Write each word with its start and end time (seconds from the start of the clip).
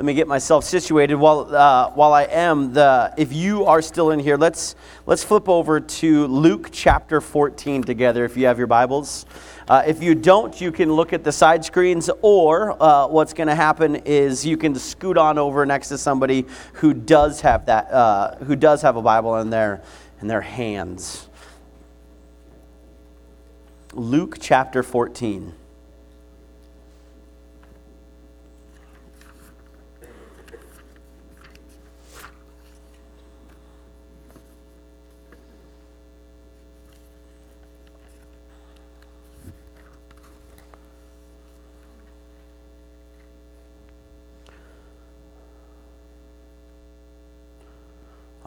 let 0.00 0.06
me 0.06 0.14
get 0.14 0.26
myself 0.26 0.64
situated. 0.64 1.14
While 1.16 1.54
uh, 1.54 1.90
while 1.90 2.14
I 2.14 2.22
am 2.22 2.72
the, 2.72 3.12
if 3.18 3.34
you 3.34 3.66
are 3.66 3.82
still 3.82 4.12
in 4.12 4.18
here, 4.18 4.38
let's 4.38 4.74
let's 5.04 5.22
flip 5.22 5.46
over 5.46 5.78
to 5.78 6.26
Luke 6.26 6.70
chapter 6.72 7.20
14 7.20 7.82
together. 7.82 8.24
If 8.24 8.34
you 8.34 8.46
have 8.46 8.56
your 8.56 8.66
Bibles, 8.66 9.26
uh, 9.68 9.82
if 9.86 10.02
you 10.02 10.14
don't, 10.14 10.58
you 10.58 10.72
can 10.72 10.90
look 10.90 11.12
at 11.12 11.22
the 11.22 11.32
side 11.32 11.66
screens, 11.66 12.08
or 12.22 12.82
uh, 12.82 13.08
what's 13.08 13.34
going 13.34 13.48
to 13.48 13.54
happen 13.54 13.96
is 14.06 14.46
you 14.46 14.56
can 14.56 14.74
scoot 14.74 15.18
on 15.18 15.36
over 15.36 15.66
next 15.66 15.88
to 15.88 15.98
somebody 15.98 16.46
who 16.72 16.94
does 16.94 17.42
have 17.42 17.66
that 17.66 17.90
uh, 17.90 18.36
who 18.36 18.56
does 18.56 18.80
have 18.80 18.96
a 18.96 19.02
Bible 19.02 19.36
in 19.36 19.50
their 19.50 19.82
in 20.22 20.28
their 20.28 20.40
hands. 20.40 21.28
Luke 23.92 24.38
chapter 24.40 24.82
14. 24.82 25.59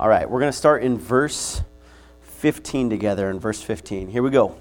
All 0.03 0.09
right, 0.09 0.30
we're 0.30 0.41
going 0.41 0.52
to 0.52 0.57
start 0.57 0.84
in 0.84 0.98
verse 0.98 1.62
15 2.23 2.89
together. 2.89 3.30
In 3.30 3.39
verse 3.39 3.61
15. 3.61 4.09
Here 4.09 4.21
we 4.21 4.31
go. 4.31 4.59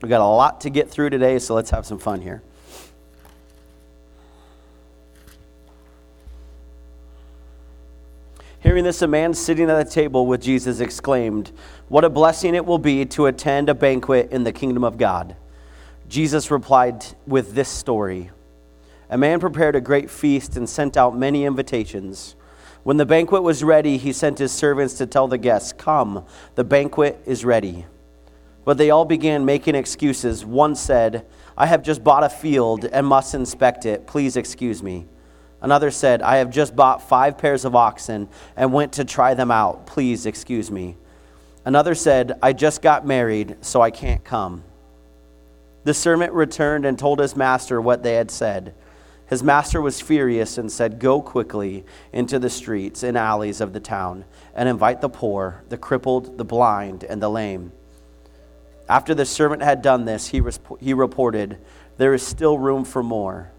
We've 0.00 0.08
got 0.08 0.20
a 0.20 0.24
lot 0.24 0.60
to 0.60 0.70
get 0.70 0.88
through 0.88 1.10
today, 1.10 1.40
so 1.40 1.52
let's 1.52 1.70
have 1.70 1.84
some 1.84 1.98
fun 1.98 2.20
here. 2.20 2.44
Hearing 8.60 8.84
this, 8.84 9.02
a 9.02 9.08
man 9.08 9.34
sitting 9.34 9.68
at 9.68 9.84
the 9.84 9.90
table 9.90 10.28
with 10.28 10.40
Jesus 10.40 10.78
exclaimed, 10.78 11.50
What 11.88 12.04
a 12.04 12.08
blessing 12.08 12.54
it 12.54 12.64
will 12.64 12.78
be 12.78 13.04
to 13.06 13.26
attend 13.26 13.68
a 13.68 13.74
banquet 13.74 14.30
in 14.30 14.44
the 14.44 14.52
kingdom 14.52 14.84
of 14.84 14.96
God. 14.96 15.34
Jesus 16.08 16.52
replied 16.52 17.04
with 17.26 17.54
this 17.54 17.68
story 17.68 18.30
A 19.10 19.18
man 19.18 19.40
prepared 19.40 19.74
a 19.74 19.80
great 19.80 20.08
feast 20.08 20.56
and 20.56 20.68
sent 20.68 20.96
out 20.96 21.18
many 21.18 21.44
invitations. 21.44 22.36
When 22.84 22.98
the 22.98 23.06
banquet 23.06 23.42
was 23.42 23.64
ready, 23.64 23.96
he 23.96 24.12
sent 24.12 24.38
his 24.38 24.52
servants 24.52 24.94
to 24.94 25.06
tell 25.06 25.26
the 25.26 25.38
guests, 25.38 25.72
Come, 25.72 26.24
the 26.54 26.64
banquet 26.64 27.20
is 27.24 27.44
ready. 27.44 27.86
But 28.64 28.76
they 28.78 28.90
all 28.90 29.06
began 29.06 29.46
making 29.46 29.74
excuses. 29.74 30.44
One 30.44 30.76
said, 30.76 31.26
I 31.56 31.66
have 31.66 31.82
just 31.82 32.04
bought 32.04 32.24
a 32.24 32.28
field 32.28 32.84
and 32.84 33.06
must 33.06 33.34
inspect 33.34 33.86
it. 33.86 34.06
Please 34.06 34.36
excuse 34.36 34.82
me. 34.82 35.06
Another 35.62 35.90
said, 35.90 36.20
I 36.20 36.36
have 36.36 36.50
just 36.50 36.76
bought 36.76 37.08
five 37.08 37.38
pairs 37.38 37.64
of 37.64 37.74
oxen 37.74 38.28
and 38.54 38.72
went 38.72 38.92
to 38.94 39.04
try 39.04 39.32
them 39.32 39.50
out. 39.50 39.86
Please 39.86 40.26
excuse 40.26 40.70
me. 40.70 40.96
Another 41.64 41.94
said, 41.94 42.38
I 42.42 42.52
just 42.52 42.82
got 42.82 43.06
married, 43.06 43.56
so 43.62 43.80
I 43.80 43.90
can't 43.90 44.22
come. 44.22 44.62
The 45.84 45.94
servant 45.94 46.34
returned 46.34 46.84
and 46.84 46.98
told 46.98 47.18
his 47.18 47.34
master 47.34 47.80
what 47.80 48.02
they 48.02 48.14
had 48.14 48.30
said. 48.30 48.74
His 49.26 49.42
master 49.42 49.80
was 49.80 50.00
furious 50.00 50.58
and 50.58 50.70
said, 50.70 50.98
Go 50.98 51.22
quickly 51.22 51.84
into 52.12 52.38
the 52.38 52.50
streets 52.50 53.02
and 53.02 53.16
alleys 53.16 53.60
of 53.60 53.72
the 53.72 53.80
town 53.80 54.24
and 54.54 54.68
invite 54.68 55.00
the 55.00 55.08
poor, 55.08 55.64
the 55.68 55.78
crippled, 55.78 56.36
the 56.36 56.44
blind, 56.44 57.04
and 57.04 57.22
the 57.22 57.30
lame. 57.30 57.72
After 58.88 59.14
the 59.14 59.24
servant 59.24 59.62
had 59.62 59.80
done 59.80 60.04
this, 60.04 60.28
he, 60.28 60.42
he 60.78 60.92
reported, 60.92 61.58
There 61.96 62.12
is 62.12 62.26
still 62.26 62.58
room 62.58 62.84
for 62.84 63.02
more. 63.02 63.50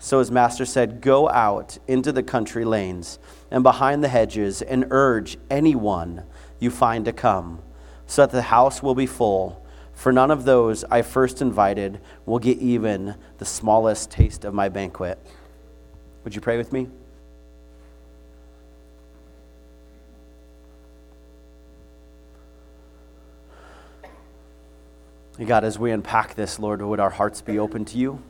So 0.00 0.18
his 0.18 0.32
master 0.32 0.64
said, 0.64 1.00
Go 1.00 1.28
out 1.28 1.78
into 1.86 2.10
the 2.10 2.24
country 2.24 2.64
lanes 2.64 3.20
and 3.52 3.62
behind 3.62 4.02
the 4.02 4.08
hedges 4.08 4.62
and 4.62 4.86
urge 4.90 5.38
anyone 5.48 6.24
you 6.58 6.72
find 6.72 7.04
to 7.04 7.12
come, 7.12 7.60
so 8.08 8.22
that 8.22 8.32
the 8.32 8.42
house 8.42 8.82
will 8.82 8.96
be 8.96 9.06
full 9.06 9.61
for 10.02 10.10
none 10.10 10.32
of 10.32 10.44
those 10.44 10.82
I 10.90 11.02
first 11.02 11.40
invited 11.40 12.00
will 12.26 12.40
get 12.40 12.58
even 12.58 13.14
the 13.38 13.44
smallest 13.44 14.10
taste 14.10 14.44
of 14.44 14.52
my 14.52 14.68
banquet. 14.68 15.16
Would 16.24 16.34
you 16.34 16.40
pray 16.40 16.56
with 16.56 16.72
me? 16.72 16.88
God, 25.46 25.62
as 25.62 25.78
we 25.78 25.92
unpack 25.92 26.34
this, 26.34 26.58
Lord, 26.58 26.82
would 26.82 26.98
our 26.98 27.10
hearts 27.10 27.40
be 27.40 27.60
open 27.60 27.84
to 27.84 27.96
you? 27.96 28.20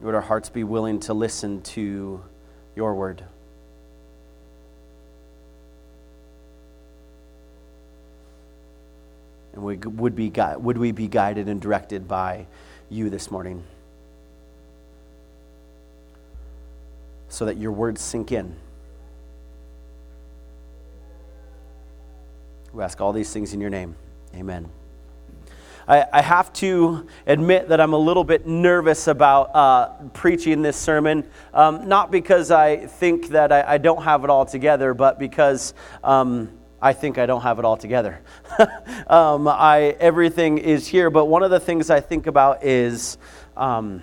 Would 0.00 0.16
our 0.16 0.22
hearts 0.22 0.48
be 0.48 0.64
willing 0.64 0.98
to 1.00 1.14
listen 1.14 1.62
to 1.62 2.20
your 2.74 2.96
word? 2.96 3.22
And 9.54 9.62
we 9.62 9.76
would, 9.76 10.16
be, 10.16 10.32
would 10.56 10.78
we 10.78 10.90
be 10.90 11.06
guided 11.06 11.48
and 11.48 11.60
directed 11.60 12.08
by 12.08 12.46
you 12.90 13.08
this 13.08 13.30
morning? 13.30 13.62
So 17.28 17.44
that 17.44 17.56
your 17.56 17.70
words 17.70 18.00
sink 18.00 18.32
in. 18.32 18.56
We 22.72 22.82
ask 22.82 23.00
all 23.00 23.12
these 23.12 23.32
things 23.32 23.54
in 23.54 23.60
your 23.60 23.70
name. 23.70 23.94
Amen. 24.34 24.68
I, 25.86 26.04
I 26.12 26.22
have 26.22 26.52
to 26.54 27.06
admit 27.24 27.68
that 27.68 27.80
I'm 27.80 27.92
a 27.92 27.98
little 27.98 28.24
bit 28.24 28.48
nervous 28.48 29.06
about 29.06 29.54
uh, 29.54 29.90
preaching 30.14 30.62
this 30.62 30.76
sermon, 30.76 31.30
um, 31.52 31.86
not 31.86 32.10
because 32.10 32.50
I 32.50 32.86
think 32.86 33.28
that 33.28 33.52
I, 33.52 33.74
I, 33.74 33.78
don't 33.78 34.02
have 34.02 34.24
it 34.24 34.30
all 34.30 34.46
together, 34.46 34.94
but 34.94 35.18
because. 35.18 35.74
Um, 36.02 36.50
I 36.80 36.92
think 36.92 37.18
I 37.18 37.26
don't 37.26 37.42
have 37.42 37.58
it 37.58 37.64
all 37.64 37.76
together. 37.76 38.20
um, 39.06 39.48
I, 39.48 39.96
everything 40.00 40.58
is 40.58 40.86
here, 40.86 41.10
but 41.10 41.26
one 41.26 41.42
of 41.42 41.50
the 41.50 41.60
things 41.60 41.90
I 41.90 42.00
think 42.00 42.26
about 42.26 42.64
is 42.64 43.16
um, 43.56 44.02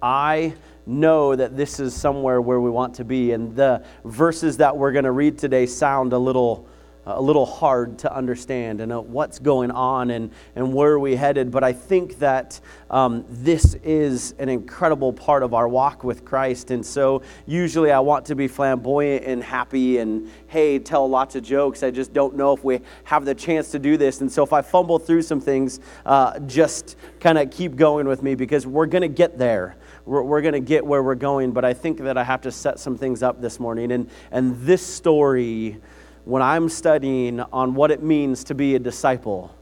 I 0.00 0.54
know 0.84 1.36
that 1.36 1.56
this 1.56 1.78
is 1.78 1.94
somewhere 1.94 2.40
where 2.40 2.60
we 2.60 2.70
want 2.70 2.94
to 2.96 3.04
be, 3.04 3.32
and 3.32 3.54
the 3.54 3.84
verses 4.04 4.56
that 4.56 4.76
we're 4.76 4.92
going 4.92 5.04
to 5.04 5.12
read 5.12 5.38
today 5.38 5.66
sound 5.66 6.12
a 6.12 6.18
little 6.18 6.66
a 7.06 7.20
little 7.20 7.46
hard 7.46 7.98
to 7.98 8.14
understand 8.14 8.80
and 8.80 8.92
uh, 8.92 9.00
what's 9.00 9.38
going 9.38 9.70
on 9.70 10.10
and, 10.10 10.30
and 10.54 10.72
where 10.72 10.92
are 10.92 10.98
we 10.98 11.16
headed. 11.16 11.50
But 11.50 11.64
I 11.64 11.72
think 11.72 12.18
that 12.20 12.60
um, 12.90 13.24
this 13.28 13.74
is 13.82 14.34
an 14.38 14.48
incredible 14.48 15.12
part 15.12 15.42
of 15.42 15.52
our 15.54 15.66
walk 15.66 16.04
with 16.04 16.24
Christ. 16.24 16.70
And 16.70 16.84
so 16.84 17.22
usually 17.46 17.90
I 17.90 18.00
want 18.00 18.26
to 18.26 18.36
be 18.36 18.46
flamboyant 18.46 19.24
and 19.24 19.42
happy 19.42 19.98
and, 19.98 20.30
hey, 20.46 20.78
tell 20.78 21.08
lots 21.08 21.34
of 21.34 21.42
jokes. 21.42 21.82
I 21.82 21.90
just 21.90 22.12
don't 22.12 22.36
know 22.36 22.52
if 22.52 22.62
we 22.62 22.80
have 23.04 23.24
the 23.24 23.34
chance 23.34 23.72
to 23.72 23.78
do 23.78 23.96
this. 23.96 24.20
And 24.20 24.30
so 24.30 24.44
if 24.44 24.52
I 24.52 24.62
fumble 24.62 24.98
through 24.98 25.22
some 25.22 25.40
things, 25.40 25.80
uh, 26.06 26.38
just 26.40 26.96
kind 27.18 27.38
of 27.38 27.50
keep 27.50 27.74
going 27.74 28.06
with 28.06 28.22
me 28.22 28.34
because 28.34 28.66
we're 28.66 28.86
going 28.86 29.02
to 29.02 29.08
get 29.08 29.38
there 29.38 29.76
we're, 30.04 30.22
we're 30.22 30.40
going 30.40 30.54
to 30.54 30.60
get 30.60 30.84
where 30.84 31.02
we're 31.02 31.14
going, 31.14 31.52
but 31.52 31.64
I 31.64 31.74
think 31.74 31.98
that 31.98 32.18
I 32.18 32.24
have 32.24 32.40
to 32.42 32.52
set 32.52 32.78
some 32.78 32.96
things 32.96 33.22
up 33.22 33.40
this 33.40 33.60
morning. 33.60 33.92
And, 33.92 34.10
and 34.30 34.60
this 34.60 34.84
story 34.84 35.80
when 36.24 36.42
I'm 36.42 36.68
studying 36.68 37.40
on 37.40 37.74
what 37.74 37.90
it 37.90 38.02
means 38.02 38.44
to 38.44 38.54
be 38.54 38.74
a 38.74 38.78
disciple, 38.78 39.54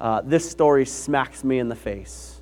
uh, 0.00 0.22
this 0.22 0.50
story 0.50 0.86
smacks 0.86 1.44
me 1.44 1.58
in 1.58 1.68
the 1.68 1.76
face. 1.76 2.40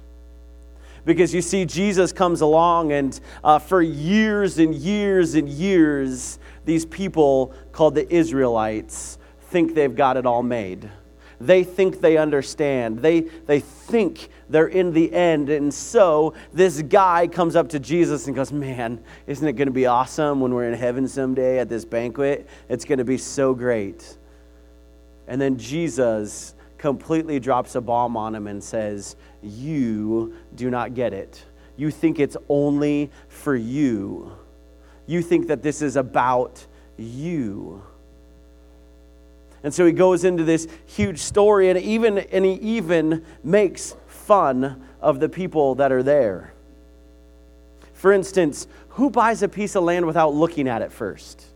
Because 1.04 1.34
you 1.34 1.42
see, 1.42 1.64
Jesus 1.64 2.12
comes 2.12 2.40
along, 2.40 2.92
and 2.92 3.18
uh, 3.42 3.58
for 3.58 3.82
years 3.82 4.58
and 4.58 4.74
years 4.74 5.34
and 5.34 5.48
years, 5.48 6.38
these 6.64 6.86
people 6.86 7.52
called 7.72 7.96
the 7.96 8.12
Israelites 8.12 9.18
think 9.50 9.74
they've 9.74 9.94
got 9.94 10.16
it 10.16 10.26
all 10.26 10.42
made. 10.42 10.88
They 11.42 11.64
think 11.64 12.00
they 12.00 12.16
understand. 12.18 13.00
They, 13.00 13.22
they 13.22 13.58
think 13.58 14.28
they're 14.48 14.68
in 14.68 14.92
the 14.92 15.12
end. 15.12 15.50
And 15.50 15.74
so 15.74 16.34
this 16.52 16.82
guy 16.82 17.26
comes 17.26 17.56
up 17.56 17.68
to 17.70 17.80
Jesus 17.80 18.28
and 18.28 18.36
goes, 18.36 18.52
Man, 18.52 19.02
isn't 19.26 19.46
it 19.46 19.54
going 19.54 19.66
to 19.66 19.72
be 19.72 19.86
awesome 19.86 20.40
when 20.40 20.54
we're 20.54 20.68
in 20.68 20.78
heaven 20.78 21.08
someday 21.08 21.58
at 21.58 21.68
this 21.68 21.84
banquet? 21.84 22.48
It's 22.68 22.84
going 22.84 22.98
to 22.98 23.04
be 23.04 23.18
so 23.18 23.54
great. 23.54 24.16
And 25.26 25.40
then 25.40 25.58
Jesus 25.58 26.54
completely 26.78 27.40
drops 27.40 27.74
a 27.74 27.80
bomb 27.80 28.16
on 28.16 28.36
him 28.36 28.46
and 28.46 28.62
says, 28.62 29.16
You 29.42 30.36
do 30.54 30.70
not 30.70 30.94
get 30.94 31.12
it. 31.12 31.44
You 31.76 31.90
think 31.90 32.20
it's 32.20 32.36
only 32.48 33.10
for 33.26 33.56
you. 33.56 34.30
You 35.06 35.22
think 35.22 35.48
that 35.48 35.60
this 35.60 35.82
is 35.82 35.96
about 35.96 36.64
you. 36.96 37.82
And 39.62 39.72
so 39.72 39.86
he 39.86 39.92
goes 39.92 40.24
into 40.24 40.44
this 40.44 40.66
huge 40.86 41.18
story 41.18 41.70
and 41.70 41.78
even 41.78 42.18
and 42.18 42.44
he 42.44 42.54
even 42.54 43.24
makes 43.44 43.94
fun 44.06 44.82
of 45.00 45.20
the 45.20 45.28
people 45.28 45.76
that 45.76 45.92
are 45.92 46.02
there. 46.02 46.52
For 47.92 48.12
instance, 48.12 48.66
who 48.90 49.10
buys 49.10 49.42
a 49.42 49.48
piece 49.48 49.74
of 49.76 49.84
land 49.84 50.06
without 50.06 50.34
looking 50.34 50.68
at 50.68 50.82
it 50.82 50.92
first? 50.92 51.46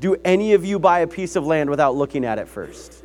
Do 0.00 0.16
any 0.24 0.54
of 0.54 0.64
you 0.64 0.80
buy 0.80 1.00
a 1.00 1.06
piece 1.06 1.36
of 1.36 1.46
land 1.46 1.70
without 1.70 1.94
looking 1.94 2.24
at 2.24 2.38
it 2.38 2.48
first? 2.48 3.04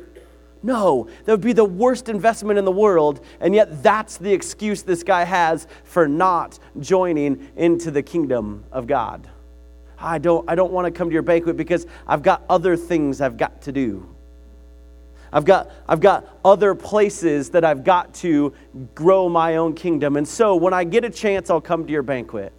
No, 0.62 1.08
that 1.24 1.32
would 1.32 1.40
be 1.40 1.52
the 1.52 1.64
worst 1.64 2.08
investment 2.08 2.58
in 2.58 2.64
the 2.64 2.72
world, 2.72 3.24
and 3.40 3.54
yet 3.54 3.82
that's 3.82 4.16
the 4.16 4.32
excuse 4.32 4.82
this 4.82 5.04
guy 5.04 5.22
has 5.22 5.68
for 5.84 6.08
not 6.08 6.58
joining 6.80 7.48
into 7.56 7.92
the 7.92 8.02
kingdom 8.02 8.64
of 8.72 8.88
God. 8.88 9.28
I 10.00 10.18
don't, 10.18 10.48
I 10.48 10.54
don't 10.54 10.72
want 10.72 10.86
to 10.86 10.90
come 10.90 11.08
to 11.08 11.12
your 11.12 11.22
banquet 11.22 11.56
because 11.56 11.86
I've 12.06 12.22
got 12.22 12.44
other 12.48 12.76
things 12.76 13.20
I've 13.20 13.36
got 13.36 13.62
to 13.62 13.72
do. 13.72 14.08
I've 15.32 15.44
got, 15.44 15.70
I've 15.86 16.00
got 16.00 16.26
other 16.44 16.74
places 16.74 17.50
that 17.50 17.64
I've 17.64 17.84
got 17.84 18.14
to 18.14 18.54
grow 18.94 19.28
my 19.28 19.56
own 19.56 19.74
kingdom. 19.74 20.16
And 20.16 20.26
so 20.26 20.56
when 20.56 20.72
I 20.72 20.84
get 20.84 21.04
a 21.04 21.10
chance, 21.10 21.50
I'll 21.50 21.60
come 21.60 21.86
to 21.86 21.92
your 21.92 22.02
banquet. 22.02 22.52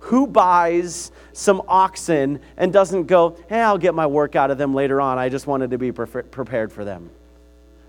Who 0.00 0.26
buys 0.26 1.12
some 1.32 1.62
oxen 1.66 2.40
and 2.56 2.72
doesn't 2.72 3.04
go, 3.04 3.36
hey, 3.48 3.60
I'll 3.60 3.78
get 3.78 3.94
my 3.94 4.06
work 4.06 4.36
out 4.36 4.50
of 4.50 4.58
them 4.58 4.74
later 4.74 5.00
on. 5.00 5.18
I 5.18 5.28
just 5.28 5.46
wanted 5.46 5.70
to 5.70 5.78
be 5.78 5.92
prepared 5.92 6.72
for 6.72 6.84
them. 6.84 7.10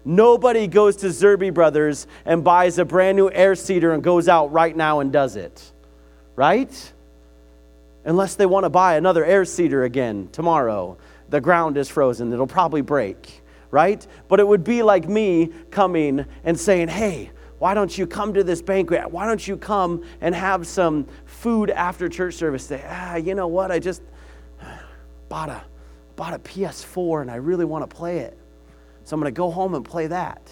Nobody 0.06 0.68
goes 0.68 0.98
to 0.98 1.08
Zerby 1.08 1.54
Brothers 1.54 2.08
and 2.26 2.44
buys 2.44 2.78
a 2.78 2.86
brand 2.86 3.18
new 3.18 3.30
air 3.32 3.56
seeder 3.56 3.92
and 3.94 4.04
goes 4.04 4.28
out 4.28 4.52
right 4.52 4.76
now 4.76 5.00
and 5.00 5.12
does 5.12 5.36
it. 5.36 5.72
Right? 6.36 6.94
Unless 8.06 8.36
they 8.36 8.46
want 8.46 8.64
to 8.64 8.70
buy 8.70 8.96
another 8.96 9.26
air 9.26 9.46
seeder 9.46 9.84
again 9.84 10.30
tomorrow. 10.32 10.98
The 11.30 11.42
ground 11.42 11.78
is 11.78 11.90
frozen, 11.90 12.32
it'll 12.32 12.48
probably 12.48 12.82
break, 12.82 13.42
right? 13.72 14.06
But 14.28 14.40
it 14.40 14.48
would 14.48 14.64
be 14.64 14.84
like 14.84 15.10
me 15.10 15.52
coming 15.72 16.26
and 16.44 16.60
saying, 16.60 16.88
hey, 16.88 17.32
why 17.58 17.74
don't 17.74 17.98
you 17.98 18.06
come 18.06 18.34
to 18.36 18.44
this 18.44 18.62
banquet? 18.62 19.10
Why 19.10 19.26
don't 19.26 19.46
you 19.46 19.58
come 19.58 20.04
and 20.22 20.36
have 20.36 20.68
some 20.68 21.08
food 21.26 21.72
after 21.72 22.08
church 22.08 22.36
service? 22.36 22.66
Say, 22.66 22.84
ah, 22.88 23.16
you 23.16 23.34
know 23.34 23.48
what? 23.48 23.72
I 23.72 23.80
just 23.80 24.04
bought 25.30 25.50
a 25.50 25.64
bought 26.16 26.34
a 26.34 26.40
PS4 26.40 27.22
and 27.22 27.32
I 27.32 27.36
really 27.36 27.66
want 27.66 27.90
to 27.90 27.94
play 27.94 28.20
it. 28.20 28.38
So 29.04 29.14
I'm 29.14 29.20
going 29.22 29.34
to 29.34 29.38
go 29.38 29.52
home 29.52 29.76
and 29.76 29.84
play 29.84 30.08
that. 30.08 30.52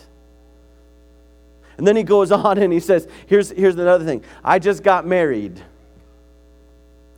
And 1.78 1.88
then 1.88 1.96
he 1.96 2.04
goes 2.04 2.32
on 2.32 2.58
and 2.58 2.72
he 2.72 2.80
says, 2.80 3.08
here's, 3.28 3.50
here's 3.50 3.76
another 3.76 4.06
thing. 4.06 4.24
I 4.44 4.60
just 4.60 4.84
got 4.84 5.06
married, 5.06 5.62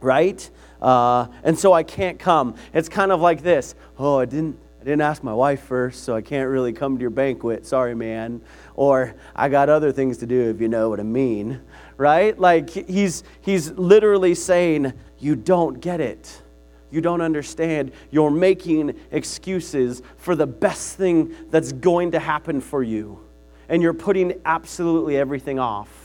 right? 0.06 0.50
Uh, 0.81 1.28
and 1.44 1.57
so 1.57 1.74
I 1.74 1.84
can't 1.84 2.18
come. 2.19 2.56
It's 2.74 2.88
kind 2.88 3.12
of 3.12 3.19
like 3.19 3.42
this. 3.42 3.75
Oh, 3.98 4.19
I 4.19 4.25
didn't, 4.25 4.57
I 4.80 4.84
didn't 4.84 5.02
ask 5.02 5.24
my 5.24 5.34
wife 5.34 5.62
first, 5.63 6.04
so 6.04 6.16
I 6.16 6.22
can't 6.22 6.50
really 6.50 6.72
come 6.72 6.96
to 6.98 7.02
your 7.02 7.10
banquet. 7.10 7.66
Sorry, 7.66 7.96
man 7.96 8.42
or 8.75 9.16
I 9.36 9.50
got 9.50 9.69
other 9.69 9.92
things 9.92 10.18
to 10.19 10.25
do 10.25 10.50
if 10.50 10.62
you 10.62 10.68
know 10.68 10.90
what 10.90 11.00
I 11.00 11.04
mean, 11.04 11.62
right? 11.98 12.38
Like 12.38 12.69
he's 12.69 13.24
he's 13.42 13.72
literally 13.72 14.36
saying 14.36 14.94
you 15.19 15.36
don't 15.36 15.80
get 15.80 16.02
it. 16.02 16.42
You 16.92 17.01
don't 17.01 17.22
understand. 17.22 17.92
You're 18.12 18.31
making 18.31 19.00
excuses 19.12 20.01
for 20.18 20.36
the 20.36 20.48
best 20.48 20.98
thing 20.98 21.36
that's 21.50 21.72
going 21.74 22.12
to 22.12 22.19
happen 22.19 22.62
for 22.62 22.84
you. 22.84 23.19
And 23.68 23.81
you're 23.81 23.94
putting 23.94 24.40
absolutely 24.46 25.18
everything 25.18 25.60
off. 25.60 26.05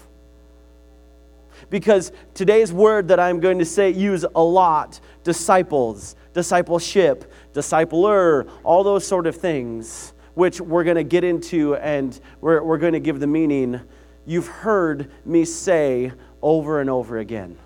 Because 1.70 2.12
today's 2.34 2.72
word 2.72 3.08
that 3.08 3.20
I'm 3.20 3.40
going 3.40 3.58
to 3.60 3.64
say 3.64 3.90
use 3.90 4.24
a 4.34 4.42
lot 4.42 5.00
disciples, 5.22 6.16
discipleship, 6.34 7.32
discipler, 7.54 8.50
all 8.64 8.84
those 8.84 9.06
sort 9.06 9.26
of 9.26 9.36
things 9.36 10.12
which 10.34 10.60
we're 10.60 10.84
going 10.84 10.96
to 10.96 11.04
get 11.04 11.24
into 11.24 11.76
and 11.76 12.18
we're, 12.40 12.62
we're 12.62 12.78
going 12.78 12.92
to 12.92 13.00
give 13.00 13.20
the 13.20 13.26
meaning, 13.26 13.80
you've 14.26 14.46
heard 14.46 15.10
me 15.24 15.44
say 15.44 16.12
over 16.40 16.80
and 16.80 16.88
over 16.88 17.18
again. 17.18 17.56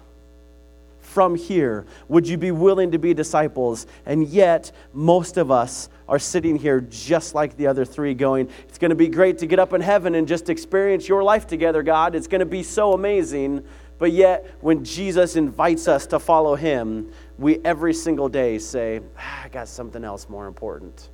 From 1.01 1.37
here, 1.37 1.87
would 2.09 2.27
you 2.27 2.37
be 2.37 2.51
willing 2.51 2.91
to 2.91 2.99
be 2.99 3.15
disciples? 3.15 3.87
And 4.05 4.27
yet, 4.27 4.73
most 4.93 5.37
of 5.37 5.53
us 5.53 5.89
are 6.09 6.19
sitting 6.19 6.57
here 6.57 6.81
just 6.81 7.35
like 7.35 7.57
the 7.57 7.69
other 7.69 7.85
three, 7.85 8.15
going, 8.15 8.49
It's 8.69 8.79
going 8.79 8.89
to 8.89 8.97
be 8.97 9.07
great 9.07 9.39
to 9.39 9.47
get 9.47 9.61
up 9.61 9.73
in 9.73 9.81
heaven 9.81 10.17
and 10.17 10.27
just 10.27 10.51
experience 10.51 11.09
your 11.09 11.23
life 11.23 11.47
together, 11.47 11.85
God. 11.85 12.17
It's 12.17 12.27
going 12.27 12.41
to 12.41 12.47
be 12.47 12.65
so 12.65 12.95
amazing. 12.95 13.65
But 14.05 14.13
yet, 14.13 14.57
when 14.61 14.85
Jesus 14.85 15.35
invites 15.35 15.89
us 15.89 16.07
to 16.09 16.19
follow 16.19 16.57
him, 16.57 17.11
we 17.39 17.59
every 17.65 17.95
single 17.95 18.29
day 18.29 18.59
say, 18.59 19.01
ah, 19.19 19.45
I 19.45 19.49
got 19.49 19.67
something 19.67 20.05
else 20.05 20.29
more 20.29 20.47
important. 20.47 21.09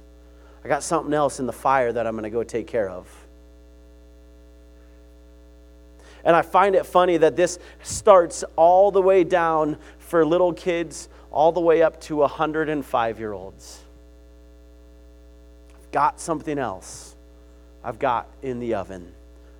I 0.64 0.66
got 0.66 0.82
something 0.82 1.14
else 1.14 1.38
in 1.38 1.46
the 1.46 1.52
fire 1.52 1.92
that 1.92 2.04
I'm 2.04 2.14
going 2.14 2.24
to 2.24 2.30
go 2.30 2.42
take 2.42 2.66
care 2.66 2.88
of. 2.88 3.06
And 6.24 6.34
I 6.34 6.42
find 6.42 6.74
it 6.74 6.84
funny 6.84 7.16
that 7.18 7.36
this 7.36 7.60
starts 7.80 8.42
all 8.56 8.90
the 8.90 9.00
way 9.00 9.22
down 9.22 9.78
for 10.00 10.26
little 10.26 10.52
kids, 10.52 11.08
all 11.30 11.52
the 11.52 11.60
way 11.60 11.82
up 11.82 12.00
to 12.00 12.16
105 12.16 13.20
year 13.20 13.32
olds. 13.32 13.84
I've 15.76 15.92
got 15.92 16.18
something 16.18 16.58
else 16.58 17.14
I've 17.84 18.00
got 18.00 18.26
in 18.42 18.58
the 18.58 18.74
oven 18.74 19.12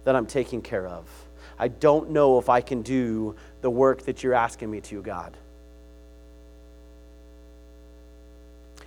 that 0.02 0.16
I'm 0.16 0.26
taking 0.26 0.62
care 0.62 0.88
of. 0.88 1.08
I 1.60 1.68
don't 1.68 2.10
know 2.10 2.38
if 2.38 2.48
I 2.48 2.62
can 2.62 2.80
do 2.80 3.36
the 3.60 3.68
work 3.68 4.06
that 4.06 4.22
you're 4.22 4.32
asking 4.32 4.70
me 4.70 4.80
to, 4.80 5.02
God. 5.02 5.36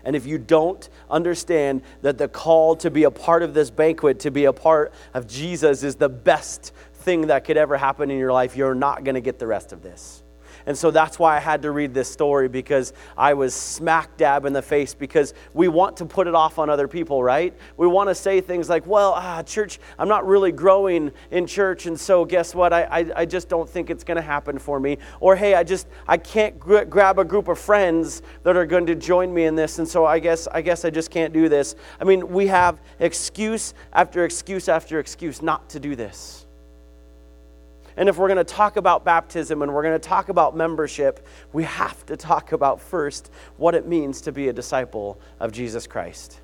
And 0.04 0.16
if 0.16 0.26
you 0.26 0.40
don't 0.40 0.90
understand 1.08 1.84
that 2.02 2.18
the 2.18 2.28
call 2.28 2.76
to 2.78 2.90
be 2.90 3.04
a 3.04 3.12
part 3.12 3.44
of 3.44 3.54
this 3.54 3.70
banquet, 3.70 4.22
to 4.22 4.32
be 4.32 4.46
a 4.46 4.54
part 4.54 4.92
of 5.14 5.28
Jesus, 5.28 5.84
is 5.84 5.98
the 5.98 6.10
best 6.10 6.74
thing 6.96 7.28
that 7.28 7.46
could 7.46 7.58
ever 7.58 7.78
happen 7.78 8.10
in 8.10 8.18
your 8.18 8.34
life, 8.34 8.58
you're 8.58 8.74
not 8.74 9.04
going 9.04 9.16
to 9.16 9.22
get 9.22 9.38
the 9.38 9.48
rest 9.48 9.72
of 9.72 9.84
this. 9.84 10.23
And 10.66 10.78
so 10.78 10.92
that's 10.92 11.20
why 11.20 11.36
I 11.36 11.40
had 11.40 11.62
to 11.64 11.72
read 11.72 11.94
this 11.94 12.10
story 12.10 12.48
because 12.48 12.94
I 13.18 13.34
was 13.34 13.54
smack 13.54 14.16
dab 14.18 14.46
in 14.46 14.54
the 14.54 14.62
face 14.62 14.94
because 14.94 15.34
we 15.54 15.68
want 15.68 15.98
to 15.98 16.06
put 16.06 16.28
it 16.28 16.36
off 16.36 16.60
on 16.60 16.70
other 16.70 16.88
people, 16.88 17.24
right? 17.24 17.54
We 17.78 17.88
want 17.88 18.10
to 18.10 18.16
say 18.16 18.42
things 18.42 18.70
like, 18.70 18.86
well, 18.88 19.14
ah, 19.16 19.44
church, 19.44 19.80
I'm 20.00 20.08
not 20.08 20.26
really 20.26 20.52
growing 20.52 21.12
in 21.32 21.48
church, 21.48 21.86
and 21.86 22.00
so 22.00 22.26
guess 22.26 22.56
what? 22.56 22.74
I, 22.74 22.84
I, 22.84 23.12
I 23.18 23.26
just 23.26 23.50
don't 23.50 23.70
think 23.70 23.90
it's 23.90 24.04
going 24.04 24.18
to 24.18 24.22
happen 24.22 24.60
for 24.60 24.80
me. 24.80 24.98
Or, 25.20 25.36
hey, 25.36 25.56
I 25.56 25.64
just, 25.64 25.88
I 26.08 26.18
can't 26.18 26.60
gr- 26.60 26.84
grab 26.84 27.20
a 27.20 27.26
group 27.26 27.48
of 27.48 27.60
friends 27.60 28.22
that 28.44 28.56
are 28.56 28.66
going 28.66 28.86
to 28.88 28.96
join 28.96 29.34
me 29.34 29.46
in 29.46 29.56
this, 29.56 29.80
and 29.80 29.88
so 29.88 30.06
I 30.06 30.20
guess, 30.20 30.48
I 30.48 30.62
guess 30.62 30.86
I 30.86 30.90
just 30.90 31.12
can't 31.12 31.34
do 31.34 31.50
this. 31.50 31.76
I 32.00 32.04
mean, 32.04 32.30
we 32.30 32.48
have 32.48 32.82
excuse 33.00 33.74
after 33.92 34.26
excuse 34.26 34.70
after 34.70 35.00
excuse 35.00 35.42
not 35.42 35.70
to 35.70 35.80
do 35.80 35.96
this. 35.96 36.43
And 37.98 38.10
if 38.10 38.18
we're 38.18 38.28
going 38.28 38.38
to 38.38 38.44
talk 38.44 38.78
about 38.78 39.06
baptism 39.06 39.62
and 39.62 39.74
we're 39.74 39.84
going 39.84 40.00
to 40.00 40.08
talk 40.08 40.30
about 40.30 40.56
membership, 40.56 41.26
we 41.52 41.64
have 41.64 42.06
to 42.08 42.18
talk 42.18 42.52
about 42.52 42.82
first 42.82 43.32
what 43.58 43.76
it 43.76 43.88
means 43.88 44.22
to 44.22 44.32
be 44.32 44.48
a 44.48 44.54
disciple 44.54 45.20
of 45.40 45.52
Jesus 45.52 45.88
Christ. 45.88 46.40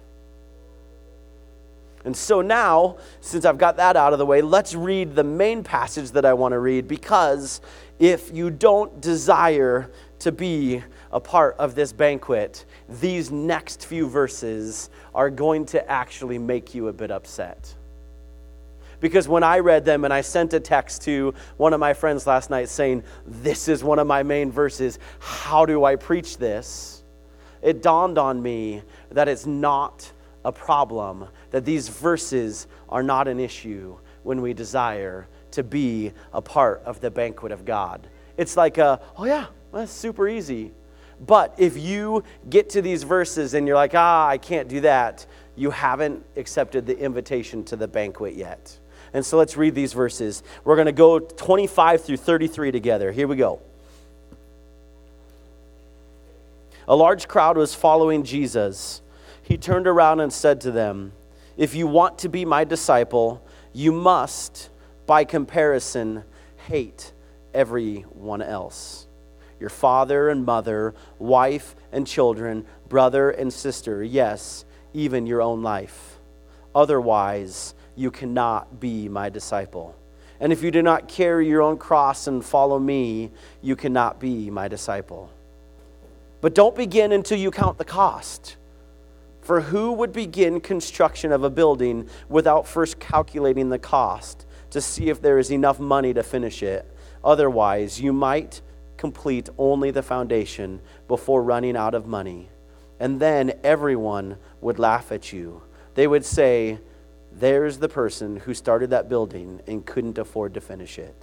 And 2.05 2.15
so 2.15 2.41
now, 2.41 2.97
since 3.19 3.43
I've 3.43 3.57
got 3.57 3.77
that 3.77 3.97
out 3.97 4.13
of 4.13 4.19
the 4.19 4.25
way, 4.25 4.41
let's 4.41 4.73
read 4.73 5.15
the 5.15 5.23
main 5.23 5.63
passage 5.63 6.11
that 6.11 6.23
I 6.23 6.33
want 6.33 6.53
to 6.53 6.59
read 6.59 6.87
because 6.87 7.59
if 7.99 8.33
you 8.33 8.49
don't 8.49 9.01
desire 9.01 9.91
to 10.19 10.31
be 10.31 10.81
a 11.11 11.19
part 11.19 11.55
of 11.57 11.75
this 11.75 11.91
banquet, 11.91 12.65
these 12.87 13.31
next 13.31 13.85
few 13.85 14.07
verses 14.07 14.89
are 15.13 15.29
going 15.29 15.65
to 15.65 15.91
actually 15.91 16.37
make 16.37 16.73
you 16.73 16.87
a 16.87 16.93
bit 16.93 17.11
upset. 17.11 17.75
Because 18.99 19.27
when 19.27 19.43
I 19.43 19.59
read 19.59 19.85
them 19.85 20.03
and 20.03 20.13
I 20.13 20.21
sent 20.21 20.53
a 20.53 20.59
text 20.59 21.01
to 21.03 21.33
one 21.57 21.73
of 21.73 21.79
my 21.79 21.93
friends 21.93 22.27
last 22.27 22.49
night 22.49 22.69
saying, 22.69 23.03
This 23.25 23.67
is 23.67 23.83
one 23.83 23.99
of 23.99 24.07
my 24.07 24.23
main 24.23 24.51
verses, 24.51 24.99
how 25.19 25.65
do 25.65 25.85
I 25.85 25.95
preach 25.95 26.37
this? 26.37 27.03
It 27.61 27.81
dawned 27.81 28.17
on 28.17 28.41
me 28.41 28.83
that 29.11 29.27
it's 29.27 29.45
not 29.45 30.11
a 30.45 30.51
problem, 30.51 31.27
that 31.51 31.65
these 31.65 31.89
verses 31.89 32.67
are 32.87 33.03
not 33.03 33.27
an 33.27 33.39
issue 33.39 33.97
when 34.23 34.41
we 34.41 34.53
desire 34.53 35.27
to 35.51 35.63
be 35.63 36.13
a 36.33 36.41
part 36.41 36.81
of 36.85 36.99
the 37.01 37.11
banquet 37.11 37.51
of 37.51 37.65
God. 37.65 38.07
It's 38.37 38.55
like, 38.55 38.77
a, 38.77 39.01
oh 39.17 39.25
yeah, 39.25 39.47
that's 39.73 39.91
super 39.91 40.27
easy. 40.27 40.71
But 41.25 41.53
if 41.57 41.77
you 41.77 42.23
get 42.49 42.69
to 42.71 42.81
these 42.81 43.03
verses 43.03 43.53
and 43.53 43.67
you're 43.67 43.75
like, 43.75 43.93
ah, 43.93 44.27
I 44.27 44.37
can't 44.37 44.69
do 44.69 44.81
that, 44.81 45.25
you 45.55 45.69
haven't 45.71 46.25
accepted 46.37 46.85
the 46.85 46.97
invitation 46.97 47.65
to 47.65 47.75
the 47.75 47.87
banquet 47.87 48.35
yet. 48.35 48.79
And 49.13 49.25
so 49.25 49.37
let's 49.37 49.57
read 49.57 49.75
these 49.75 49.93
verses. 49.93 50.43
We're 50.63 50.75
going 50.75 50.85
to 50.85 50.91
go 50.91 51.19
25 51.19 52.03
through 52.03 52.17
33 52.17 52.71
together. 52.71 53.11
Here 53.11 53.27
we 53.27 53.35
go. 53.35 53.61
A 56.87 56.95
large 56.95 57.27
crowd 57.27 57.57
was 57.57 57.75
following 57.75 58.23
Jesus. 58.23 59.01
He 59.43 59.57
turned 59.57 59.87
around 59.87 60.19
and 60.19 60.33
said 60.33 60.61
to 60.61 60.71
them, 60.71 61.13
If 61.57 61.75
you 61.75 61.87
want 61.87 62.19
to 62.19 62.29
be 62.29 62.45
my 62.45 62.63
disciple, 62.63 63.45
you 63.73 63.91
must, 63.91 64.69
by 65.05 65.23
comparison, 65.23 66.23
hate 66.67 67.13
everyone 67.53 68.41
else 68.41 69.07
your 69.59 69.69
father 69.69 70.29
and 70.29 70.45
mother, 70.45 70.95
wife 71.17 71.75
and 71.91 72.07
children, 72.07 72.65
brother 72.87 73.29
and 73.29 73.51
sister, 73.51 74.03
yes, 74.03 74.65
even 74.93 75.25
your 75.25 75.41
own 75.41 75.61
life. 75.61 76.17
Otherwise, 76.73 77.73
you 77.99 78.09
cannot 78.09 78.79
be 78.79 79.09
my 79.09 79.27
disciple. 79.27 79.93
And 80.39 80.53
if 80.53 80.63
you 80.63 80.71
do 80.71 80.81
not 80.81 81.09
carry 81.09 81.49
your 81.49 81.61
own 81.61 81.77
cross 81.77 82.27
and 82.27 82.43
follow 82.43 82.79
me, 82.79 83.29
you 83.61 83.75
cannot 83.75 84.21
be 84.21 84.49
my 84.49 84.69
disciple. 84.69 85.29
But 86.39 86.55
don't 86.55 86.77
begin 86.77 87.11
until 87.11 87.37
you 87.37 87.51
count 87.51 87.77
the 87.77 87.83
cost. 87.83 88.55
For 89.41 89.59
who 89.59 89.91
would 89.91 90.13
begin 90.13 90.61
construction 90.61 91.33
of 91.33 91.43
a 91.43 91.49
building 91.49 92.07
without 92.29 92.65
first 92.65 93.01
calculating 93.01 93.67
the 93.67 93.79
cost 93.79 94.45
to 94.69 94.79
see 94.79 95.09
if 95.09 95.21
there 95.21 95.37
is 95.37 95.51
enough 95.51 95.77
money 95.77 96.13
to 96.13 96.23
finish 96.23 96.63
it? 96.63 96.89
Otherwise, 97.21 97.99
you 97.99 98.13
might 98.13 98.61
complete 98.95 99.49
only 99.57 99.91
the 99.91 100.03
foundation 100.03 100.79
before 101.09 101.43
running 101.43 101.75
out 101.75 101.93
of 101.93 102.07
money. 102.07 102.47
And 102.97 103.19
then 103.19 103.59
everyone 103.61 104.37
would 104.61 104.79
laugh 104.79 105.11
at 105.11 105.33
you. 105.33 105.63
They 105.95 106.07
would 106.07 106.23
say, 106.23 106.79
There's 107.39 107.77
the 107.77 107.87
person 107.87 108.35
who 108.35 108.53
started 108.53 108.89
that 108.89 109.07
building 109.07 109.61
and 109.65 109.85
couldn't 109.85 110.17
afford 110.17 110.53
to 110.55 110.61
finish 110.61 110.99
it. 110.99 111.15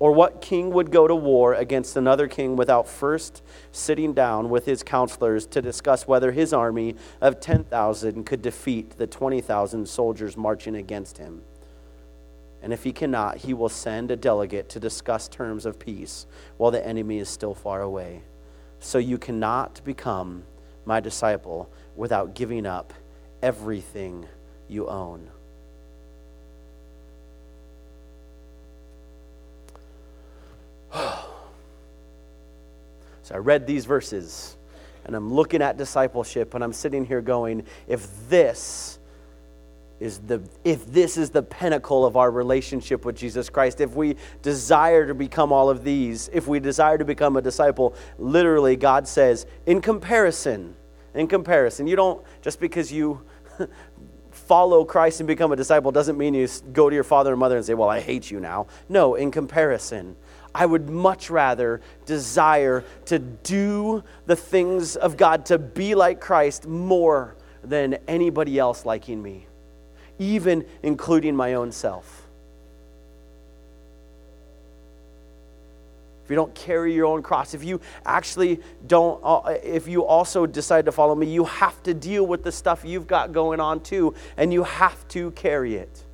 Or 0.00 0.12
what 0.12 0.40
king 0.40 0.70
would 0.70 0.90
go 0.90 1.06
to 1.06 1.14
war 1.14 1.54
against 1.54 1.96
another 1.96 2.26
king 2.26 2.56
without 2.56 2.88
first 2.88 3.42
sitting 3.70 4.14
down 4.14 4.48
with 4.48 4.64
his 4.64 4.82
counselors 4.82 5.46
to 5.48 5.62
discuss 5.62 6.08
whether 6.08 6.32
his 6.32 6.52
army 6.52 6.96
of 7.20 7.38
10,000 7.38 8.24
could 8.24 8.42
defeat 8.42 8.98
the 8.98 9.06
20,000 9.06 9.88
soldiers 9.88 10.36
marching 10.36 10.74
against 10.74 11.18
him? 11.18 11.42
And 12.60 12.72
if 12.72 12.82
he 12.82 12.92
cannot, 12.92 13.36
he 13.38 13.54
will 13.54 13.68
send 13.68 14.10
a 14.10 14.16
delegate 14.16 14.68
to 14.70 14.80
discuss 14.80 15.28
terms 15.28 15.66
of 15.66 15.78
peace 15.78 16.26
while 16.56 16.72
the 16.72 16.84
enemy 16.84 17.18
is 17.18 17.28
still 17.28 17.54
far 17.54 17.80
away. 17.80 18.22
So 18.80 18.98
you 18.98 19.18
cannot 19.18 19.82
become 19.84 20.44
my 20.84 20.98
disciple 20.98 21.70
without 21.94 22.34
giving 22.34 22.66
up 22.66 22.92
everything 23.40 24.26
you 24.70 24.88
own. 24.88 25.28
so 33.22 33.34
I 33.34 33.38
read 33.38 33.66
these 33.66 33.84
verses 33.84 34.56
and 35.04 35.14
I'm 35.16 35.32
looking 35.32 35.62
at 35.62 35.76
discipleship 35.76 36.54
and 36.54 36.62
I'm 36.62 36.72
sitting 36.72 37.04
here 37.04 37.20
going, 37.20 37.64
if 37.88 38.08
this 38.28 38.98
is 39.98 40.18
the 40.18 40.40
if 40.64 40.86
this 40.86 41.18
is 41.18 41.30
the 41.30 41.42
pinnacle 41.42 42.06
of 42.06 42.16
our 42.16 42.30
relationship 42.30 43.04
with 43.04 43.16
Jesus 43.16 43.50
Christ, 43.50 43.80
if 43.80 43.94
we 43.94 44.16
desire 44.40 45.06
to 45.06 45.14
become 45.14 45.52
all 45.52 45.68
of 45.68 45.84
these, 45.84 46.30
if 46.32 46.46
we 46.46 46.58
desire 46.58 46.96
to 46.96 47.04
become 47.04 47.36
a 47.36 47.42
disciple, 47.42 47.94
literally 48.18 48.76
God 48.76 49.06
says, 49.06 49.46
in 49.66 49.80
comparison, 49.80 50.74
in 51.14 51.26
comparison, 51.26 51.86
you 51.86 51.96
don't 51.96 52.24
just 52.40 52.60
because 52.60 52.90
you 52.90 53.20
follow 54.50 54.84
Christ 54.84 55.20
and 55.20 55.28
become 55.28 55.52
a 55.52 55.56
disciple 55.56 55.92
doesn't 55.92 56.18
mean 56.18 56.34
you 56.34 56.48
go 56.72 56.90
to 56.90 56.94
your 56.94 57.04
father 57.04 57.30
and 57.30 57.38
mother 57.38 57.56
and 57.56 57.64
say, 57.64 57.74
Well, 57.74 57.88
I 57.88 58.00
hate 58.00 58.32
you 58.32 58.40
now. 58.40 58.66
No, 58.88 59.14
in 59.14 59.30
comparison. 59.30 60.16
I 60.52 60.66
would 60.66 60.90
much 60.90 61.30
rather 61.30 61.80
desire 62.04 62.82
to 63.04 63.20
do 63.20 64.02
the 64.26 64.34
things 64.34 64.96
of 64.96 65.16
God, 65.16 65.46
to 65.46 65.58
be 65.58 65.94
like 65.94 66.20
Christ 66.20 66.66
more 66.66 67.36
than 67.62 67.98
anybody 68.08 68.58
else 68.58 68.84
liking 68.84 69.22
me, 69.22 69.46
even 70.18 70.66
including 70.82 71.36
my 71.36 71.54
own 71.54 71.70
self. 71.70 72.19
If 76.30 76.34
you 76.34 76.36
don't 76.36 76.54
carry 76.54 76.94
your 76.94 77.06
own 77.06 77.24
cross, 77.24 77.54
if 77.54 77.64
you 77.64 77.80
actually 78.06 78.60
don't, 78.86 79.20
uh, 79.24 79.56
if 79.64 79.88
you 79.88 80.06
also 80.06 80.46
decide 80.46 80.84
to 80.84 80.92
follow 80.92 81.16
me, 81.16 81.26
you 81.26 81.42
have 81.42 81.82
to 81.82 81.92
deal 81.92 82.24
with 82.24 82.44
the 82.44 82.52
stuff 82.52 82.84
you've 82.84 83.08
got 83.08 83.32
going 83.32 83.58
on 83.58 83.80
too, 83.80 84.14
and 84.36 84.52
you 84.52 84.62
have 84.62 85.08
to 85.08 85.32
carry 85.32 85.74
it. 85.74 86.04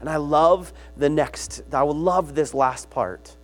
And 0.00 0.08
I 0.08 0.16
love 0.16 0.72
the 0.96 1.08
next, 1.08 1.62
I 1.72 1.84
will 1.84 1.94
love 1.94 2.34
this 2.34 2.52
last 2.52 2.90
part. 2.90 3.36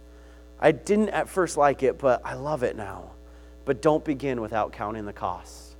I 0.58 0.72
didn't 0.72 1.10
at 1.10 1.28
first 1.28 1.56
like 1.56 1.84
it, 1.84 2.00
but 2.00 2.20
I 2.24 2.34
love 2.34 2.64
it 2.64 2.74
now. 2.74 3.12
But 3.66 3.80
don't 3.80 4.04
begin 4.04 4.40
without 4.40 4.72
counting 4.72 5.06
the 5.06 5.12
costs. 5.12 5.76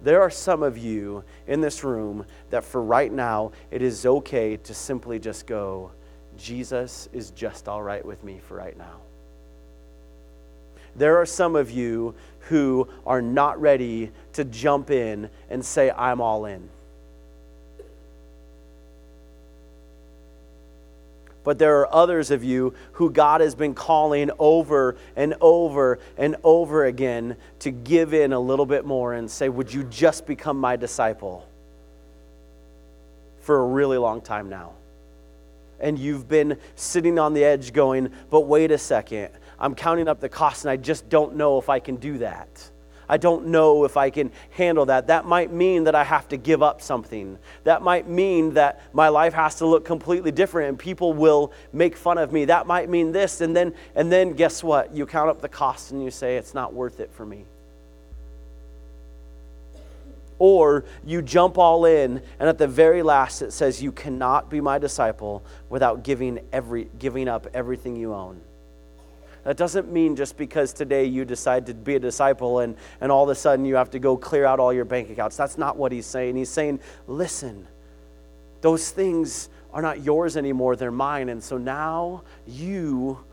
There 0.00 0.22
are 0.22 0.30
some 0.30 0.62
of 0.62 0.78
you 0.78 1.24
in 1.46 1.60
this 1.60 1.84
room 1.84 2.24
that 2.48 2.64
for 2.64 2.82
right 2.82 3.12
now, 3.12 3.52
it 3.70 3.82
is 3.82 4.06
okay 4.06 4.56
to 4.56 4.72
simply 4.72 5.18
just 5.18 5.46
go, 5.46 5.90
Jesus 6.38 7.08
is 7.12 7.30
just 7.32 7.68
all 7.68 7.82
right 7.82 8.04
with 8.04 8.22
me 8.24 8.40
for 8.46 8.56
right 8.56 8.76
now. 8.78 9.00
There 10.96 11.18
are 11.18 11.26
some 11.26 11.54
of 11.54 11.70
you 11.70 12.14
who 12.48 12.88
are 13.06 13.22
not 13.22 13.60
ready 13.60 14.10
to 14.32 14.44
jump 14.44 14.90
in 14.90 15.30
and 15.50 15.64
say, 15.64 15.90
I'm 15.90 16.20
all 16.20 16.46
in. 16.46 16.68
But 21.44 21.58
there 21.58 21.78
are 21.80 21.94
others 21.94 22.30
of 22.30 22.44
you 22.44 22.74
who 22.92 23.10
God 23.10 23.40
has 23.40 23.54
been 23.54 23.74
calling 23.74 24.30
over 24.38 24.96
and 25.16 25.34
over 25.40 25.98
and 26.18 26.36
over 26.44 26.84
again 26.84 27.36
to 27.60 27.70
give 27.70 28.12
in 28.12 28.32
a 28.32 28.40
little 28.40 28.66
bit 28.66 28.84
more 28.84 29.14
and 29.14 29.30
say, 29.30 29.48
Would 29.48 29.72
you 29.72 29.84
just 29.84 30.26
become 30.26 30.58
my 30.58 30.76
disciple? 30.76 31.48
For 33.40 33.60
a 33.60 33.66
really 33.66 33.96
long 33.96 34.20
time 34.20 34.50
now. 34.50 34.72
And 35.80 35.98
you've 35.98 36.28
been 36.28 36.58
sitting 36.74 37.18
on 37.18 37.34
the 37.34 37.44
edge 37.44 37.72
going, 37.72 38.10
But 38.30 38.42
wait 38.42 38.70
a 38.70 38.78
second, 38.78 39.30
I'm 39.58 39.74
counting 39.74 40.08
up 40.08 40.20
the 40.20 40.28
cost 40.28 40.64
and 40.64 40.70
I 40.70 40.76
just 40.76 41.08
don't 41.08 41.36
know 41.36 41.58
if 41.58 41.68
I 41.68 41.80
can 41.80 41.96
do 41.96 42.18
that. 42.18 42.70
I 43.08 43.16
don't 43.16 43.46
know 43.46 43.84
if 43.84 43.96
I 43.96 44.10
can 44.10 44.30
handle 44.50 44.84
that. 44.86 45.06
That 45.06 45.24
might 45.24 45.50
mean 45.50 45.84
that 45.84 45.94
I 45.94 46.04
have 46.04 46.28
to 46.28 46.36
give 46.36 46.62
up 46.62 46.82
something. 46.82 47.38
That 47.64 47.80
might 47.80 48.06
mean 48.06 48.54
that 48.54 48.82
my 48.92 49.08
life 49.08 49.32
has 49.32 49.54
to 49.56 49.66
look 49.66 49.84
completely 49.84 50.30
different 50.30 50.68
and 50.68 50.78
people 50.78 51.14
will 51.14 51.52
make 51.72 51.96
fun 51.96 52.18
of 52.18 52.32
me. 52.32 52.44
That 52.44 52.66
might 52.66 52.90
mean 52.90 53.12
this 53.12 53.40
and 53.40 53.56
then 53.56 53.74
and 53.94 54.12
then 54.12 54.34
guess 54.34 54.62
what? 54.62 54.94
You 54.94 55.06
count 55.06 55.30
up 55.30 55.40
the 55.40 55.48
cost 55.48 55.92
and 55.92 56.02
you 56.02 56.10
say 56.10 56.36
it's 56.36 56.52
not 56.52 56.74
worth 56.74 57.00
it 57.00 57.10
for 57.10 57.24
me. 57.24 57.46
Or 60.38 60.84
you 61.04 61.20
jump 61.20 61.58
all 61.58 61.84
in, 61.84 62.22
and 62.38 62.48
at 62.48 62.58
the 62.58 62.68
very 62.68 63.02
last 63.02 63.42
it 63.42 63.52
says, 63.52 63.82
You 63.82 63.90
cannot 63.90 64.48
be 64.48 64.60
my 64.60 64.78
disciple 64.78 65.44
without 65.68 66.04
giving, 66.04 66.38
every, 66.52 66.88
giving 66.98 67.28
up 67.28 67.46
everything 67.54 67.96
you 67.96 68.14
own. 68.14 68.40
That 69.44 69.56
doesn't 69.56 69.90
mean 69.90 70.14
just 70.14 70.36
because 70.36 70.72
today 70.72 71.06
you 71.06 71.24
decide 71.24 71.66
to 71.66 71.74
be 71.74 71.94
a 71.94 71.98
disciple 71.98 72.60
and, 72.60 72.76
and 73.00 73.10
all 73.10 73.24
of 73.24 73.30
a 73.30 73.34
sudden 73.34 73.64
you 73.64 73.76
have 73.76 73.90
to 73.90 73.98
go 73.98 74.16
clear 74.16 74.44
out 74.44 74.60
all 74.60 74.72
your 74.72 74.84
bank 74.84 75.10
accounts. 75.10 75.36
That's 75.36 75.56
not 75.56 75.76
what 75.76 75.90
he's 75.90 76.06
saying. 76.06 76.36
He's 76.36 76.50
saying, 76.50 76.80
listen, 77.06 77.66
those 78.60 78.90
things 78.90 79.48
are 79.72 79.82
not 79.82 80.02
yours 80.02 80.36
anymore, 80.36 80.76
they're 80.76 80.90
mine. 80.90 81.30
And 81.30 81.42
so 81.42 81.56
now 81.56 82.24
you, 82.46 83.24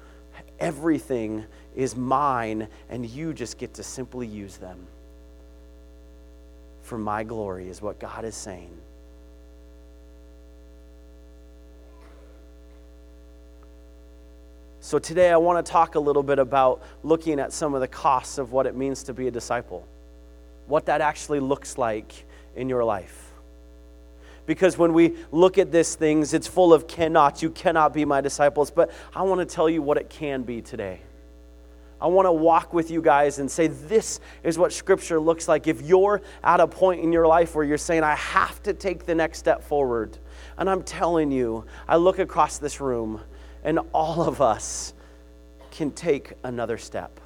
everything 0.60 1.44
is 1.76 1.96
mine, 1.96 2.68
and 2.90 3.06
you 3.06 3.34
just 3.34 3.58
get 3.58 3.74
to 3.76 3.84
simply 3.84 4.28
use 4.28 4.58
them 4.58 4.88
for 6.86 6.98
my 6.98 7.24
glory, 7.24 7.68
is 7.68 7.82
what 7.82 8.00
God 8.00 8.24
is 8.26 8.36
saying. 8.36 8.70
So, 14.82 15.00
today 15.00 15.32
I 15.32 15.38
want 15.38 15.66
to 15.66 15.72
talk 15.72 15.96
a 15.96 16.00
little 16.00 16.22
bit 16.22 16.38
about 16.38 16.84
looking 17.02 17.40
at 17.40 17.52
some 17.52 17.74
of 17.74 17.82
the 17.82 17.88
costs 17.88 18.38
of 18.38 18.52
what 18.52 18.68
it 18.68 18.76
means 18.76 19.02
to 19.04 19.14
be 19.14 19.28
a 19.28 19.32
disciple, 19.32 19.88
what 20.68 20.86
that 20.86 21.02
actually 21.02 21.40
looks 21.40 21.80
like 21.80 22.14
in 22.56 22.70
your 22.70 22.84
life. 22.84 23.32
Because 24.46 24.78
when 24.78 24.94
we 24.94 25.16
look 25.32 25.58
at 25.58 25.72
these 25.72 25.96
things, 25.96 26.36
it's 26.36 26.46
full 26.46 26.72
of 26.72 26.88
cannot, 26.88 27.42
you 27.42 27.50
cannot 27.50 27.94
be 27.94 28.06
my 28.06 28.22
disciples. 28.22 28.70
But 28.70 28.92
I 29.16 29.24
want 29.24 29.40
to 29.40 29.56
tell 29.56 29.68
you 29.68 29.82
what 29.82 29.98
it 29.98 30.08
can 30.08 30.44
be 30.44 30.62
today. 30.62 31.02
I 32.06 32.08
want 32.08 32.28
to 32.28 32.32
walk 32.32 32.72
with 32.72 32.92
you 32.92 33.02
guys 33.02 33.40
and 33.40 33.50
say, 33.50 33.66
this 33.66 34.20
is 34.44 34.60
what 34.60 34.72
Scripture 34.72 35.20
looks 35.20 35.48
like. 35.48 35.66
If 35.66 35.82
you're 35.82 36.22
at 36.44 36.60
a 36.60 36.68
point 36.68 37.02
in 37.02 37.12
your 37.12 37.26
life 37.26 37.56
where 37.56 37.66
you're 37.66 37.80
saying, 37.80 38.04
I 38.04 38.14
have 38.14 38.62
to 38.62 38.76
take 38.76 39.08
the 39.08 39.16
next 39.16 39.40
step 39.40 39.64
forward, 39.64 40.20
and 40.60 40.70
I'm 40.70 40.84
telling 40.84 41.32
you, 41.32 41.66
I 41.88 41.96
look 41.96 42.20
across 42.20 42.60
this 42.60 42.80
room 42.80 43.22
and 43.64 43.80
all 43.92 44.22
of 44.22 44.40
us 44.40 44.94
can 45.72 45.90
take 45.90 46.34
another 46.44 46.78
step. 46.78 47.20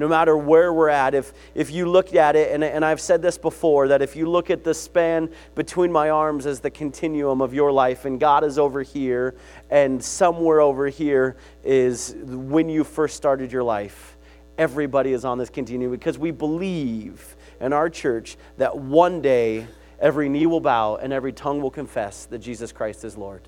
No 0.00 0.08
matter 0.08 0.34
where 0.34 0.72
we're 0.72 0.88
at, 0.88 1.14
if, 1.14 1.34
if 1.54 1.70
you 1.70 1.84
look 1.84 2.14
at 2.14 2.34
it, 2.34 2.52
and, 2.52 2.64
and 2.64 2.82
I've 2.86 3.02
said 3.02 3.20
this 3.20 3.36
before, 3.36 3.88
that 3.88 4.00
if 4.00 4.16
you 4.16 4.30
look 4.30 4.48
at 4.48 4.64
the 4.64 4.72
span 4.72 5.28
between 5.54 5.92
my 5.92 6.08
arms 6.08 6.46
as 6.46 6.58
the 6.60 6.70
continuum 6.70 7.42
of 7.42 7.52
your 7.52 7.70
life, 7.70 8.06
and 8.06 8.18
God 8.18 8.42
is 8.42 8.58
over 8.58 8.80
here, 8.80 9.34
and 9.68 10.02
somewhere 10.02 10.62
over 10.62 10.88
here 10.88 11.36
is 11.62 12.16
when 12.24 12.70
you 12.70 12.82
first 12.82 13.14
started 13.14 13.52
your 13.52 13.62
life, 13.62 14.16
everybody 14.56 15.12
is 15.12 15.26
on 15.26 15.36
this 15.36 15.50
continuum 15.50 15.92
because 15.92 16.16
we 16.16 16.30
believe 16.30 17.36
in 17.60 17.74
our 17.74 17.90
church 17.90 18.38
that 18.56 18.78
one 18.78 19.20
day 19.20 19.66
every 19.98 20.30
knee 20.30 20.46
will 20.46 20.62
bow 20.62 20.96
and 20.96 21.12
every 21.12 21.34
tongue 21.34 21.60
will 21.60 21.70
confess 21.70 22.24
that 22.24 22.38
Jesus 22.38 22.72
Christ 22.72 23.04
is 23.04 23.18
Lord. 23.18 23.42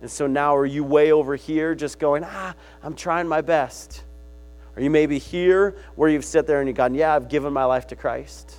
And 0.00 0.10
so 0.10 0.26
now, 0.26 0.56
are 0.56 0.64
you 0.64 0.82
way 0.82 1.12
over 1.12 1.36
here 1.36 1.74
just 1.74 1.98
going, 1.98 2.24
ah, 2.24 2.54
I'm 2.82 2.94
trying 2.94 3.28
my 3.28 3.42
best? 3.42 4.02
Are 4.76 4.82
you 4.82 4.90
maybe 4.90 5.18
here 5.18 5.74
where 5.94 6.10
you've 6.10 6.24
sat 6.24 6.46
there 6.46 6.60
and 6.60 6.68
you've 6.68 6.76
gone, 6.76 6.94
yeah, 6.94 7.14
I've 7.14 7.28
given 7.28 7.52
my 7.52 7.64
life 7.64 7.86
to 7.88 7.96
Christ? 7.96 8.54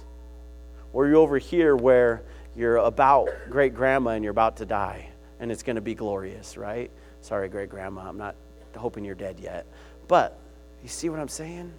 Or 0.91 1.05
you're 1.05 1.13
you 1.13 1.19
over 1.19 1.37
here 1.37 1.75
where 1.75 2.23
you're 2.55 2.77
about 2.77 3.29
great 3.49 3.75
grandma 3.75 4.11
and 4.11 4.23
you're 4.23 4.31
about 4.31 4.57
to 4.57 4.65
die 4.65 5.09
and 5.39 5.51
it's 5.51 5.63
going 5.63 5.75
to 5.75 5.81
be 5.81 5.93
glorious, 5.93 6.57
right? 6.57 6.89
Sorry, 7.21 7.49
great 7.49 7.69
grandma, 7.69 8.07
I'm 8.07 8.17
not 8.17 8.35
hoping 8.75 9.05
you're 9.05 9.15
dead 9.15 9.39
yet. 9.39 9.65
But 10.07 10.37
you 10.81 10.89
see 10.89 11.09
what 11.09 11.19
I'm 11.19 11.27
saying? 11.27 11.71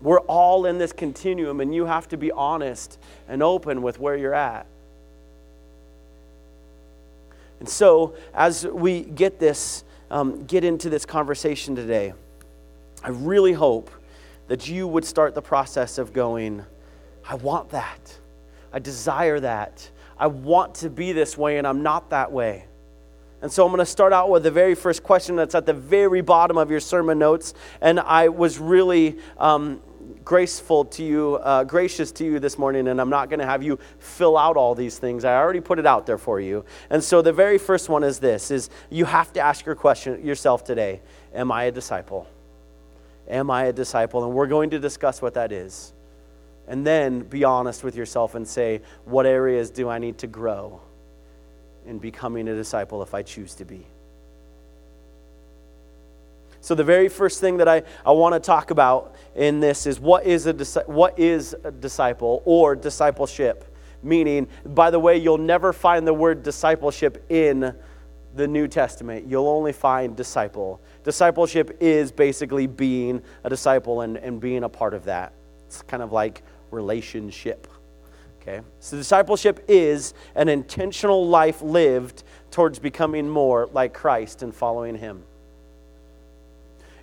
We're 0.00 0.20
all 0.20 0.66
in 0.66 0.78
this 0.78 0.92
continuum, 0.92 1.60
and 1.60 1.72
you 1.72 1.86
have 1.86 2.08
to 2.08 2.16
be 2.16 2.32
honest 2.32 2.98
and 3.28 3.42
open 3.42 3.82
with 3.82 4.00
where 4.00 4.16
you're 4.16 4.34
at. 4.34 4.66
And 7.60 7.68
so, 7.68 8.16
as 8.34 8.66
we 8.66 9.02
get 9.02 9.38
this, 9.38 9.84
um, 10.10 10.44
get 10.46 10.64
into 10.64 10.90
this 10.90 11.06
conversation 11.06 11.76
today, 11.76 12.14
I 13.02 13.08
really 13.08 13.52
hope 13.52 13.90
that 14.48 14.68
you 14.68 14.86
would 14.86 15.04
start 15.04 15.34
the 15.34 15.42
process 15.42 15.98
of 15.98 16.12
going, 16.12 16.64
I 17.28 17.34
want 17.36 17.70
that. 17.70 18.18
I 18.72 18.78
desire 18.78 19.40
that. 19.40 19.88
I 20.18 20.28
want 20.28 20.76
to 20.76 20.90
be 20.90 21.12
this 21.12 21.36
way, 21.36 21.58
and 21.58 21.66
I'm 21.66 21.82
not 21.82 22.10
that 22.10 22.30
way. 22.30 22.66
And 23.40 23.50
so 23.50 23.64
I'm 23.64 23.72
going 23.72 23.80
to 23.80 23.86
start 23.86 24.12
out 24.12 24.30
with 24.30 24.44
the 24.44 24.52
very 24.52 24.76
first 24.76 25.02
question 25.02 25.34
that's 25.34 25.56
at 25.56 25.66
the 25.66 25.72
very 25.72 26.20
bottom 26.20 26.56
of 26.56 26.70
your 26.70 26.78
sermon 26.78 27.18
notes. 27.18 27.54
And 27.80 27.98
I 27.98 28.28
was 28.28 28.60
really 28.60 29.18
um, 29.36 29.80
graceful 30.24 30.84
to 30.84 31.02
you, 31.02 31.36
uh, 31.42 31.64
gracious 31.64 32.12
to 32.12 32.24
you 32.24 32.38
this 32.38 32.56
morning, 32.56 32.86
and 32.86 33.00
I'm 33.00 33.10
not 33.10 33.30
going 33.30 33.40
to 33.40 33.46
have 33.46 33.64
you 33.64 33.80
fill 33.98 34.38
out 34.38 34.56
all 34.56 34.76
these 34.76 34.98
things. 34.98 35.24
I 35.24 35.34
already 35.34 35.60
put 35.60 35.80
it 35.80 35.86
out 35.86 36.06
there 36.06 36.18
for 36.18 36.40
you. 36.40 36.64
And 36.88 37.02
so 37.02 37.20
the 37.20 37.32
very 37.32 37.58
first 37.58 37.88
one 37.88 38.04
is 38.04 38.20
this: 38.20 38.52
is 38.52 38.70
you 38.90 39.06
have 39.06 39.32
to 39.32 39.40
ask 39.40 39.66
your 39.66 39.74
question 39.74 40.24
yourself 40.24 40.62
today: 40.62 41.00
Am 41.34 41.50
I 41.50 41.64
a 41.64 41.72
disciple? 41.72 42.28
Am 43.28 43.50
I 43.50 43.64
a 43.64 43.72
disciple? 43.72 44.24
And 44.24 44.34
we're 44.34 44.46
going 44.46 44.70
to 44.70 44.78
discuss 44.78 45.22
what 45.22 45.34
that 45.34 45.52
is. 45.52 45.92
And 46.68 46.86
then 46.86 47.20
be 47.20 47.44
honest 47.44 47.82
with 47.84 47.96
yourself 47.96 48.34
and 48.34 48.46
say, 48.46 48.82
what 49.04 49.26
areas 49.26 49.70
do 49.70 49.88
I 49.88 49.98
need 49.98 50.18
to 50.18 50.26
grow? 50.26 50.80
in 51.86 51.98
becoming 51.98 52.48
a 52.48 52.54
disciple 52.54 53.02
if 53.02 53.14
I 53.14 53.22
choose 53.22 53.54
to 53.56 53.64
be. 53.64 53.86
So, 56.60 56.76
the 56.76 56.84
very 56.84 57.08
first 57.08 57.40
thing 57.40 57.56
that 57.56 57.66
I, 57.66 57.82
I 58.06 58.12
want 58.12 58.34
to 58.34 58.40
talk 58.40 58.70
about 58.70 59.16
in 59.34 59.58
this 59.58 59.84
is 59.84 59.98
what 59.98 60.24
is, 60.24 60.46
a, 60.46 60.54
what 60.86 61.18
is 61.18 61.56
a 61.64 61.72
disciple 61.72 62.40
or 62.44 62.76
discipleship? 62.76 63.64
Meaning, 64.04 64.46
by 64.64 64.90
the 64.90 64.98
way, 64.98 65.16
you'll 65.16 65.38
never 65.38 65.72
find 65.72 66.06
the 66.06 66.14
word 66.14 66.44
discipleship 66.44 67.24
in 67.28 67.74
the 68.34 68.48
New 68.48 68.68
Testament. 68.68 69.26
You'll 69.28 69.48
only 69.48 69.72
find 69.72 70.16
disciple. 70.16 70.80
Discipleship 71.04 71.76
is 71.80 72.12
basically 72.12 72.66
being 72.66 73.22
a 73.44 73.50
disciple 73.50 74.00
and, 74.02 74.16
and 74.16 74.40
being 74.40 74.64
a 74.64 74.68
part 74.68 74.94
of 74.94 75.04
that. 75.04 75.32
It's 75.66 75.82
kind 75.82 76.02
of 76.02 76.12
like 76.12 76.42
relationship. 76.70 77.66
Okay? 78.40 78.60
So 78.80 78.96
discipleship 78.96 79.64
is 79.68 80.14
an 80.34 80.48
intentional 80.48 81.26
life 81.26 81.62
lived 81.62 82.24
towards 82.50 82.78
becoming 82.78 83.28
more 83.28 83.68
like 83.72 83.94
Christ 83.94 84.42
and 84.42 84.54
following 84.54 84.96
him. 84.96 85.22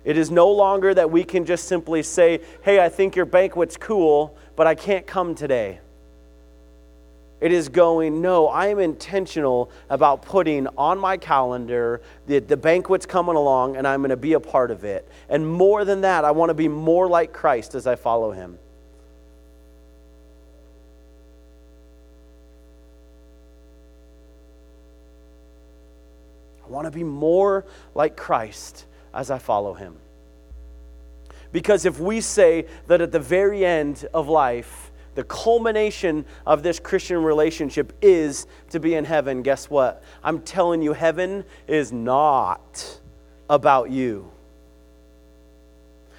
It 0.04 0.16
is 0.16 0.30
no 0.30 0.50
longer 0.50 0.94
that 0.94 1.10
we 1.10 1.24
can 1.24 1.44
just 1.44 1.64
simply 1.64 2.02
say, 2.02 2.40
hey, 2.62 2.80
I 2.80 2.88
think 2.88 3.16
your 3.16 3.26
banquet's 3.26 3.76
cool, 3.76 4.36
but 4.56 4.66
I 4.66 4.74
can't 4.74 5.06
come 5.06 5.34
today. 5.34 5.80
It 7.40 7.52
is 7.52 7.70
going, 7.70 8.20
no, 8.20 8.48
I 8.48 8.66
am 8.66 8.78
intentional 8.78 9.70
about 9.88 10.22
putting 10.22 10.66
on 10.76 10.98
my 10.98 11.16
calendar 11.16 12.02
that 12.26 12.48
the 12.48 12.56
banquet's 12.56 13.06
coming 13.06 13.36
along 13.36 13.76
and 13.76 13.88
I'm 13.88 14.00
going 14.00 14.10
to 14.10 14.16
be 14.16 14.34
a 14.34 14.40
part 14.40 14.70
of 14.70 14.84
it. 14.84 15.08
And 15.28 15.50
more 15.50 15.86
than 15.86 16.02
that, 16.02 16.24
I 16.24 16.32
want 16.32 16.50
to 16.50 16.54
be 16.54 16.68
more 16.68 17.08
like 17.08 17.32
Christ 17.32 17.74
as 17.74 17.86
I 17.86 17.96
follow 17.96 18.30
him. 18.30 18.58
I 26.62 26.68
want 26.68 26.84
to 26.84 26.90
be 26.90 27.04
more 27.04 27.64
like 27.94 28.16
Christ 28.16 28.84
as 29.14 29.30
I 29.30 29.38
follow 29.38 29.72
him. 29.72 29.96
Because 31.52 31.84
if 31.84 31.98
we 31.98 32.20
say 32.20 32.66
that 32.86 33.00
at 33.00 33.12
the 33.12 33.18
very 33.18 33.64
end 33.64 34.06
of 34.14 34.28
life, 34.28 34.89
the 35.14 35.24
culmination 35.24 36.24
of 36.46 36.62
this 36.62 36.78
Christian 36.78 37.22
relationship 37.22 37.92
is 38.00 38.46
to 38.70 38.80
be 38.80 38.94
in 38.94 39.04
heaven, 39.04 39.42
guess 39.42 39.68
what? 39.68 40.02
I'm 40.22 40.40
telling 40.40 40.82
you, 40.82 40.92
heaven 40.92 41.44
is 41.66 41.92
not 41.92 43.00
about 43.48 43.90
you. 43.90 44.30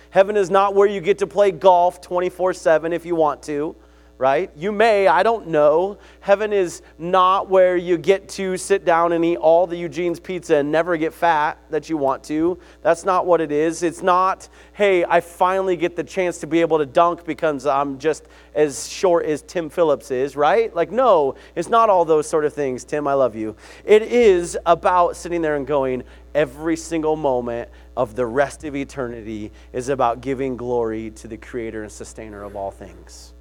Heaven 0.10 0.36
is 0.36 0.50
not 0.50 0.76
where 0.76 0.88
you 0.88 1.00
get 1.00 1.20
to 1.20 1.28
play 1.28 1.52
golf 1.52 2.02
24 2.02 2.54
7 2.54 2.92
if 2.92 3.06
you 3.06 3.16
want 3.16 3.42
to 3.44 3.76
right? 4.22 4.52
You 4.56 4.72
may, 4.72 5.08
I 5.08 5.24
don't 5.24 5.48
know. 5.48 5.98
Heaven 6.20 6.54
is 6.54 6.84
not 7.00 7.50
where 7.50 7.76
you 7.76 7.98
get 7.98 8.30
to 8.30 8.56
sit 8.56 8.86
down 8.86 9.14
and 9.14 9.26
eat 9.26 9.38
all 9.38 9.66
the 9.66 9.76
Eugene's 9.76 10.20
pizza 10.20 10.58
and 10.58 10.72
never 10.72 10.96
get 10.96 11.12
fat 11.12 11.58
that 11.72 11.90
you 11.90 11.98
want 11.98 12.24
to. 12.26 12.60
That's 12.84 13.04
not 13.04 13.26
what 13.26 13.42
it 13.42 13.52
is. 13.52 13.82
It's 13.82 14.04
not, 14.04 14.48
hey, 14.74 15.04
I 15.06 15.22
finally 15.22 15.76
get 15.76 15.96
the 15.96 16.04
chance 16.04 16.38
to 16.42 16.46
be 16.46 16.62
able 16.62 16.78
to 16.78 16.86
dunk 16.86 17.26
because 17.26 17.66
I'm 17.66 17.98
just 17.98 18.28
as 18.54 18.88
short 18.88 19.26
as 19.26 19.42
Tim 19.42 19.72
Phillips 19.72 20.12
is, 20.12 20.36
right? 20.36 20.72
Like, 20.76 20.92
no, 20.92 21.34
it's 21.56 21.70
not 21.70 21.90
all 21.90 22.06
those 22.06 22.30
sort 22.30 22.46
of 22.46 22.54
things. 22.54 22.84
Tim, 22.84 23.08
I 23.08 23.16
love 23.16 23.36
you. 23.36 23.56
It 23.86 24.04
is 24.04 24.56
about 24.68 25.16
sitting 25.16 25.42
there 25.42 25.56
and 25.56 25.66
going, 25.66 26.04
every 26.36 26.78
single 26.78 27.16
moment 27.16 27.70
of 27.98 28.16
the 28.16 28.28
rest 28.28 28.66
of 28.66 28.76
eternity 28.76 29.52
is 29.74 29.90
about 29.90 30.22
giving 30.22 30.58
glory 30.58 31.10
to 31.10 31.28
the 31.28 31.38
creator 31.38 31.82
and 31.82 31.92
sustainer 31.92 32.44
of 32.44 32.56
all 32.56 32.70
things 32.70 33.34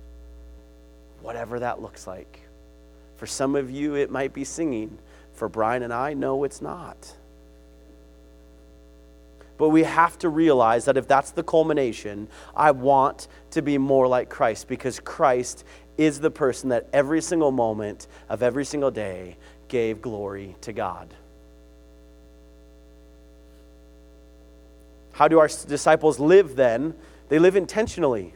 whatever 1.23 1.61
that 1.61 1.81
looks 1.81 2.07
like. 2.07 2.41
For 3.17 3.27
some 3.27 3.55
of 3.55 3.71
you, 3.71 3.95
it 3.97 4.11
might 4.11 4.33
be 4.33 4.45
singing. 4.45 4.99
For 5.35 5.49
Brian 5.49 5.83
and 5.83 5.93
I, 5.93 6.15
no, 6.15 6.45
it's 6.45 6.61
not. 6.61 7.15
But 9.57 9.69
we 9.69 9.83
have 9.83 10.19
to 10.21 10.29
realize 10.31 10.87
that 10.87 10.97
if 10.97 11.07
that's 11.07 11.33
the 11.33 11.43
culmination, 11.43 12.29
I 12.57 12.71
want 12.71 13.29
to 13.51 13.61
be 13.61 13.77
more 13.77 14.09
like 14.09 14.31
Christ 14.31 14.69
because 14.69 15.01
Christ 15.01 15.65
is 15.99 16.21
the 16.21 16.31
person 16.31 16.71
that 16.71 16.89
every 16.95 17.21
single 17.21 17.53
moment 17.53 18.07
of 18.31 18.43
every 18.43 18.65
single 18.65 18.91
day 18.91 19.37
gave 19.69 20.01
glory 20.01 20.57
to 20.63 20.73
God. 20.73 21.13
How 25.13 25.29
do 25.29 25.39
our 25.39 25.49
disciples 25.49 26.19
live 26.19 26.57
then? 26.57 26.95
They 27.29 27.39
live 27.39 27.55
intentionally. 27.55 28.33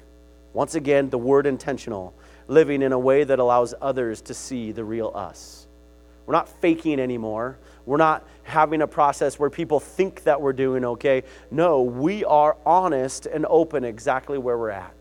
Once 0.53 0.75
again, 0.75 1.09
the 1.09 1.17
word 1.17 1.47
intentional 1.47 2.13
living 2.49 2.83
in 2.83 2.93
a 2.93 2.99
way 2.99 3.25
that 3.25 3.39
allows 3.39 3.75
others 3.81 4.21
to 4.23 4.35
see 4.35 4.73
the 4.73 4.85
real 4.85 5.13
us. 5.15 5.67
We're 6.27 6.35
not 6.35 6.49
faking 6.49 7.01
anymore. 7.01 7.59
We're 7.87 7.99
not 7.99 8.27
having 8.45 8.83
a 8.83 8.87
process 8.87 9.39
where 9.39 9.51
people 9.51 9.81
think 9.81 10.25
that 10.25 10.41
we're 10.41 10.53
doing 10.55 10.85
okay. 10.85 11.25
No, 11.51 11.83
we 11.83 12.25
are 12.25 12.57
honest 12.65 13.27
and 13.27 13.45
open 13.49 13.85
exactly 13.85 14.39
where 14.39 14.57
we're 14.57 14.71
at. 14.71 14.95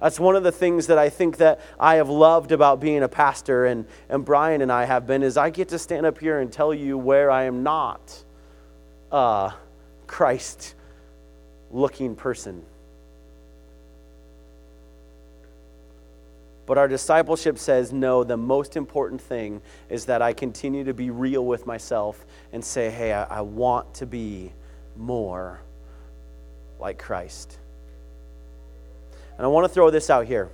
That's 0.00 0.20
one 0.20 0.36
of 0.36 0.42
the 0.42 0.52
things 0.52 0.88
that 0.88 0.98
I 0.98 1.08
think 1.08 1.38
that 1.38 1.60
I 1.80 1.96
have 1.96 2.10
loved 2.10 2.52
about 2.52 2.80
being 2.80 3.02
a 3.02 3.08
pastor 3.08 3.66
and, 3.66 3.86
and 4.08 4.24
Brian 4.24 4.60
and 4.60 4.70
I 4.70 4.84
have 4.84 5.06
been 5.06 5.22
is 5.22 5.36
I 5.36 5.50
get 5.50 5.68
to 5.68 5.78
stand 5.78 6.04
up 6.04 6.18
here 6.18 6.40
and 6.40 6.52
tell 6.52 6.74
you 6.74 6.98
where 6.98 7.30
I 7.30 7.44
am 7.44 7.62
not 7.62 8.24
a 9.10 9.54
Christ 10.06 10.74
looking 11.70 12.14
person. 12.14 12.62
But 16.66 16.78
our 16.78 16.88
discipleship 16.88 17.58
says, 17.58 17.92
no, 17.92 18.24
the 18.24 18.36
most 18.36 18.76
important 18.76 19.20
thing 19.20 19.62
is 19.88 20.06
that 20.06 20.20
I 20.20 20.32
continue 20.32 20.82
to 20.84 20.92
be 20.92 21.10
real 21.10 21.46
with 21.46 21.64
myself 21.64 22.26
and 22.52 22.64
say, 22.64 22.90
hey, 22.90 23.12
I, 23.12 23.38
I 23.38 23.40
want 23.42 23.94
to 23.94 24.06
be 24.06 24.52
more 24.96 25.60
like 26.80 26.98
Christ. 26.98 27.58
And 29.36 29.44
I 29.44 29.48
want 29.48 29.64
to 29.64 29.68
throw 29.68 29.90
this 29.90 30.10
out 30.10 30.26
here. 30.26 30.50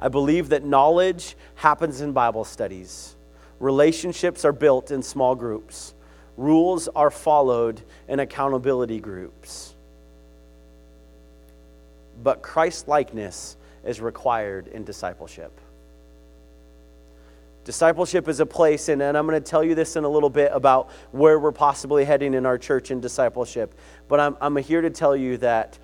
I 0.00 0.08
believe 0.08 0.48
that 0.48 0.64
knowledge 0.64 1.36
happens 1.54 2.00
in 2.00 2.12
Bible 2.12 2.44
studies, 2.44 3.14
relationships 3.60 4.44
are 4.44 4.52
built 4.52 4.90
in 4.90 5.02
small 5.02 5.34
groups, 5.36 5.94
rules 6.36 6.88
are 6.88 7.10
followed 7.10 7.80
in 8.08 8.18
accountability 8.18 8.98
groups. 8.98 9.74
But 12.22 12.42
Christ 12.42 12.88
likeness 12.88 13.56
is 13.86 14.00
required 14.00 14.68
in 14.68 14.84
discipleship. 14.84 15.60
Discipleship 17.64 18.28
is 18.28 18.40
a 18.40 18.46
place, 18.46 18.90
and, 18.90 19.00
and 19.00 19.16
I'm 19.16 19.26
going 19.26 19.42
to 19.42 19.50
tell 19.50 19.64
you 19.64 19.74
this 19.74 19.96
in 19.96 20.04
a 20.04 20.08
little 20.08 20.28
bit 20.28 20.50
about 20.52 20.90
where 21.12 21.38
we're 21.38 21.50
possibly 21.50 22.04
heading 22.04 22.34
in 22.34 22.44
our 22.44 22.58
church 22.58 22.90
in 22.90 23.00
discipleship. 23.00 23.74
But 24.06 24.20
I'm, 24.20 24.36
I'm 24.40 24.56
here 24.56 24.82
to 24.82 24.90
tell 24.90 25.16
you 25.16 25.38
that 25.38 25.78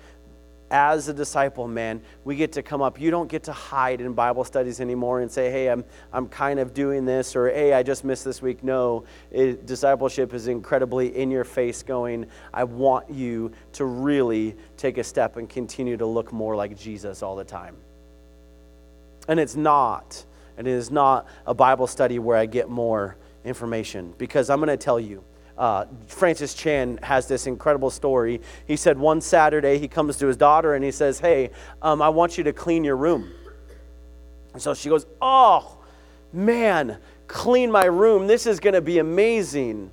as 0.69 1.09
a 1.09 1.13
disciple, 1.13 1.67
man, 1.67 2.01
we 2.23 2.35
get 2.35 2.53
to 2.53 2.63
come 2.63 2.81
up. 2.81 2.99
You 2.99 3.11
don't 3.11 3.27
get 3.27 3.43
to 3.43 3.51
hide 3.51 3.99
in 3.99 4.13
Bible 4.13 4.43
studies 4.43 4.79
anymore 4.79 5.21
and 5.21 5.29
say, 5.29 5.51
hey, 5.51 5.69
I'm, 5.69 5.83
I'm 6.13 6.27
kind 6.27 6.59
of 6.59 6.73
doing 6.73 7.03
this, 7.03 7.35
or 7.35 7.49
hey, 7.49 7.73
I 7.73 7.83
just 7.83 8.03
missed 8.03 8.23
this 8.23 8.41
week. 8.41 8.63
No, 8.63 9.03
it, 9.31 9.65
discipleship 9.65 10.33
is 10.33 10.47
incredibly 10.47 11.17
in 11.17 11.29
your 11.29 11.43
face, 11.43 11.83
going, 11.83 12.27
I 12.53 12.63
want 12.63 13.09
you 13.09 13.51
to 13.73 13.85
really 13.85 14.55
take 14.77 14.97
a 14.99 15.03
step 15.03 15.35
and 15.35 15.49
continue 15.49 15.97
to 15.97 16.05
look 16.05 16.31
more 16.31 16.55
like 16.55 16.77
Jesus 16.77 17.21
all 17.21 17.35
the 17.35 17.43
time. 17.43 17.75
And 19.31 19.39
it's 19.39 19.55
not. 19.55 20.25
And 20.57 20.67
it 20.67 20.71
is 20.71 20.91
not 20.91 21.25
a 21.47 21.53
Bible 21.53 21.87
study 21.87 22.19
where 22.19 22.35
I 22.35 22.45
get 22.45 22.67
more 22.67 23.15
information 23.45 24.13
because 24.17 24.49
I'm 24.49 24.59
going 24.59 24.67
to 24.67 24.75
tell 24.75 24.99
you 24.99 25.23
uh, 25.57 25.85
Francis 26.05 26.53
Chan 26.53 26.99
has 27.01 27.29
this 27.29 27.47
incredible 27.47 27.89
story. 27.89 28.41
He 28.67 28.75
said 28.75 28.99
one 28.99 29.21
Saturday 29.21 29.77
he 29.77 29.87
comes 29.87 30.17
to 30.17 30.27
his 30.27 30.35
daughter 30.35 30.75
and 30.75 30.83
he 30.83 30.91
says, 30.91 31.17
Hey, 31.17 31.51
um, 31.81 32.01
I 32.01 32.09
want 32.09 32.37
you 32.37 32.43
to 32.43 32.51
clean 32.51 32.83
your 32.83 32.97
room. 32.97 33.31
And 34.51 34.61
so 34.61 34.73
she 34.73 34.89
goes, 34.89 35.05
Oh, 35.21 35.77
man, 36.33 36.97
clean 37.27 37.71
my 37.71 37.85
room. 37.85 38.27
This 38.27 38.45
is 38.45 38.59
going 38.59 38.73
to 38.73 38.81
be 38.81 38.99
amazing. 38.99 39.91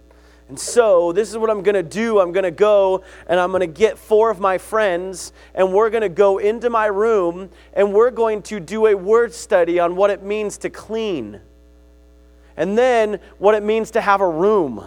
And 0.49 0.59
so, 0.59 1.13
this 1.13 1.29
is 1.29 1.37
what 1.37 1.51
I'm 1.51 1.63
going 1.63 1.75
to 1.75 1.83
do. 1.83 2.21
I'm 2.21 2.33
going 2.33 2.45
to 2.45 2.51
go 2.51 3.03
and 3.27 3.39
I'm 3.39 3.51
going 3.51 3.61
to 3.61 3.67
get 3.67 3.99
four 3.99 4.31
of 4.31 4.41
my 4.41 4.57
friends, 4.57 5.33
and 5.55 5.75
we're 5.75 5.91
going 5.91 6.03
to 6.03 6.09
go 6.09 6.39
into 6.39 6.71
my 6.71 6.87
room 6.87 7.51
and 7.75 7.93
we're 7.93 8.11
going 8.11 8.41
to 8.43 8.59
do 8.59 8.87
a 8.87 8.95
word 8.95 9.35
study 9.35 9.79
on 9.79 9.95
what 9.95 10.11
it 10.11 10.23
means 10.23 10.57
to 10.59 10.71
clean. 10.71 11.41
And 12.57 12.77
then, 12.77 13.21
what 13.39 13.55
it 13.55 13.63
means 13.63 13.91
to 13.93 14.01
have 14.01 14.21
a 14.21 14.29
room. 14.29 14.85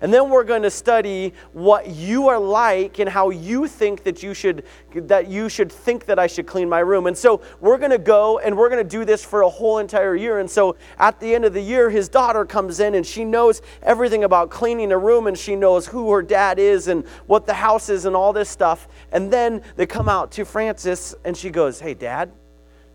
And 0.00 0.12
then 0.12 0.30
we're 0.30 0.44
going 0.44 0.62
to 0.62 0.70
study 0.70 1.34
what 1.52 1.88
you 1.88 2.28
are 2.28 2.38
like 2.38 2.98
and 2.98 3.08
how 3.08 3.30
you 3.30 3.66
think 3.66 4.04
that 4.04 4.22
you 4.22 4.34
should 4.34 4.64
that 4.94 5.28
you 5.28 5.48
should 5.48 5.70
think 5.70 6.06
that 6.06 6.18
I 6.18 6.26
should 6.26 6.46
clean 6.46 6.68
my 6.68 6.80
room. 6.80 7.06
And 7.06 7.16
so 7.16 7.40
we're 7.60 7.78
going 7.78 7.90
to 7.90 7.98
go 7.98 8.38
and 8.38 8.56
we're 8.56 8.68
going 8.68 8.82
to 8.82 8.88
do 8.88 9.04
this 9.04 9.24
for 9.24 9.42
a 9.42 9.48
whole 9.48 9.78
entire 9.78 10.14
year. 10.14 10.38
And 10.38 10.50
so 10.50 10.76
at 10.98 11.18
the 11.20 11.34
end 11.34 11.44
of 11.44 11.52
the 11.52 11.60
year 11.60 11.90
his 11.90 12.08
daughter 12.08 12.44
comes 12.44 12.80
in 12.80 12.94
and 12.94 13.04
she 13.04 13.24
knows 13.24 13.60
everything 13.82 14.24
about 14.24 14.50
cleaning 14.50 14.92
a 14.92 14.98
room 14.98 15.26
and 15.26 15.36
she 15.36 15.56
knows 15.56 15.86
who 15.86 16.10
her 16.12 16.22
dad 16.22 16.58
is 16.58 16.88
and 16.88 17.06
what 17.26 17.46
the 17.46 17.54
house 17.54 17.88
is 17.88 18.04
and 18.04 18.14
all 18.14 18.32
this 18.32 18.48
stuff. 18.48 18.88
And 19.12 19.32
then 19.32 19.62
they 19.76 19.86
come 19.86 20.08
out 20.08 20.30
to 20.32 20.44
Francis 20.44 21.14
and 21.24 21.36
she 21.36 21.50
goes, 21.50 21.80
"Hey 21.80 21.94
dad, 21.94 22.30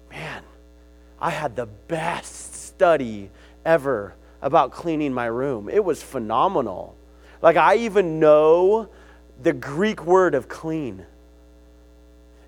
man, 0.09 0.43
I 1.19 1.29
had 1.29 1.55
the 1.55 1.65
best 1.65 2.53
study 2.55 3.29
ever 3.65 4.15
about 4.43 4.71
cleaning 4.71 5.13
my 5.13 5.25
room. 5.25 5.69
It 5.69 5.83
was 5.83 6.03
phenomenal. 6.03 6.95
Like, 7.41 7.55
I 7.55 7.77
even 7.77 8.19
know 8.19 8.89
the 9.41 9.53
Greek 9.53 10.05
word 10.05 10.35
of 10.35 10.47
clean. 10.47 11.05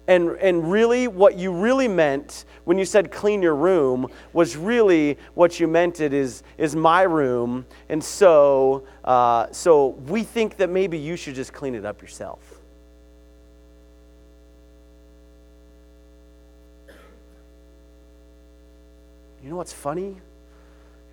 And, 0.07 0.31
and 0.37 0.71
really, 0.71 1.07
what 1.07 1.37
you 1.37 1.51
really 1.51 1.87
meant 1.87 2.45
when 2.65 2.77
you 2.77 2.85
said 2.85 3.11
clean 3.11 3.41
your 3.41 3.55
room 3.55 4.07
was 4.33 4.55
really 4.55 5.17
what 5.33 5.59
you 5.59 5.67
meant 5.67 5.99
it 5.99 6.13
is, 6.13 6.43
is 6.57 6.75
my 6.75 7.01
room. 7.01 7.65
And 7.89 8.03
so, 8.03 8.85
uh, 9.03 9.47
so 9.51 9.87
we 9.87 10.21
think 10.23 10.57
that 10.57 10.69
maybe 10.69 10.99
you 10.99 11.15
should 11.15 11.33
just 11.33 11.53
clean 11.53 11.73
it 11.73 11.85
up 11.85 12.01
yourself. 12.01 12.61
You 19.41 19.49
know 19.49 19.55
what's 19.55 19.73
funny? 19.73 20.17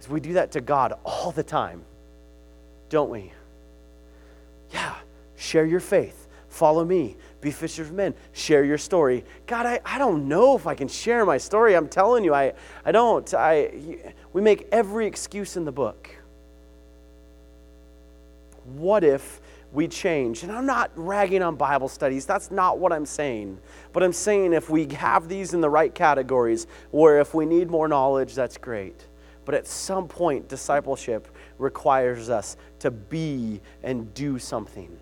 We 0.09 0.21
do 0.21 0.35
that 0.35 0.53
to 0.53 0.61
God 0.61 0.95
all 1.05 1.33
the 1.33 1.43
time, 1.43 1.83
don't 2.89 3.11
we? 3.11 3.33
Yeah, 4.73 4.95
share 5.37 5.67
your 5.67 5.81
faith, 5.81 6.29
follow 6.49 6.85
me, 6.85 7.17
be 7.41 7.51
fishers 7.51 7.89
of 7.89 7.95
men, 7.95 8.15
share 8.33 8.65
your 8.65 8.79
story. 8.79 9.25
God, 9.47 9.67
I, 9.67 9.81
I 9.85 9.99
don't 9.99 10.29
know 10.29 10.57
if 10.57 10.67
I 10.67 10.75
can 10.75 10.89
share 10.89 11.25
my 11.27 11.39
story. 11.39 11.77
I'm 11.77 11.89
telling 11.89 12.25
you, 12.25 12.35
I, 12.35 12.55
I 12.85 12.93
don't. 12.93 13.33
I, 13.35 14.15
we 14.33 14.41
make 14.41 14.69
every 14.73 15.07
excuse 15.07 15.57
in 15.57 15.65
the 15.65 15.73
book. 15.73 16.09
What 18.65 19.05
if 19.05 19.41
we 19.73 19.89
change? 19.89 20.43
And 20.43 20.53
I'm 20.53 20.67
not 20.67 20.91
ragging 20.95 21.43
on 21.43 21.57
Bible 21.57 21.89
studies. 21.89 22.27
That's 22.27 22.51
not 22.51 22.79
what 22.79 22.93
I'm 22.93 23.07
saying. 23.07 23.59
But 23.93 24.03
I'm 24.03 24.13
saying 24.13 24.53
if 24.53 24.71
we 24.71 24.87
have 24.95 25.29
these 25.29 25.55
in 25.55 25.61
the 25.61 25.71
right 25.71 25.95
categories, 25.95 26.67
where 26.91 27.21
if 27.21 27.35
we 27.35 27.45
need 27.45 27.71
more 27.71 27.89
knowledge, 27.89 28.35
that's 28.35 28.57
great. 28.57 29.07
But 29.45 29.55
at 29.55 29.67
some 29.67 30.09
point, 30.09 30.49
discipleship 30.49 31.29
requires 31.59 32.31
us 32.31 32.57
to 32.81 32.91
be 32.91 33.61
and 33.83 34.13
do 34.15 34.39
something, 34.39 34.97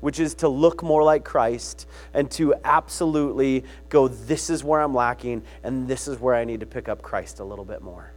which 0.00 0.18
is 0.18 0.34
to 0.36 0.48
look 0.48 0.82
more 0.82 1.02
like 1.02 1.24
Christ 1.24 1.86
and 2.14 2.30
to 2.32 2.54
absolutely 2.64 3.64
go, 3.88 4.08
this 4.08 4.50
is 4.50 4.64
where 4.64 4.80
I'm 4.80 4.94
lacking, 4.94 5.42
and 5.62 5.86
this 5.86 6.08
is 6.08 6.18
where 6.18 6.34
I 6.34 6.44
need 6.44 6.60
to 6.60 6.66
pick 6.66 6.88
up 6.88 7.02
Christ 7.02 7.40
a 7.40 7.44
little 7.44 7.64
bit 7.64 7.82
more. 7.82 8.12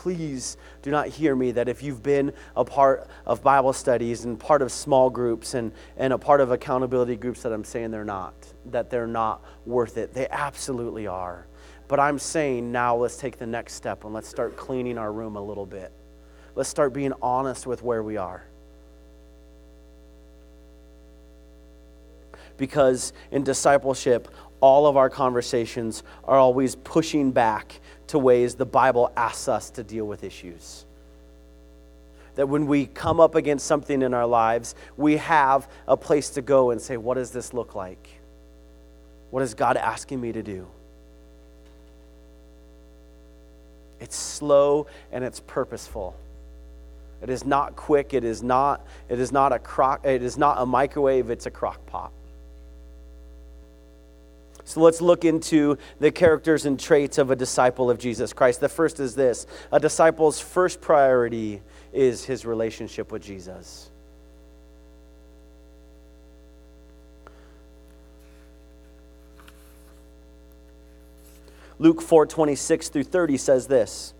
please 0.00 0.56
do 0.80 0.90
not 0.90 1.08
hear 1.08 1.36
me 1.36 1.52
that 1.52 1.68
if 1.68 1.82
you've 1.82 2.02
been 2.02 2.32
a 2.56 2.64
part 2.64 3.06
of 3.26 3.42
Bible 3.42 3.74
studies 3.74 4.24
and 4.24 4.40
part 4.40 4.62
of 4.62 4.72
small 4.72 5.10
groups 5.10 5.52
and, 5.52 5.72
and 5.98 6.14
a 6.14 6.16
part 6.16 6.40
of 6.40 6.50
accountability 6.50 7.16
groups, 7.16 7.42
that 7.42 7.52
I'm 7.52 7.64
saying 7.64 7.90
they're 7.90 8.02
not, 8.02 8.32
that 8.70 8.88
they're 8.88 9.06
not 9.06 9.44
worth 9.66 9.98
it. 9.98 10.14
They 10.14 10.26
absolutely 10.30 11.06
are. 11.06 11.46
But 11.90 11.98
I'm 11.98 12.20
saying 12.20 12.70
now 12.70 12.94
let's 12.94 13.16
take 13.16 13.36
the 13.36 13.48
next 13.48 13.72
step 13.72 14.04
and 14.04 14.14
let's 14.14 14.28
start 14.28 14.56
cleaning 14.56 14.96
our 14.96 15.12
room 15.12 15.34
a 15.34 15.42
little 15.42 15.66
bit. 15.66 15.90
Let's 16.54 16.68
start 16.68 16.92
being 16.92 17.12
honest 17.20 17.66
with 17.66 17.82
where 17.82 18.00
we 18.00 18.16
are. 18.16 18.44
Because 22.56 23.12
in 23.32 23.42
discipleship, 23.42 24.28
all 24.60 24.86
of 24.86 24.96
our 24.96 25.10
conversations 25.10 26.04
are 26.22 26.38
always 26.38 26.76
pushing 26.76 27.32
back 27.32 27.80
to 28.06 28.20
ways 28.20 28.54
the 28.54 28.64
Bible 28.64 29.10
asks 29.16 29.48
us 29.48 29.68
to 29.70 29.82
deal 29.82 30.04
with 30.04 30.22
issues. 30.22 30.86
That 32.36 32.48
when 32.48 32.68
we 32.68 32.86
come 32.86 33.18
up 33.18 33.34
against 33.34 33.66
something 33.66 34.02
in 34.02 34.14
our 34.14 34.26
lives, 34.26 34.76
we 34.96 35.16
have 35.16 35.68
a 35.88 35.96
place 35.96 36.30
to 36.30 36.42
go 36.42 36.70
and 36.70 36.80
say, 36.80 36.96
What 36.96 37.14
does 37.14 37.32
this 37.32 37.52
look 37.52 37.74
like? 37.74 38.20
What 39.30 39.42
is 39.42 39.54
God 39.54 39.76
asking 39.76 40.20
me 40.20 40.30
to 40.30 40.42
do? 40.44 40.68
It's 44.00 44.16
slow 44.16 44.86
and 45.12 45.22
it's 45.22 45.40
purposeful. 45.40 46.16
It 47.22 47.28
is 47.28 47.44
not 47.44 47.76
quick. 47.76 48.14
It 48.14 48.24
is 48.24 48.42
not, 48.42 48.86
it 49.08 49.18
is 49.18 49.30
not 49.30 49.52
a 49.52 49.58
crock, 49.58 50.04
it 50.04 50.22
is 50.22 50.38
not 50.38 50.56
a 50.60 50.66
microwave, 50.66 51.30
it's 51.30 51.46
a 51.46 51.50
crock 51.50 51.84
pot. 51.86 52.12
So 54.64 54.80
let's 54.80 55.00
look 55.00 55.24
into 55.24 55.78
the 55.98 56.12
characters 56.12 56.64
and 56.64 56.78
traits 56.78 57.18
of 57.18 57.30
a 57.30 57.36
disciple 57.36 57.90
of 57.90 57.98
Jesus 57.98 58.32
Christ. 58.32 58.60
The 58.60 58.68
first 58.68 59.00
is 59.00 59.14
this 59.14 59.46
a 59.72 59.80
disciple's 59.80 60.40
first 60.40 60.80
priority 60.80 61.60
is 61.92 62.24
his 62.24 62.46
relationship 62.46 63.10
with 63.10 63.22
Jesus. 63.22 63.89
Luke 71.80 72.02
4 72.02 72.26
26 72.26 72.90
through 72.90 73.04
30 73.04 73.38
says 73.38 73.66
this. 73.66 74.12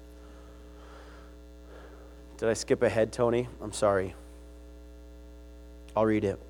Did 2.39 2.49
I 2.49 2.55
skip 2.55 2.83
ahead, 2.83 3.13
Tony? 3.13 3.49
I'm 3.61 3.73
sorry. 3.73 4.15
I'll 5.95 6.07
read 6.07 6.25
it. 6.25 6.41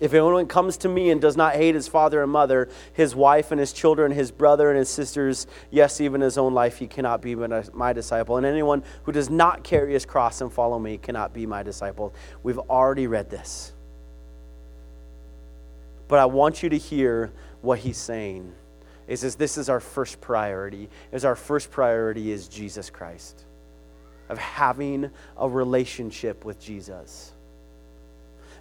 If 0.00 0.12
anyone 0.12 0.48
comes 0.48 0.76
to 0.78 0.88
me 0.88 1.10
and 1.10 1.20
does 1.20 1.36
not 1.36 1.54
hate 1.54 1.76
his 1.76 1.86
father 1.86 2.20
and 2.20 2.32
mother, 2.32 2.68
his 2.92 3.14
wife 3.14 3.52
and 3.52 3.60
his 3.60 3.72
children, 3.72 4.10
his 4.10 4.32
brother 4.32 4.68
and 4.68 4.76
his 4.76 4.88
sisters, 4.88 5.46
yes, 5.70 6.00
even 6.00 6.20
his 6.20 6.36
own 6.36 6.52
life, 6.52 6.78
he 6.78 6.88
cannot 6.88 7.22
be 7.22 7.36
my 7.36 7.92
disciple. 7.92 8.36
And 8.36 8.44
anyone 8.44 8.82
who 9.04 9.12
does 9.12 9.30
not 9.30 9.62
carry 9.62 9.92
his 9.92 10.04
cross 10.04 10.40
and 10.40 10.52
follow 10.52 10.80
me 10.80 10.98
cannot 10.98 11.32
be 11.32 11.46
my 11.46 11.62
disciple. 11.62 12.12
We've 12.42 12.58
already 12.58 13.06
read 13.06 13.30
this. 13.30 13.72
But 16.08 16.18
I 16.18 16.24
want 16.24 16.64
you 16.64 16.68
to 16.70 16.76
hear 16.76 17.32
what 17.62 17.78
he's 17.78 17.98
saying 17.98 18.52
is, 19.08 19.22
is 19.22 19.36
this 19.36 19.56
is 19.56 19.68
our 19.68 19.80
first 19.80 20.20
priority. 20.20 20.88
Is 21.12 21.24
our 21.24 21.36
first 21.36 21.70
priority 21.70 22.30
is 22.32 22.48
jesus 22.48 22.90
christ 22.90 23.44
of 24.28 24.38
having 24.38 25.10
a 25.36 25.48
relationship 25.48 26.44
with 26.44 26.60
jesus. 26.60 27.32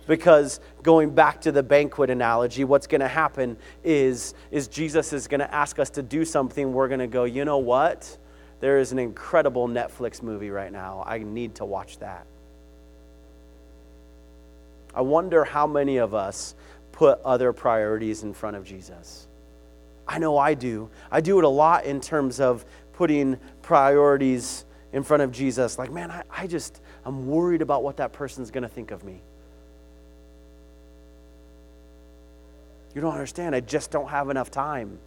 Because 0.08 0.60
going 0.84 1.16
back 1.16 1.42
to 1.42 1.52
the 1.52 1.64
banquet 1.64 2.12
analogy 2.12 2.64
what's 2.64 2.86
going 2.86 3.02
to 3.02 3.08
happen 3.08 3.58
is 3.84 4.36
is 4.52 4.68
jesus 4.68 5.14
is 5.14 5.28
going 5.28 5.40
to 5.40 5.54
ask 5.54 5.80
us 5.80 5.90
to 5.92 6.04
do 6.04 6.24
something. 6.26 6.74
We're 6.74 6.88
going 6.88 7.00
to 7.00 7.08
go 7.08 7.24
you 7.24 7.46
know 7.46 7.58
what? 7.58 8.18
There 8.60 8.80
is 8.80 8.92
an 8.92 9.00
incredible 9.00 9.68
netflix 9.68 10.22
movie 10.22 10.50
right 10.50 10.72
now. 10.72 11.04
I 11.06 11.20
need 11.20 11.56
to 11.56 11.66
watch 11.66 11.98
that. 12.00 12.26
I 14.94 15.02
wonder 15.02 15.44
how 15.44 15.68
many 15.68 15.98
of 15.98 16.14
us 16.14 16.56
put 16.94 17.20
other 17.26 17.52
priorities 17.52 18.24
in 18.24 18.34
front 18.34 18.56
of 18.56 18.64
jesus 18.64 19.25
I 20.08 20.20
know 20.20 20.38
I 20.38 20.54
do. 20.54 20.90
I 21.12 21.22
do 21.22 21.40
it 21.40 21.46
a 21.46 21.50
lot 21.50 21.86
in 21.86 22.00
terms 22.00 22.40
of 22.40 22.66
putting 22.94 23.38
priorities 23.62 24.66
in 24.94 25.04
front 25.04 25.24
of 25.24 25.32
Jesus. 25.32 25.78
Like, 25.78 25.92
man, 25.92 26.12
I, 26.12 26.24
I 26.30 26.48
just, 26.48 26.82
I'm 27.04 27.28
worried 27.28 27.62
about 27.62 27.84
what 27.84 27.98
that 27.98 28.14
person's 28.14 28.52
going 28.52 28.64
to 28.64 28.70
think 28.70 28.92
of 28.92 29.04
me. 29.04 29.22
You 32.94 33.02
don't 33.02 33.14
understand. 33.14 33.54
I 33.54 33.60
just 33.60 33.92
don't 33.92 34.08
have 34.08 34.30
enough 34.30 34.50
time. 34.50 34.98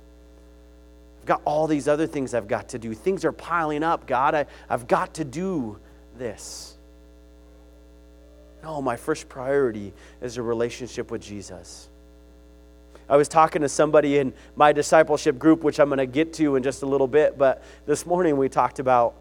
I've 1.21 1.27
got 1.27 1.41
all 1.45 1.67
these 1.67 1.89
other 1.89 2.07
things 2.07 2.35
I've 2.35 2.49
got 2.49 2.69
to 2.71 2.79
do. 2.79 2.93
Things 2.93 3.25
are 3.25 3.33
piling 3.33 3.83
up, 3.83 4.07
God. 4.07 4.35
I, 4.35 4.47
I've 4.69 4.87
got 4.87 5.15
to 5.15 5.25
do 5.25 5.79
this. 6.19 6.77
No, 8.63 8.83
my 8.83 8.97
first 8.97 9.29
priority 9.29 9.95
is 10.21 10.37
a 10.37 10.43
relationship 10.43 11.11
with 11.11 11.23
Jesus. 11.23 11.89
I 13.09 13.17
was 13.17 13.29
talking 13.29 13.63
to 13.63 13.69
somebody 13.69 14.19
in 14.19 14.35
my 14.57 14.73
discipleship 14.73 15.39
group, 15.39 15.63
which 15.63 15.81
I'm 15.81 15.89
going 15.89 15.99
to 15.99 16.07
get 16.07 16.33
to 16.35 16.57
in 16.57 16.63
just 16.63 16.83
a 16.83 16.87
little 16.87 17.09
bit, 17.09 17.39
but 17.39 17.63
this 17.87 18.05
morning 18.05 18.37
we 18.37 18.49
talked 18.49 18.79
about 18.79 19.15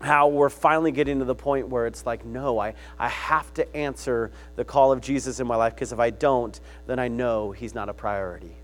how 0.00 0.28
we're 0.28 0.50
finally 0.50 0.92
getting 0.92 1.18
to 1.20 1.24
the 1.24 1.34
point 1.34 1.68
where 1.68 1.86
it's 1.86 2.04
like, 2.04 2.24
no, 2.24 2.58
I, 2.58 2.74
I 2.98 3.08
have 3.08 3.52
to 3.54 3.76
answer 3.76 4.30
the 4.56 4.64
call 4.64 4.92
of 4.92 5.00
Jesus 5.00 5.40
in 5.40 5.46
my 5.46 5.56
life 5.56 5.74
because 5.74 5.92
if 5.92 5.98
I 5.98 6.10
don't, 6.10 6.58
then 6.86 6.98
I 6.98 7.08
know 7.08 7.52
he's 7.52 7.74
not 7.74 7.88
a 7.88 7.94
priority. 7.94 8.56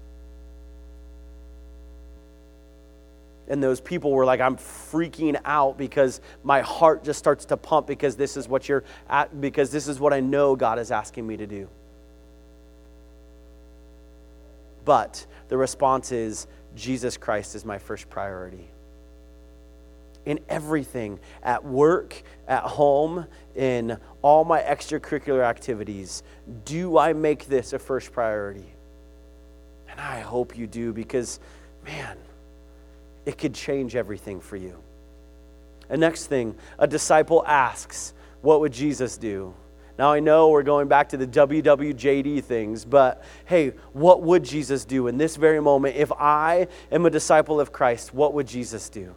and 3.50 3.60
those 3.60 3.80
people 3.80 4.12
were 4.12 4.24
like 4.24 4.40
i'm 4.40 4.56
freaking 4.56 5.38
out 5.44 5.76
because 5.76 6.20
my 6.42 6.60
heart 6.62 7.04
just 7.04 7.18
starts 7.18 7.44
to 7.44 7.56
pump 7.56 7.86
because 7.86 8.16
this 8.16 8.36
is 8.36 8.48
what 8.48 8.68
you're 8.68 8.84
at 9.10 9.40
because 9.40 9.70
this 9.70 9.88
is 9.88 10.00
what 10.00 10.14
i 10.14 10.20
know 10.20 10.56
god 10.56 10.78
is 10.78 10.90
asking 10.90 11.26
me 11.26 11.36
to 11.36 11.46
do 11.46 11.68
but 14.84 15.26
the 15.48 15.56
response 15.56 16.12
is 16.12 16.46
jesus 16.74 17.16
christ 17.16 17.54
is 17.54 17.64
my 17.64 17.78
first 17.78 18.08
priority 18.10 18.68
in 20.26 20.38
everything 20.48 21.18
at 21.42 21.64
work 21.64 22.22
at 22.46 22.62
home 22.62 23.26
in 23.54 23.96
all 24.22 24.44
my 24.44 24.60
extracurricular 24.60 25.42
activities 25.42 26.22
do 26.64 26.98
i 26.98 27.12
make 27.12 27.46
this 27.46 27.72
a 27.72 27.78
first 27.78 28.12
priority 28.12 28.66
and 29.88 30.00
i 30.00 30.20
hope 30.20 30.56
you 30.56 30.66
do 30.66 30.92
because 30.92 31.40
man 31.84 32.16
it 33.26 33.38
could 33.38 33.54
change 33.54 33.96
everything 33.96 34.40
for 34.40 34.56
you. 34.56 34.76
And 35.88 36.00
next 36.00 36.26
thing, 36.26 36.56
a 36.78 36.86
disciple 36.86 37.44
asks, 37.46 38.14
What 38.42 38.60
would 38.60 38.72
Jesus 38.72 39.16
do? 39.16 39.54
Now, 40.00 40.12
I 40.12 40.20
know 40.20 40.48
we're 40.48 40.62
going 40.62 40.88
back 40.88 41.10
to 41.10 41.18
the 41.18 41.26
WWJD 41.26 42.42
things, 42.42 42.86
but 42.86 43.22
hey, 43.44 43.74
what 43.92 44.22
would 44.22 44.42
Jesus 44.44 44.86
do 44.86 45.08
in 45.08 45.18
this 45.18 45.36
very 45.36 45.60
moment? 45.60 45.94
If 45.94 46.10
I 46.12 46.68
am 46.90 47.04
a 47.04 47.10
disciple 47.10 47.60
of 47.60 47.70
Christ, 47.70 48.14
what 48.14 48.32
would 48.32 48.46
Jesus 48.46 48.88
do? 48.88 49.14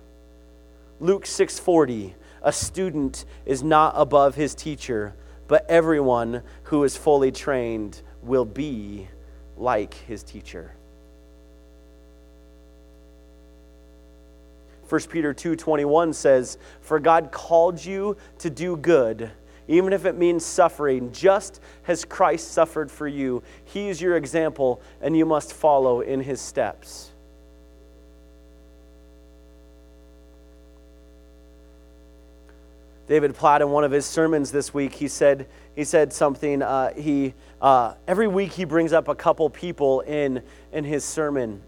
Luke 0.99 1.23
6:40, 1.25 2.15
a 2.41 2.51
student 2.51 3.23
is 3.45 3.63
not 3.63 3.93
above 3.95 4.35
his 4.35 4.53
teacher, 4.53 5.13
but 5.47 5.65
everyone 5.69 6.43
who 6.63 6.83
is 6.83 6.97
fully 6.97 7.31
trained 7.31 8.01
will 8.21 8.43
be 8.43 9.07
like 9.55 9.93
his 9.93 10.21
teacher. 10.21 10.73
1 14.89 15.09
Peter 15.09 15.33
2:21 15.33 16.11
says, 16.11 16.57
"For 16.81 16.99
God 16.99 17.31
called 17.31 17.85
you 17.85 18.17
to 18.39 18.49
do 18.49 18.75
good, 18.75 19.31
even 19.67 19.93
if 19.93 20.05
it 20.05 20.17
means 20.17 20.45
suffering, 20.45 21.11
just 21.11 21.59
as 21.87 22.05
Christ 22.05 22.51
suffered 22.51 22.91
for 22.91 23.07
you. 23.07 23.43
He 23.65 23.89
is 23.89 24.01
your 24.01 24.17
example, 24.17 24.81
and 25.01 25.15
you 25.15 25.25
must 25.25 25.53
follow 25.53 26.01
in 26.01 26.21
his 26.21 26.41
steps." 26.41 27.09
David 33.05 33.35
Platt, 33.35 33.61
in 33.61 33.69
one 33.69 33.83
of 33.83 33.91
his 33.91 34.05
sermons 34.05 34.49
this 34.51 34.73
week, 34.73 34.93
he 34.93 35.09
said, 35.09 35.45
he 35.75 35.83
said 35.83 36.13
something. 36.13 36.61
Uh, 36.61 36.93
he, 36.93 37.33
uh, 37.61 37.95
every 38.07 38.27
week 38.27 38.53
he 38.53 38.63
brings 38.63 38.93
up 38.93 39.09
a 39.09 39.15
couple 39.15 39.49
people 39.49 39.99
in, 40.01 40.41
in 40.71 40.85
his 40.85 41.03
sermon. 41.03 41.61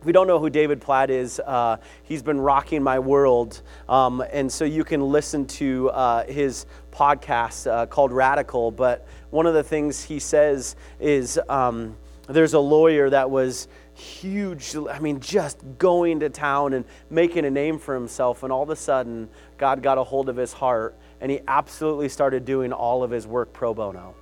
If 0.00 0.06
don't 0.12 0.28
know 0.28 0.38
who 0.38 0.48
David 0.48 0.80
Platt 0.80 1.10
is, 1.10 1.40
uh, 1.44 1.78
he's 2.04 2.22
been 2.22 2.40
rocking 2.40 2.84
my 2.84 3.00
world. 3.00 3.62
Um, 3.88 4.22
and 4.32 4.50
so 4.50 4.64
you 4.64 4.84
can 4.84 5.00
listen 5.00 5.44
to 5.46 5.90
uh, 5.90 6.24
his 6.24 6.66
podcast 6.92 7.68
uh, 7.68 7.86
called 7.86 8.12
Radical. 8.12 8.70
But 8.70 9.06
one 9.30 9.46
of 9.46 9.54
the 9.54 9.64
things 9.64 10.04
he 10.04 10.20
says 10.20 10.76
is 11.00 11.40
um, 11.48 11.96
there's 12.28 12.54
a 12.54 12.60
lawyer 12.60 13.10
that 13.10 13.28
was 13.28 13.66
huge, 13.94 14.76
I 14.88 15.00
mean, 15.00 15.18
just 15.18 15.58
going 15.78 16.20
to 16.20 16.30
town 16.30 16.74
and 16.74 16.84
making 17.10 17.44
a 17.44 17.50
name 17.50 17.80
for 17.80 17.92
himself. 17.94 18.44
And 18.44 18.52
all 18.52 18.62
of 18.62 18.70
a 18.70 18.76
sudden, 18.76 19.28
God 19.56 19.82
got 19.82 19.98
a 19.98 20.04
hold 20.04 20.28
of 20.28 20.36
his 20.36 20.52
heart 20.52 20.96
and 21.20 21.28
he 21.28 21.40
absolutely 21.48 22.08
started 22.08 22.44
doing 22.44 22.72
all 22.72 23.02
of 23.02 23.10
his 23.10 23.26
work 23.26 23.52
pro 23.52 23.74
bono. 23.74 24.14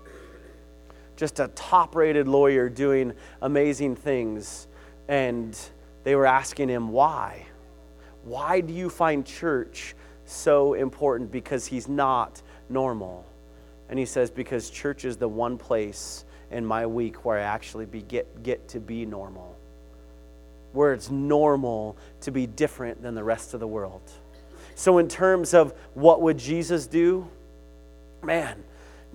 Just 1.16 1.38
a 1.38 1.48
top 1.48 1.94
rated 1.94 2.26
lawyer 2.28 2.70
doing 2.70 3.12
amazing 3.42 3.96
things 3.96 4.68
and 5.08 5.58
they 6.04 6.14
were 6.14 6.26
asking 6.26 6.68
him, 6.68 6.88
Why? 6.88 7.46
Why 8.24 8.60
do 8.60 8.72
you 8.72 8.90
find 8.90 9.24
church 9.24 9.94
so 10.24 10.74
important? 10.74 11.30
Because 11.30 11.66
he's 11.66 11.88
not 11.88 12.42
normal. 12.68 13.24
And 13.88 13.98
he 13.98 14.04
says, 14.04 14.30
Because 14.30 14.70
church 14.70 15.04
is 15.04 15.16
the 15.16 15.28
one 15.28 15.58
place 15.58 16.24
in 16.50 16.64
my 16.64 16.86
week 16.86 17.24
where 17.24 17.38
I 17.38 17.42
actually 17.42 17.86
be, 17.86 18.02
get, 18.02 18.42
get 18.42 18.68
to 18.68 18.80
be 18.80 19.06
normal, 19.06 19.56
where 20.72 20.92
it's 20.92 21.10
normal 21.10 21.96
to 22.22 22.30
be 22.30 22.46
different 22.46 23.02
than 23.02 23.14
the 23.14 23.24
rest 23.24 23.54
of 23.54 23.60
the 23.60 23.66
world. 23.66 24.02
So, 24.74 24.98
in 24.98 25.08
terms 25.08 25.54
of 25.54 25.72
what 25.94 26.20
would 26.22 26.38
Jesus 26.38 26.86
do, 26.86 27.26
man, 28.22 28.62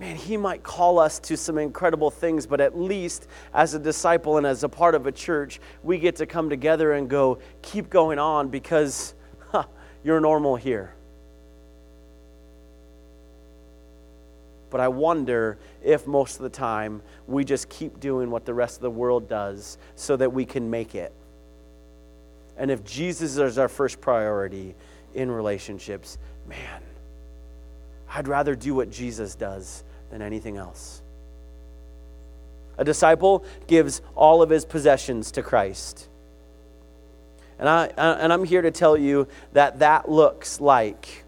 man, 0.02 0.16
he 0.16 0.36
might 0.36 0.64
call 0.64 0.98
us 0.98 1.20
to 1.20 1.38
some 1.38 1.60
incredible 1.60 2.10
things, 2.10 2.48
but 2.48 2.60
at 2.60 2.76
least 2.76 3.28
as 3.54 3.76
a 3.76 3.80
disciple 3.80 4.38
and 4.38 4.48
as 4.48 4.64
a 4.64 4.70
part 4.70 4.96
of 4.96 5.06
a 5.06 5.12
church, 5.12 5.62
we 5.84 6.00
get 6.00 6.16
to 6.16 6.26
come 6.26 6.50
together 6.50 6.94
and 6.94 7.08
go, 7.08 7.38
keep 7.62 7.88
going 7.88 8.18
on 8.18 8.50
because 8.50 9.14
huh, 9.52 9.64
you're 10.04 10.20
normal 10.20 10.56
here. 10.56 10.96
But 14.72 14.80
I 14.80 14.88
wonder 14.88 15.60
if 15.84 16.08
most 16.08 16.38
of 16.38 16.42
the 16.42 16.50
time 16.50 17.04
we 17.28 17.46
just 17.46 17.70
keep 17.70 18.00
doing 18.00 18.32
what 18.32 18.44
the 18.44 18.56
rest 18.56 18.78
of 18.78 18.82
the 18.82 18.90
world 18.90 19.30
does 19.30 19.78
so 19.96 20.18
that 20.18 20.34
we 20.34 20.46
can 20.46 20.68
make 20.68 20.96
it. 20.96 21.14
And 22.58 22.72
if 22.72 22.84
Jesus 22.84 23.38
is 23.38 23.60
our 23.60 23.70
first 23.70 24.02
priority 24.02 24.74
in 25.14 25.30
relationships, 25.30 26.18
man, 26.48 26.82
I'd 28.10 28.28
rather 28.28 28.56
do 28.56 28.74
what 28.74 28.90
Jesus 28.90 29.36
does 29.36 29.84
than 30.12 30.22
anything 30.22 30.58
else. 30.58 31.02
A 32.78 32.84
disciple 32.84 33.44
gives 33.68 34.02
all 34.16 34.42
of 34.42 34.50
his 34.50 34.66
possessions 34.66 35.32
to 35.32 35.42
Christ. 35.42 36.08
And, 37.60 37.70
I, 37.70 37.86
and 37.98 38.34
I'm 38.34 38.44
here 38.44 38.62
to 38.62 38.72
tell 38.72 38.98
you 38.98 39.28
that 39.54 39.80
that 39.80 40.10
looks 40.10 40.60
like 40.60 41.24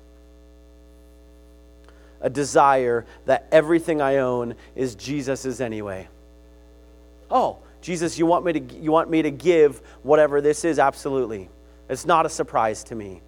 a 2.22 2.30
desire 2.30 3.06
that 3.26 3.48
everything 3.52 4.02
I 4.02 4.18
own 4.18 4.56
is 4.76 4.96
Jesus's 4.96 5.62
anyway. 5.62 6.08
Oh, 7.30 7.60
Jesus, 7.82 8.18
you 8.18 8.26
want 8.26 8.46
me 8.46 8.54
to, 8.54 8.76
you 8.76 8.92
want 8.92 9.10
me 9.10 9.22
to 9.22 9.32
give 9.32 9.82
whatever 10.04 10.42
this 10.42 10.64
is? 10.66 10.80
Absolutely. 10.80 11.50
It's 11.90 12.06
not 12.06 12.26
a 12.26 12.30
surprise 12.30 12.84
to 12.86 12.96
me 12.96 13.22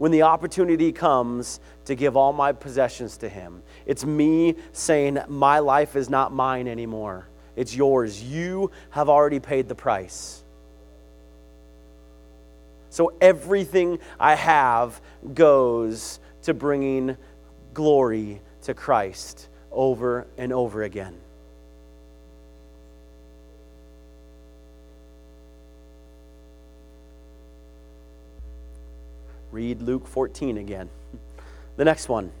when 0.00 0.10
the 0.10 0.22
opportunity 0.22 0.92
comes 0.92 1.60
to 1.84 1.94
give 1.94 2.16
all 2.16 2.32
my 2.32 2.52
possessions 2.52 3.18
to 3.18 3.28
Him. 3.28 3.62
It's 3.84 4.02
me 4.02 4.54
saying, 4.72 5.18
My 5.28 5.58
life 5.58 5.94
is 5.94 6.08
not 6.08 6.32
mine 6.32 6.68
anymore, 6.68 7.28
it's 7.54 7.76
yours. 7.76 8.22
You 8.22 8.70
have 8.88 9.10
already 9.10 9.40
paid 9.40 9.68
the 9.68 9.74
price. 9.74 10.42
So 12.88 13.12
everything 13.20 13.98
I 14.18 14.36
have 14.36 15.02
goes 15.34 16.18
to 16.44 16.54
bringing 16.54 17.18
glory 17.74 18.40
to 18.62 18.72
Christ 18.72 19.50
over 19.70 20.26
and 20.38 20.50
over 20.50 20.82
again. 20.82 21.18
Read 29.52 29.82
Luke 29.82 30.06
14 30.06 30.58
again. 30.58 30.88
The 31.76 31.84
next 31.84 32.08
one 32.08 32.32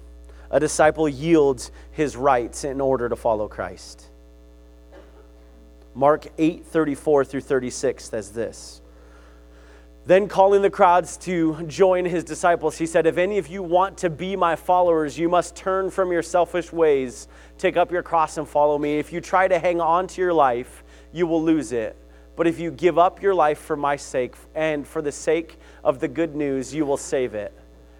a 0.50 0.58
disciple 0.58 1.08
yields 1.08 1.70
his 1.92 2.16
rights 2.16 2.64
in 2.64 2.80
order 2.80 3.08
to 3.08 3.16
follow 3.16 3.46
Christ. 3.46 4.08
Mark 5.94 6.26
8 6.38 6.64
34 6.66 7.24
through 7.24 7.40
36 7.40 8.04
says 8.04 8.32
this. 8.32 8.80
Then, 10.06 10.28
calling 10.28 10.62
the 10.62 10.70
crowds 10.70 11.16
to 11.18 11.62
join 11.66 12.04
his 12.04 12.24
disciples, 12.24 12.78
he 12.78 12.86
said, 12.86 13.06
If 13.06 13.18
any 13.18 13.38
of 13.38 13.48
you 13.48 13.62
want 13.62 13.98
to 13.98 14.10
be 14.10 14.34
my 14.34 14.56
followers, 14.56 15.18
you 15.18 15.28
must 15.28 15.54
turn 15.54 15.90
from 15.90 16.10
your 16.10 16.22
selfish 16.22 16.72
ways, 16.72 17.28
take 17.58 17.76
up 17.76 17.92
your 17.92 18.02
cross, 18.02 18.38
and 18.38 18.48
follow 18.48 18.78
me. 18.78 18.98
If 18.98 19.12
you 19.12 19.20
try 19.20 19.46
to 19.46 19.58
hang 19.58 19.80
on 19.80 20.06
to 20.08 20.20
your 20.20 20.32
life, 20.32 20.84
you 21.12 21.26
will 21.26 21.42
lose 21.42 21.72
it. 21.72 21.96
But 22.40 22.46
if 22.46 22.58
you 22.58 22.70
give 22.70 22.96
up 22.96 23.20
your 23.20 23.34
life 23.34 23.58
for 23.58 23.76
my 23.76 23.96
sake 23.96 24.34
and 24.54 24.88
for 24.88 25.02
the 25.02 25.12
sake 25.12 25.58
of 25.84 26.00
the 26.00 26.08
good 26.08 26.34
news, 26.34 26.74
you 26.74 26.86
will 26.86 26.96
save 26.96 27.34
it. 27.34 27.52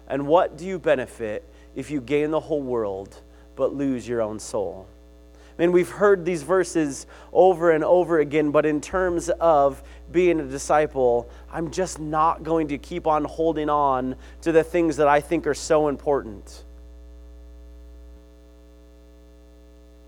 And 0.07 0.25
what 0.25 0.57
do 0.57 0.65
you 0.65 0.79
benefit 0.79 1.47
if 1.75 1.91
you 1.91 2.01
gain 2.01 2.31
the 2.31 2.39
whole 2.39 2.63
world 2.63 3.21
but 3.55 3.75
lose 3.75 4.07
your 4.07 4.19
own 4.19 4.39
soul? 4.39 4.87
I 5.35 5.61
mean, 5.61 5.71
we've 5.71 5.91
heard 5.91 6.25
these 6.25 6.41
verses 6.41 7.05
over 7.31 7.69
and 7.69 7.83
over 7.83 8.19
again, 8.19 8.49
but 8.49 8.65
in 8.65 8.81
terms 8.81 9.29
of 9.39 9.83
being 10.11 10.39
a 10.39 10.47
disciple, 10.47 11.29
I'm 11.51 11.69
just 11.69 11.99
not 11.99 12.41
going 12.41 12.69
to 12.69 12.79
keep 12.79 13.05
on 13.05 13.25
holding 13.25 13.69
on 13.69 14.15
to 14.41 14.51
the 14.51 14.63
things 14.63 14.97
that 14.97 15.07
I 15.07 15.21
think 15.21 15.45
are 15.45 15.53
so 15.53 15.87
important. 15.87 16.63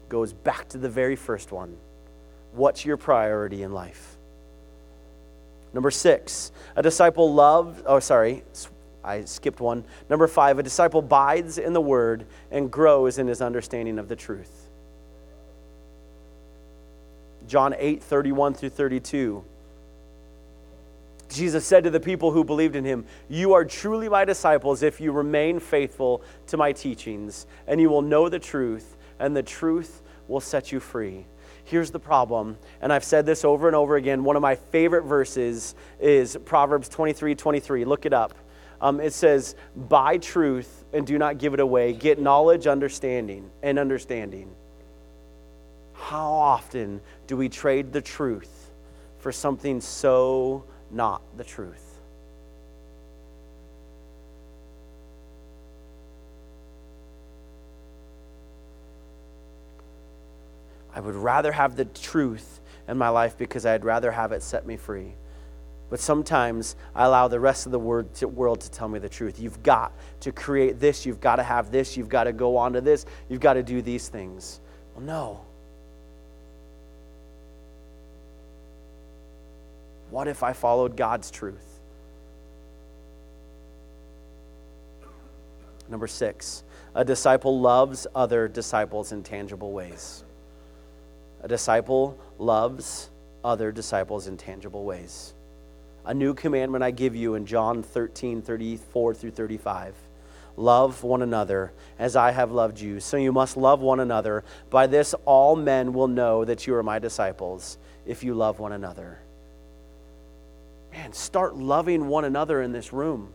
Goes 0.09 0.33
back 0.33 0.69
to 0.69 0.79
the 0.79 0.89
very 0.89 1.15
first 1.15 1.51
one. 1.51 1.77
What's 2.53 2.83
your 2.83 2.97
priority 2.97 3.61
in 3.61 3.73
life? 3.73 4.12
Number 5.73 5.91
six, 5.91 6.51
a 6.75 6.83
disciple 6.83 7.33
loves, 7.33 7.81
oh, 7.85 7.99
sorry, 7.99 8.43
I 9.03 9.25
skipped 9.25 9.59
one. 9.59 9.83
Number 10.09 10.27
five, 10.27 10.59
a 10.59 10.63
disciple 10.63 11.01
bides 11.01 11.57
in 11.57 11.73
the 11.73 11.81
word 11.81 12.25
and 12.51 12.71
grows 12.71 13.17
in 13.17 13.27
his 13.27 13.41
understanding 13.41 13.99
of 13.99 14.07
the 14.07 14.15
truth. 14.15 14.69
John 17.47 17.75
8, 17.77 18.01
31 18.01 18.53
through 18.53 18.69
32. 18.69 19.43
Jesus 21.29 21.65
said 21.65 21.83
to 21.83 21.89
the 21.89 21.99
people 21.99 22.31
who 22.31 22.43
believed 22.43 22.75
in 22.75 22.85
him, 22.85 23.05
You 23.27 23.53
are 23.53 23.65
truly 23.65 24.07
my 24.07 24.23
disciples 24.23 24.83
if 24.83 25.01
you 25.01 25.11
remain 25.11 25.59
faithful 25.59 26.21
to 26.47 26.57
my 26.57 26.71
teachings, 26.71 27.47
and 27.67 27.81
you 27.81 27.89
will 27.89 28.01
know 28.01 28.29
the 28.29 28.39
truth, 28.39 28.95
and 29.19 29.35
the 29.35 29.43
truth 29.43 30.01
will 30.27 30.39
set 30.39 30.71
you 30.71 30.79
free. 30.79 31.25
Here's 31.65 31.91
the 31.91 31.99
problem, 31.99 32.57
and 32.81 32.91
I've 32.91 33.03
said 33.03 33.25
this 33.25 33.45
over 33.45 33.67
and 33.67 33.75
over 33.75 33.95
again. 33.95 34.23
One 34.23 34.35
of 34.35 34.41
my 34.41 34.55
favorite 34.55 35.03
verses 35.03 35.75
is 35.99 36.37
Proverbs 36.45 36.89
23 36.89 37.35
23. 37.35 37.85
Look 37.85 38.05
it 38.05 38.13
up. 38.13 38.33
Um, 38.81 38.99
it 38.99 39.13
says, 39.13 39.55
Buy 39.75 40.17
truth 40.17 40.83
and 40.91 41.07
do 41.07 41.17
not 41.17 41.37
give 41.37 41.53
it 41.53 41.61
away. 41.61 41.93
Get 41.93 42.19
knowledge, 42.19 42.67
understanding, 42.67 43.49
and 43.61 43.79
understanding. 43.79 44.53
How 45.93 46.33
often 46.33 46.99
do 47.27 47.37
we 47.37 47.47
trade 47.47 47.93
the 47.93 48.01
truth 48.01 48.71
for 49.19 49.31
something 49.31 49.79
so 49.79 50.65
not 50.91 51.21
the 51.37 51.45
truth? 51.45 51.82
I 60.95 60.99
would 60.99 61.15
rather 61.15 61.51
have 61.51 61.75
the 61.75 61.85
truth 61.85 62.59
in 62.87 62.97
my 62.97 63.09
life 63.09 63.37
because 63.37 63.65
I'd 63.65 63.83
rather 63.83 64.11
have 64.11 64.31
it 64.31 64.43
set 64.43 64.65
me 64.65 64.77
free. 64.77 65.13
But 65.89 65.99
sometimes 65.99 66.75
I 66.95 67.05
allow 67.05 67.27
the 67.27 67.39
rest 67.39 67.65
of 67.65 67.71
the 67.71 67.79
world 67.79 68.13
to 68.61 68.71
tell 68.71 68.87
me 68.87 68.99
the 68.99 69.09
truth. 69.09 69.39
You've 69.39 69.61
got 69.61 69.91
to 70.21 70.31
create 70.31 70.79
this. 70.79 71.05
You've 71.05 71.21
got 71.21 71.35
to 71.35 71.43
have 71.43 71.71
this. 71.71 71.95
You've 71.95 72.09
got 72.09 72.23
to 72.23 72.33
go 72.33 72.57
on 72.57 72.73
to 72.73 72.81
this. 72.81 73.05
You've 73.29 73.41
got 73.41 73.53
to 73.53 73.63
do 73.63 73.81
these 73.81 74.07
things. 74.07 74.59
Well, 74.95 75.05
no. 75.05 75.41
What 80.09 80.27
if 80.27 80.41
I 80.43 80.53
followed 80.53 80.97
God's 80.97 81.29
truth? 81.31 81.79
Number 85.89 86.07
six, 86.07 86.63
a 86.95 87.03
disciple 87.05 87.59
loves 87.59 88.07
other 88.15 88.47
disciples 88.47 89.11
in 89.11 89.21
tangible 89.21 89.71
ways. 89.73 90.23
A 91.43 91.47
disciple 91.47 92.17
loves 92.39 93.09
other 93.43 93.71
disciples 93.71 94.27
in 94.27 94.37
tangible 94.37 94.85
ways. 94.85 95.33
A 96.05 96.13
new 96.13 96.33
commandment 96.33 96.83
I 96.83 96.91
give 96.91 97.15
you 97.15 97.35
in 97.35 97.45
John 97.45 97.83
13, 97.83 98.41
34 98.41 99.13
through 99.13 99.31
35. 99.31 99.93
Love 100.55 101.03
one 101.03 101.21
another 101.21 101.73
as 101.97 102.15
I 102.15 102.31
have 102.31 102.51
loved 102.51 102.79
you. 102.79 102.99
So 102.99 103.17
you 103.17 103.31
must 103.31 103.57
love 103.57 103.81
one 103.81 103.99
another. 103.99 104.43
By 104.69 104.87
this, 104.87 105.13
all 105.25 105.55
men 105.55 105.93
will 105.93 106.07
know 106.07 106.45
that 106.45 106.67
you 106.67 106.75
are 106.75 106.83
my 106.83 106.99
disciples 106.99 107.77
if 108.05 108.23
you 108.23 108.33
love 108.33 108.59
one 108.59 108.71
another. 108.71 109.19
Man, 110.91 111.11
start 111.13 111.55
loving 111.55 112.07
one 112.07 112.23
another 112.23 112.61
in 112.61 112.71
this 112.71 112.93
room. 112.93 113.33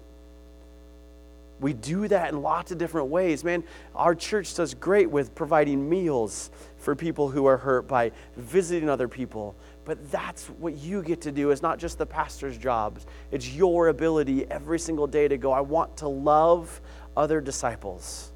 We 1.60 1.72
do 1.72 2.06
that 2.08 2.32
in 2.32 2.40
lots 2.42 2.70
of 2.70 2.78
different 2.78 3.08
ways. 3.08 3.42
Man, 3.42 3.64
our 3.94 4.14
church 4.14 4.54
does 4.54 4.74
great 4.74 5.10
with 5.10 5.34
providing 5.34 5.88
meals 5.88 6.50
for 6.78 6.94
people 6.94 7.28
who 7.28 7.46
are 7.46 7.56
hurt 7.56 7.88
by 7.88 8.12
visiting 8.36 8.88
other 8.88 9.08
people. 9.08 9.56
But 9.84 10.10
that's 10.12 10.46
what 10.46 10.76
you 10.76 11.02
get 11.02 11.20
to 11.22 11.32
do. 11.32 11.50
It's 11.50 11.62
not 11.62 11.78
just 11.78 11.98
the 11.98 12.06
pastor's 12.06 12.58
jobs, 12.58 13.06
it's 13.32 13.48
your 13.48 13.88
ability 13.88 14.46
every 14.50 14.78
single 14.78 15.06
day 15.06 15.26
to 15.28 15.36
go, 15.36 15.50
I 15.50 15.60
want 15.60 15.96
to 15.98 16.08
love 16.08 16.80
other 17.16 17.40
disciples. 17.40 18.30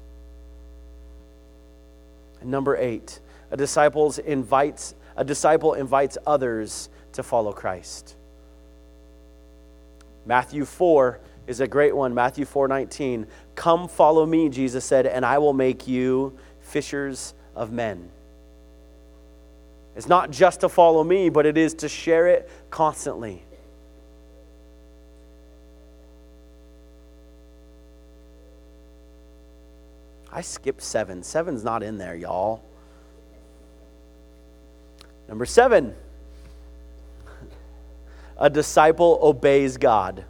Number 2.43 2.75
eight, 2.75 3.19
a 3.51 3.57
disciples 3.57 4.19
invites 4.19 4.95
a 5.15 5.23
disciple 5.23 5.73
invites 5.73 6.17
others 6.25 6.89
to 7.13 7.23
follow 7.23 7.53
Christ. 7.53 8.15
Matthew 10.25 10.65
4 10.65 11.19
is 11.47 11.59
a 11.59 11.67
great 11.67 11.95
one. 11.95 12.13
Matthew 12.13 12.45
4:19. 12.45 13.27
Come 13.55 13.87
follow 13.87 14.25
me, 14.25 14.49
Jesus 14.49 14.85
said, 14.85 15.05
and 15.05 15.25
I 15.25 15.37
will 15.37 15.53
make 15.53 15.87
you 15.87 16.37
fishers 16.61 17.33
of 17.55 17.71
men. 17.71 18.09
It's 19.95 20.07
not 20.07 20.31
just 20.31 20.61
to 20.61 20.69
follow 20.69 21.03
me, 21.03 21.29
but 21.29 21.45
it 21.45 21.57
is 21.57 21.73
to 21.75 21.89
share 21.89 22.27
it 22.27 22.49
constantly. 22.69 23.43
I 30.31 30.41
skipped 30.41 30.81
seven. 30.81 31.21
Seven's 31.21 31.63
not 31.63 31.83
in 31.83 31.99
there, 31.99 32.15
y'all. 32.15 32.63
Number 35.27 35.45
seven 35.45 35.93
a 38.37 38.49
disciple 38.49 39.19
obeys 39.21 39.77
God. 39.77 40.25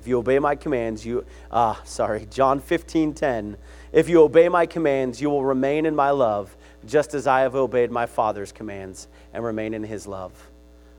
If 0.00 0.08
you 0.08 0.16
obey 0.16 0.38
my 0.38 0.54
commands, 0.54 1.04
you, 1.04 1.26
ah, 1.52 1.78
sorry, 1.84 2.26
John 2.30 2.58
15, 2.58 3.12
10. 3.12 3.58
If 3.92 4.08
you 4.08 4.22
obey 4.22 4.48
my 4.48 4.64
commands, 4.64 5.20
you 5.20 5.28
will 5.28 5.44
remain 5.44 5.84
in 5.84 5.94
my 5.94 6.08
love, 6.08 6.56
just 6.86 7.12
as 7.12 7.26
I 7.26 7.40
have 7.40 7.54
obeyed 7.54 7.90
my 7.90 8.06
Father's 8.06 8.50
commands 8.50 9.08
and 9.34 9.44
remain 9.44 9.74
in 9.74 9.84
his 9.84 10.06
love. 10.06 10.32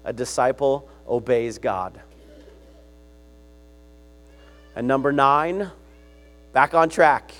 A 0.05 0.13
disciple 0.13 0.87
obeys 1.09 1.57
God. 1.57 1.99
And 4.75 4.87
number 4.87 5.11
nine, 5.11 5.71
back 6.53 6.75
on 6.75 6.87
track. 6.87 7.33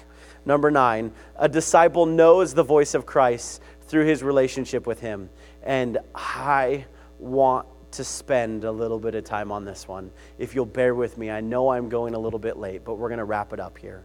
Number 0.48 0.72
nine, 0.72 1.12
a 1.36 1.48
disciple 1.48 2.08
knows 2.08 2.56
the 2.56 2.64
voice 2.64 2.96
of 2.96 3.06
Christ 3.06 3.62
through 3.84 4.06
his 4.06 4.24
relationship 4.24 4.88
with 4.88 5.00
him. 5.00 5.30
And 5.62 6.00
I 6.16 6.86
want 7.20 7.68
to 7.94 8.04
spend 8.04 8.64
a 8.64 8.72
little 8.72 9.00
bit 9.00 9.16
of 9.16 9.24
time 9.24 9.52
on 9.52 9.66
this 9.66 9.88
one. 9.88 10.12
If 10.38 10.56
you'll 10.56 10.66
bear 10.66 10.96
with 10.96 11.18
me, 11.18 11.30
I 11.30 11.42
know 11.42 11.70
I'm 11.70 11.90
going 11.90 12.14
a 12.14 12.20
little 12.20 12.40
bit 12.40 12.58
late, 12.58 12.84
but 12.86 12.96
we're 12.96 13.10
going 13.10 13.20
to 13.20 13.26
wrap 13.26 13.54
it 13.54 13.60
up 13.60 13.78
here. 13.78 14.04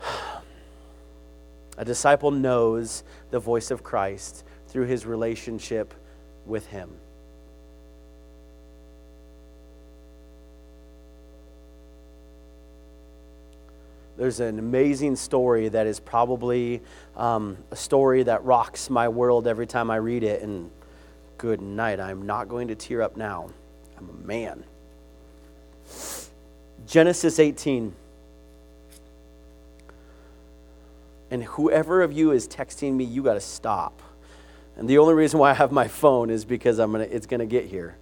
A 1.78 1.84
disciple 1.84 2.30
knows 2.30 3.02
the 3.30 3.38
voice 3.38 3.70
of 3.70 3.82
Christ 3.82 4.44
through 4.68 4.86
his 4.86 5.06
relationship 5.06 5.94
with 6.44 6.66
him. 6.66 6.90
There's 14.18 14.40
an 14.40 14.58
amazing 14.58 15.16
story 15.16 15.68
that 15.70 15.86
is 15.86 15.98
probably 15.98 16.82
um, 17.16 17.56
a 17.70 17.76
story 17.76 18.22
that 18.24 18.44
rocks 18.44 18.90
my 18.90 19.08
world 19.08 19.46
every 19.46 19.66
time 19.66 19.90
I 19.90 19.96
read 19.96 20.22
it. 20.22 20.42
And 20.42 20.70
good 21.42 21.60
night. 21.60 21.98
I'm 21.98 22.24
not 22.24 22.48
going 22.48 22.68
to 22.68 22.76
tear 22.76 23.02
up 23.02 23.16
now. 23.16 23.50
I'm 23.98 24.08
a 24.08 24.26
man. 24.26 24.62
Genesis 26.86 27.40
18. 27.40 27.92
And 31.32 31.42
whoever 31.42 32.02
of 32.02 32.12
you 32.12 32.30
is 32.30 32.46
texting 32.46 32.94
me, 32.94 33.02
you 33.02 33.24
got 33.24 33.34
to 33.34 33.40
stop. 33.40 34.00
And 34.76 34.88
the 34.88 34.98
only 34.98 35.14
reason 35.14 35.40
why 35.40 35.50
I 35.50 35.54
have 35.54 35.72
my 35.72 35.88
phone 35.88 36.30
is 36.30 36.44
because 36.44 36.78
I'm 36.78 36.92
gonna, 36.92 37.08
it's 37.10 37.26
going 37.26 37.40
to 37.40 37.46
get 37.46 37.64
here. 37.64 37.96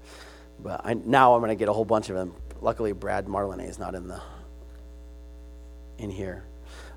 But 0.62 0.82
I, 0.84 0.92
now 0.92 1.32
I'm 1.32 1.40
going 1.40 1.48
to 1.48 1.54
get 1.54 1.70
a 1.70 1.72
whole 1.72 1.86
bunch 1.86 2.10
of 2.10 2.16
them. 2.16 2.34
Luckily, 2.60 2.92
Brad 2.92 3.24
Marlene 3.24 3.66
is 3.66 3.78
not 3.78 3.94
in 3.94 4.06
the 4.06 4.20
in 5.96 6.10
here. 6.10 6.44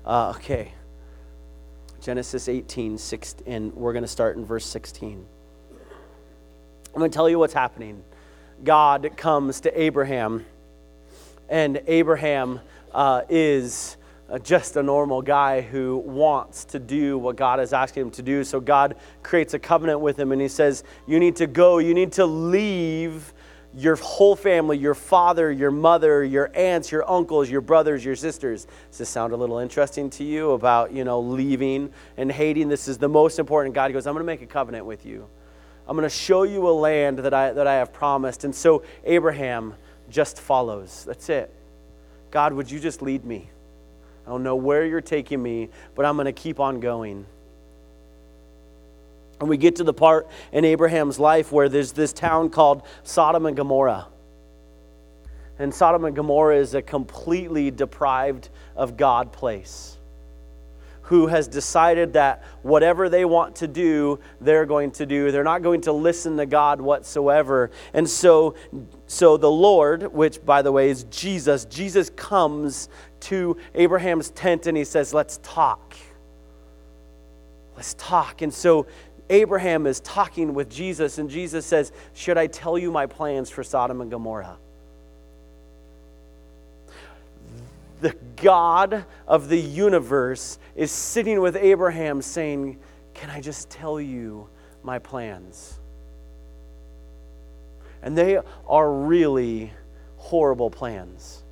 Uh, 0.04 0.34
okay. 0.36 0.72
Genesis 2.02 2.50
18, 2.50 2.98
6, 2.98 3.36
and 3.46 3.72
we're 3.72 3.94
going 3.94 4.04
to 4.04 4.08
start 4.08 4.36
in 4.36 4.44
verse 4.44 4.66
16. 4.66 5.26
I'm 6.94 7.00
going 7.00 7.10
to 7.10 7.14
tell 7.14 7.28
you 7.28 7.40
what's 7.40 7.54
happening. 7.54 8.04
God 8.62 9.10
comes 9.16 9.62
to 9.62 9.80
Abraham, 9.80 10.46
and 11.48 11.82
Abraham 11.88 12.60
uh, 12.92 13.22
is 13.28 13.96
uh, 14.30 14.38
just 14.38 14.76
a 14.76 14.82
normal 14.82 15.20
guy 15.20 15.60
who 15.60 15.96
wants 15.96 16.64
to 16.66 16.78
do 16.78 17.18
what 17.18 17.34
God 17.34 17.58
is 17.58 17.72
asking 17.72 18.02
him 18.02 18.10
to 18.12 18.22
do. 18.22 18.44
So 18.44 18.60
God 18.60 18.94
creates 19.24 19.54
a 19.54 19.58
covenant 19.58 20.02
with 20.02 20.16
him, 20.16 20.30
and 20.30 20.40
he 20.40 20.46
says, 20.46 20.84
You 21.04 21.18
need 21.18 21.34
to 21.36 21.48
go, 21.48 21.78
you 21.78 21.94
need 21.94 22.12
to 22.12 22.26
leave 22.26 23.34
your 23.76 23.96
whole 23.96 24.36
family, 24.36 24.78
your 24.78 24.94
father, 24.94 25.50
your 25.50 25.72
mother, 25.72 26.22
your 26.22 26.52
aunts, 26.54 26.92
your 26.92 27.10
uncles, 27.10 27.50
your 27.50 27.60
brothers, 27.60 28.04
your 28.04 28.14
sisters. 28.14 28.68
Does 28.90 28.98
this 28.98 29.08
sound 29.08 29.32
a 29.32 29.36
little 29.36 29.58
interesting 29.58 30.10
to 30.10 30.22
you 30.22 30.52
about, 30.52 30.92
you 30.92 31.02
know, 31.02 31.18
leaving 31.18 31.92
and 32.16 32.30
hating? 32.30 32.68
This 32.68 32.86
is 32.86 32.98
the 32.98 33.08
most 33.08 33.40
important. 33.40 33.74
God 33.74 33.92
goes, 33.92 34.06
I'm 34.06 34.14
going 34.14 34.22
to 34.22 34.26
make 34.26 34.42
a 34.42 34.46
covenant 34.46 34.86
with 34.86 35.04
you. 35.04 35.26
I'm 35.86 35.96
going 35.96 36.08
to 36.08 36.14
show 36.14 36.44
you 36.44 36.68
a 36.68 36.72
land 36.72 37.18
that 37.18 37.34
I, 37.34 37.52
that 37.52 37.66
I 37.66 37.74
have 37.74 37.92
promised. 37.92 38.44
And 38.44 38.54
so 38.54 38.82
Abraham 39.04 39.74
just 40.08 40.40
follows. 40.40 41.04
That's 41.06 41.28
it. 41.28 41.54
God, 42.30 42.52
would 42.54 42.70
you 42.70 42.80
just 42.80 43.02
lead 43.02 43.24
me? 43.24 43.50
I 44.26 44.30
don't 44.30 44.42
know 44.42 44.56
where 44.56 44.86
you're 44.86 45.02
taking 45.02 45.42
me, 45.42 45.68
but 45.94 46.06
I'm 46.06 46.16
going 46.16 46.26
to 46.26 46.32
keep 46.32 46.58
on 46.58 46.80
going. 46.80 47.26
And 49.40 49.48
we 49.48 49.56
get 49.56 49.76
to 49.76 49.84
the 49.84 49.92
part 49.92 50.26
in 50.52 50.64
Abraham's 50.64 51.18
life 51.18 51.52
where 51.52 51.68
there's 51.68 51.92
this 51.92 52.12
town 52.12 52.48
called 52.48 52.82
Sodom 53.02 53.44
and 53.44 53.56
Gomorrah. 53.56 54.06
And 55.58 55.74
Sodom 55.74 56.04
and 56.06 56.16
Gomorrah 56.16 56.56
is 56.56 56.74
a 56.74 56.82
completely 56.82 57.70
deprived 57.70 58.48
of 58.74 58.96
God 58.96 59.32
place 59.32 59.93
who 61.04 61.26
has 61.26 61.48
decided 61.48 62.14
that 62.14 62.42
whatever 62.62 63.08
they 63.08 63.24
want 63.24 63.56
to 63.56 63.68
do, 63.68 64.18
they're 64.40 64.64
going 64.64 64.90
to 64.90 65.04
do. 65.04 65.30
They're 65.30 65.44
not 65.44 65.62
going 65.62 65.82
to 65.82 65.92
listen 65.92 66.36
to 66.38 66.46
God 66.46 66.80
whatsoever. 66.80 67.70
And 67.92 68.08
so, 68.08 68.54
so 69.06 69.36
the 69.36 69.50
Lord, 69.50 70.12
which 70.12 70.44
by 70.44 70.62
the 70.62 70.72
way 70.72 70.88
is 70.88 71.04
Jesus, 71.04 71.66
Jesus 71.66 72.10
comes 72.10 72.88
to 73.20 73.56
Abraham's 73.74 74.30
tent 74.30 74.66
and 74.66 74.76
he 74.76 74.84
says, 74.84 75.12
Let's 75.12 75.38
talk. 75.42 75.94
Let's 77.76 77.94
talk. 77.94 78.40
And 78.40 78.52
so 78.52 78.86
Abraham 79.28 79.86
is 79.86 80.00
talking 80.00 80.54
with 80.54 80.70
Jesus, 80.70 81.18
and 81.18 81.28
Jesus 81.28 81.66
says, 81.66 81.92
Should 82.14 82.38
I 82.38 82.46
tell 82.46 82.78
you 82.78 82.90
my 82.90 83.06
plans 83.06 83.50
for 83.50 83.62
Sodom 83.62 84.00
and 84.00 84.10
Gomorrah? 84.10 84.58
God 88.44 89.06
of 89.26 89.48
the 89.48 89.58
universe 89.58 90.58
is 90.76 90.92
sitting 90.92 91.40
with 91.40 91.56
Abraham 91.56 92.20
saying, 92.20 92.78
Can 93.14 93.30
I 93.30 93.40
just 93.40 93.70
tell 93.70 93.98
you 93.98 94.50
my 94.82 94.98
plans? 94.98 95.80
And 98.02 98.16
they 98.16 98.38
are 98.68 98.92
really 98.92 99.72
horrible 100.18 100.68
plans. 100.68 101.42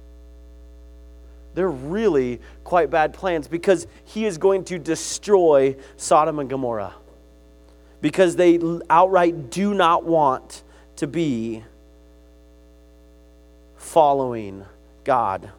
They're 1.54 1.70
really 1.70 2.42
quite 2.62 2.90
bad 2.90 3.14
plans 3.14 3.48
because 3.48 3.86
he 4.04 4.26
is 4.26 4.36
going 4.36 4.64
to 4.64 4.78
destroy 4.78 5.76
Sodom 5.96 6.40
and 6.40 6.50
Gomorrah. 6.50 6.92
Because 8.02 8.36
they 8.36 8.60
outright 8.90 9.48
do 9.48 9.72
not 9.72 10.04
want 10.04 10.62
to 10.96 11.06
be 11.06 11.64
following 13.78 14.66
God. 15.04 15.52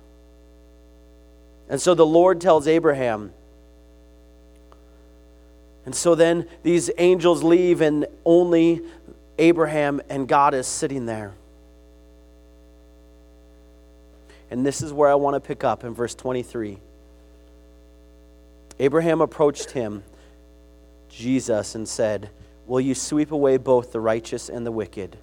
And 1.74 1.82
so 1.82 1.96
the 1.96 2.06
Lord 2.06 2.40
tells 2.40 2.68
Abraham, 2.68 3.34
and 5.88 5.96
so 5.96 6.14
then 6.14 6.48
these 6.62 6.92
angels 7.00 7.42
leave, 7.42 7.82
and 7.82 8.06
only 8.26 8.82
Abraham 9.40 10.00
and 10.08 10.28
God 10.28 10.54
is 10.54 10.68
sitting 10.68 11.08
there. 11.08 11.34
And 14.52 14.64
this 14.64 14.84
is 14.84 14.94
where 14.94 15.10
I 15.10 15.16
want 15.16 15.34
to 15.34 15.40
pick 15.40 15.64
up 15.64 15.84
in 15.84 15.96
verse 15.96 16.14
23. 16.14 16.78
Abraham 18.78 19.20
approached 19.20 19.72
him, 19.72 20.04
Jesus, 21.10 21.74
and 21.74 21.90
said, 21.90 22.30
Will 22.68 22.82
you 22.82 22.94
sweep 22.94 23.32
away 23.32 23.58
both 23.58 23.92
the 23.92 24.00
righteous 24.00 24.48
and 24.48 24.64
the 24.64 24.72
wicked? 24.72 25.18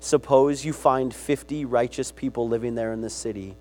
Suppose 0.00 0.64
you 0.64 0.72
find 0.72 1.14
50 1.14 1.66
righteous 1.66 2.10
people 2.10 2.48
living 2.48 2.76
there 2.76 2.94
in 2.94 3.02
the 3.02 3.10
city 3.10 3.56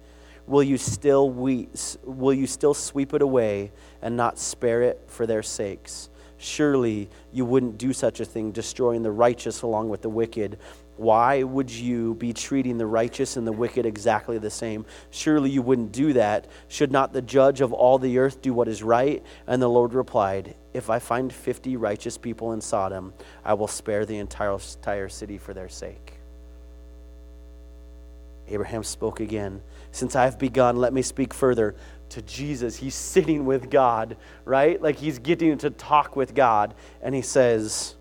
will 0.48 0.64
you 0.64 0.78
still 0.78 1.30
we, 1.30 1.70
will 2.04 2.34
you 2.34 2.48
still 2.48 2.74
sweep 2.74 3.14
it 3.14 3.22
away 3.22 3.72
and 4.02 4.18
not 4.18 4.38
spare 4.38 4.82
it 4.82 5.02
for 5.08 5.26
their 5.26 5.44
sakes? 5.44 6.10
Surely 6.38 7.08
you 7.32 7.46
wouldn't 7.46 7.78
do 7.78 7.94
such 7.94 8.20
a 8.20 8.26
thing, 8.26 8.52
destroying 8.52 9.04
the 9.04 9.12
righteous 9.12 9.62
along 9.62 9.89
with 9.89 10.02
the 10.02 10.10
wicked. 10.10 10.58
Why 10.98 11.44
would 11.44 11.70
you 11.70 12.16
be 12.16 12.34
treating 12.34 12.78
the 12.78 12.86
righteous 12.86 13.38
and 13.38 13.46
the 13.46 13.52
wicked 13.52 13.86
exactly 13.86 14.39
the 14.39 14.50
same? 14.50 14.86
Surely 15.12 15.52
you 15.52 15.62
wouldn't 15.62 15.92
do 15.92 16.14
that. 16.14 16.48
Should 16.68 16.92
not 16.92 17.14
the 17.14 17.22
judge 17.22 17.62
of 17.62 17.74
all 17.74 18.00
the 18.00 18.18
earth 18.18 18.42
do 18.42 18.54
what 18.54 18.68
is 18.68 18.82
right? 18.82 19.24
And 19.46 19.62
the 19.62 19.70
Lord 19.70 19.94
replied, 19.94 20.56
If 20.74 20.89
I 20.89 21.00
find 21.00 21.32
50 21.32 21.78
righteous 21.78 22.18
people 22.18 22.54
in 22.54 22.62
Sodom, 22.62 23.14
I 23.46 23.54
will 23.54 23.68
spare 23.68 24.06
the 24.06 24.18
entire, 24.18 24.58
entire 24.58 25.10
city 25.10 25.38
for 25.38 25.54
their 25.54 25.70
sake. 25.70 26.14
Abraham 28.48 28.84
spoke 28.84 29.20
again. 29.20 29.62
Since 29.92 30.16
I've 30.16 30.39
begun, 30.39 30.78
let 30.78 30.94
me 30.94 31.02
speak 31.02 31.34
further 31.34 31.76
to 32.10 32.22
Jesus. 32.22 32.78
He's 32.78 32.96
sitting 32.96 33.46
with 33.46 33.70
God, 33.70 34.18
right? 34.46 34.82
Like 34.82 34.98
he's 34.98 35.20
getting 35.20 35.58
to 35.60 35.70
talk 35.70 36.16
with 36.16 36.34
God. 36.34 36.74
And 37.02 37.16
he 37.16 37.22
says, 37.22 37.96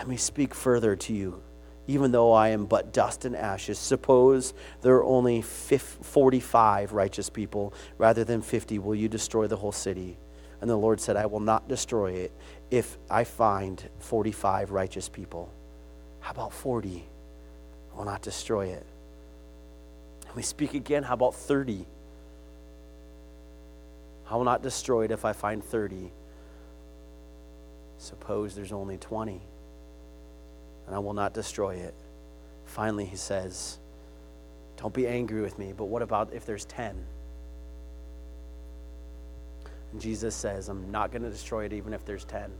Let 0.00 0.08
me 0.08 0.16
speak 0.16 0.54
further 0.54 0.96
to 0.96 1.12
you, 1.12 1.42
even 1.86 2.10
though 2.10 2.32
I 2.32 2.48
am 2.48 2.64
but 2.64 2.90
dust 2.90 3.26
and 3.26 3.36
ashes. 3.36 3.78
Suppose 3.78 4.54
there 4.80 4.94
are 4.94 5.04
only 5.04 5.42
45 5.42 6.92
righteous 6.94 7.28
people 7.28 7.74
rather 7.98 8.24
than 8.24 8.40
50. 8.40 8.78
Will 8.78 8.94
you 8.94 9.10
destroy 9.10 9.46
the 9.46 9.56
whole 9.56 9.72
city? 9.72 10.16
And 10.60 10.68
the 10.68 10.76
Lord 10.76 11.00
said, 11.00 11.16
I 11.16 11.26
will 11.26 11.40
not 11.40 11.68
destroy 11.68 12.12
it 12.12 12.32
if 12.70 12.98
I 13.10 13.24
find 13.24 13.82
45 14.00 14.70
righteous 14.70 15.08
people. 15.08 15.50
How 16.20 16.32
about 16.32 16.52
40? 16.52 17.04
I 17.92 17.96
will 17.96 18.04
not 18.04 18.22
destroy 18.22 18.66
it. 18.66 18.86
And 20.26 20.36
we 20.36 20.42
speak 20.42 20.74
again, 20.74 21.02
how 21.02 21.14
about 21.14 21.34
30? 21.34 21.86
I 24.30 24.36
will 24.36 24.44
not 24.44 24.62
destroy 24.62 25.06
it 25.06 25.10
if 25.10 25.24
I 25.24 25.32
find 25.32 25.64
30. 25.64 26.12
Suppose 27.98 28.54
there's 28.54 28.72
only 28.72 28.96
20, 28.96 29.40
and 30.86 30.94
I 30.94 30.98
will 31.00 31.12
not 31.12 31.34
destroy 31.34 31.74
it. 31.74 31.94
Finally, 32.64 33.06
he 33.06 33.16
says, 33.16 33.78
Don't 34.76 34.94
be 34.94 35.06
angry 35.06 35.42
with 35.42 35.58
me, 35.58 35.74
but 35.76 35.86
what 35.86 36.00
about 36.00 36.32
if 36.32 36.46
there's 36.46 36.64
10? 36.66 36.96
Jesus 39.98 40.34
says, 40.34 40.68
I'm 40.68 40.90
not 40.90 41.10
going 41.10 41.22
to 41.22 41.30
destroy 41.30 41.64
it 41.64 41.72
even 41.72 41.92
if 41.92 42.04
there's 42.04 42.24
10. 42.24 42.50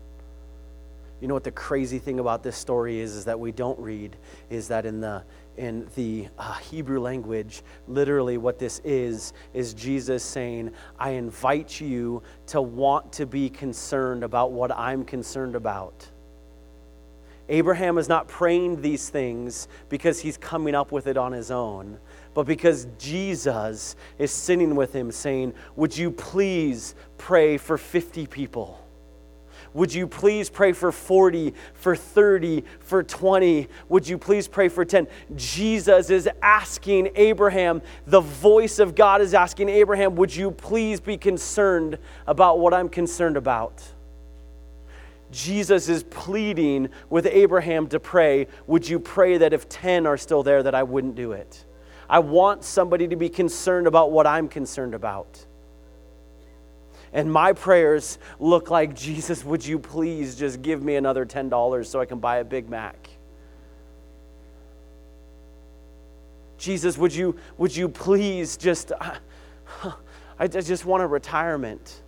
You 1.20 1.28
know 1.28 1.34
what 1.34 1.44
the 1.44 1.50
crazy 1.50 1.98
thing 1.98 2.18
about 2.18 2.42
this 2.42 2.56
story 2.56 2.98
is 2.98 3.14
is 3.14 3.26
that 3.26 3.38
we 3.38 3.52
don't 3.52 3.78
read 3.78 4.16
is 4.48 4.68
that 4.68 4.86
in 4.86 5.00
the 5.00 5.22
in 5.58 5.86
the 5.94 6.28
uh, 6.38 6.54
Hebrew 6.54 6.98
language 6.98 7.62
literally 7.86 8.38
what 8.38 8.58
this 8.58 8.80
is 8.84 9.34
is 9.52 9.74
Jesus 9.74 10.24
saying 10.24 10.72
I 10.98 11.10
invite 11.10 11.78
you 11.78 12.22
to 12.46 12.62
want 12.62 13.12
to 13.14 13.26
be 13.26 13.50
concerned 13.50 14.24
about 14.24 14.52
what 14.52 14.72
I'm 14.72 15.04
concerned 15.04 15.56
about. 15.56 16.08
Abraham 17.50 17.98
is 17.98 18.08
not 18.08 18.26
praying 18.28 18.80
these 18.80 19.10
things 19.10 19.68
because 19.90 20.20
he's 20.20 20.38
coming 20.38 20.74
up 20.74 20.90
with 20.90 21.06
it 21.06 21.18
on 21.18 21.32
his 21.32 21.50
own 21.50 21.98
but 22.34 22.46
because 22.46 22.86
Jesus 22.98 23.96
is 24.18 24.30
sitting 24.30 24.76
with 24.76 24.92
him 24.92 25.10
saying, 25.10 25.54
Would 25.76 25.96
you 25.96 26.10
please 26.10 26.94
pray 27.18 27.56
for 27.56 27.76
50 27.76 28.26
people? 28.26 28.80
Would 29.72 29.94
you 29.94 30.06
please 30.06 30.50
pray 30.50 30.72
for 30.72 30.90
40, 30.90 31.54
for 31.74 31.94
30, 31.94 32.64
for 32.80 33.02
20? 33.02 33.68
Would 33.88 34.08
you 34.08 34.18
please 34.18 34.48
pray 34.48 34.68
for 34.68 34.84
10? 34.84 35.06
Jesus 35.36 36.10
is 36.10 36.28
asking 36.42 37.10
Abraham, 37.14 37.80
the 38.06 38.20
voice 38.20 38.80
of 38.80 38.94
God 38.94 39.20
is 39.20 39.32
asking 39.32 39.68
Abraham, 39.68 40.16
Would 40.16 40.34
you 40.34 40.50
please 40.50 41.00
be 41.00 41.16
concerned 41.16 41.98
about 42.26 42.58
what 42.58 42.74
I'm 42.74 42.88
concerned 42.88 43.36
about? 43.36 43.82
Jesus 45.30 45.88
is 45.88 46.02
pleading 46.02 46.88
with 47.08 47.26
Abraham 47.26 47.86
to 47.88 48.00
pray, 48.00 48.48
Would 48.66 48.88
you 48.88 48.98
pray 48.98 49.38
that 49.38 49.52
if 49.52 49.68
10 49.68 50.06
are 50.06 50.16
still 50.16 50.42
there, 50.42 50.62
that 50.64 50.74
I 50.74 50.82
wouldn't 50.82 51.14
do 51.14 51.32
it? 51.32 51.64
I 52.10 52.18
want 52.18 52.64
somebody 52.64 53.06
to 53.06 53.14
be 53.14 53.28
concerned 53.28 53.86
about 53.86 54.10
what 54.10 54.26
I'm 54.26 54.48
concerned 54.48 54.94
about. 54.94 55.46
And 57.12 57.32
my 57.32 57.52
prayers 57.52 58.18
look 58.40 58.68
like 58.68 58.96
Jesus, 58.96 59.44
would 59.44 59.64
you 59.64 59.78
please 59.78 60.34
just 60.34 60.60
give 60.60 60.82
me 60.82 60.96
another 60.96 61.24
$10 61.24 61.86
so 61.86 62.00
I 62.00 62.06
can 62.06 62.18
buy 62.18 62.38
a 62.38 62.44
Big 62.44 62.68
Mac? 62.68 63.08
Jesus, 66.58 66.98
would 66.98 67.14
you, 67.14 67.36
would 67.58 67.74
you 67.74 67.88
please 67.88 68.56
just, 68.56 68.90
uh, 68.90 69.92
I 70.38 70.48
just 70.48 70.84
want 70.84 71.04
a 71.04 71.06
retirement. 71.06 72.02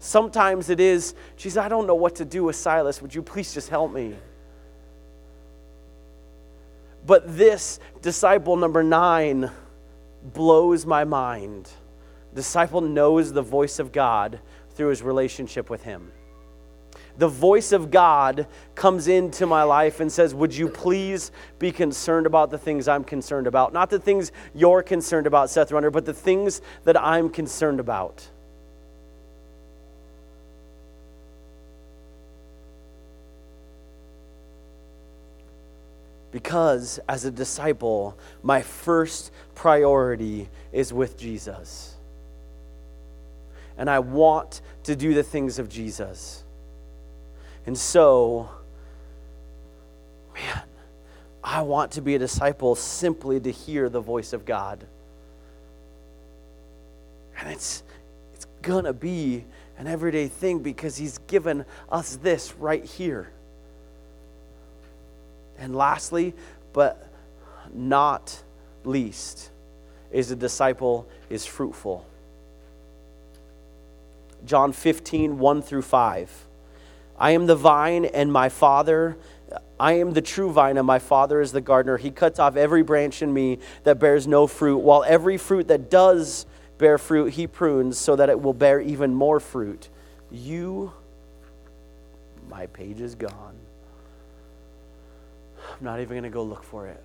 Sometimes 0.00 0.68
it 0.68 0.80
is, 0.80 1.14
Jesus, 1.38 1.56
I 1.56 1.68
don't 1.70 1.86
know 1.86 1.94
what 1.94 2.16
to 2.16 2.26
do 2.26 2.44
with 2.44 2.56
Silas. 2.56 3.00
Would 3.00 3.14
you 3.14 3.22
please 3.22 3.54
just 3.54 3.70
help 3.70 3.90
me? 3.90 4.16
But 7.06 7.36
this, 7.36 7.78
disciple 8.02 8.56
number 8.56 8.82
nine, 8.82 9.50
blows 10.22 10.84
my 10.84 11.04
mind. 11.04 11.70
Disciple 12.34 12.80
knows 12.80 13.32
the 13.32 13.42
voice 13.42 13.78
of 13.78 13.92
God 13.92 14.40
through 14.70 14.88
his 14.88 15.02
relationship 15.02 15.70
with 15.70 15.84
him. 15.84 16.10
The 17.18 17.28
voice 17.28 17.72
of 17.72 17.90
God 17.90 18.46
comes 18.74 19.08
into 19.08 19.46
my 19.46 19.62
life 19.62 20.00
and 20.00 20.12
says, 20.12 20.34
Would 20.34 20.54
you 20.54 20.68
please 20.68 21.30
be 21.58 21.72
concerned 21.72 22.26
about 22.26 22.50
the 22.50 22.58
things 22.58 22.88
I'm 22.88 23.04
concerned 23.04 23.46
about? 23.46 23.72
Not 23.72 23.88
the 23.88 23.98
things 23.98 24.32
you're 24.54 24.82
concerned 24.82 25.26
about, 25.26 25.48
Seth 25.48 25.72
Runner, 25.72 25.90
but 25.90 26.04
the 26.04 26.12
things 26.12 26.60
that 26.84 27.00
I'm 27.00 27.30
concerned 27.30 27.80
about. 27.80 28.28
Because 36.36 37.00
as 37.08 37.24
a 37.24 37.30
disciple, 37.30 38.14
my 38.42 38.60
first 38.60 39.32
priority 39.54 40.50
is 40.70 40.92
with 40.92 41.16
Jesus. 41.16 41.94
And 43.78 43.88
I 43.88 44.00
want 44.00 44.60
to 44.82 44.94
do 44.94 45.14
the 45.14 45.22
things 45.22 45.58
of 45.58 45.70
Jesus. 45.70 46.44
And 47.64 47.74
so, 47.78 48.50
man, 50.34 50.60
I 51.42 51.62
want 51.62 51.92
to 51.92 52.02
be 52.02 52.16
a 52.16 52.18
disciple 52.18 52.74
simply 52.74 53.40
to 53.40 53.50
hear 53.50 53.88
the 53.88 54.02
voice 54.02 54.34
of 54.34 54.44
God. 54.44 54.84
And 57.38 57.50
it's, 57.50 57.82
it's 58.34 58.46
going 58.60 58.84
to 58.84 58.92
be 58.92 59.46
an 59.78 59.86
everyday 59.86 60.28
thing 60.28 60.58
because 60.58 60.98
He's 60.98 61.16
given 61.16 61.64
us 61.90 62.16
this 62.16 62.54
right 62.56 62.84
here. 62.84 63.32
And 65.58 65.74
lastly, 65.74 66.34
but 66.72 67.08
not 67.72 68.42
least, 68.84 69.50
is 70.10 70.30
a 70.30 70.36
disciple 70.36 71.08
is 71.30 71.46
fruitful. 71.46 72.06
John 74.44 74.72
15, 74.72 75.38
1 75.38 75.62
through 75.62 75.82
5. 75.82 76.46
I 77.18 77.30
am 77.30 77.46
the 77.46 77.56
vine, 77.56 78.04
and 78.04 78.32
my 78.32 78.48
Father, 78.48 79.16
I 79.78 79.94
am 79.94 80.12
the 80.12 80.22
true 80.22 80.52
vine, 80.52 80.76
and 80.76 80.86
my 80.86 80.98
Father 80.98 81.40
is 81.40 81.52
the 81.52 81.60
gardener. 81.60 81.96
He 81.96 82.10
cuts 82.10 82.38
off 82.38 82.56
every 82.56 82.82
branch 82.82 83.22
in 83.22 83.32
me 83.32 83.58
that 83.84 83.98
bears 83.98 84.26
no 84.26 84.46
fruit, 84.46 84.78
while 84.78 85.04
every 85.04 85.38
fruit 85.38 85.68
that 85.68 85.90
does 85.90 86.46
bear 86.78 86.98
fruit, 86.98 87.32
he 87.32 87.46
prunes 87.46 87.98
so 87.98 88.16
that 88.16 88.28
it 88.28 88.40
will 88.40 88.52
bear 88.52 88.80
even 88.80 89.14
more 89.14 89.40
fruit. 89.40 89.88
You, 90.30 90.92
my 92.48 92.66
page 92.66 93.00
is 93.00 93.14
gone. 93.14 93.56
I'm 95.78 95.84
not 95.84 96.00
even 96.00 96.14
going 96.14 96.22
to 96.22 96.30
go 96.30 96.42
look 96.42 96.62
for 96.62 96.86
it 96.86 97.02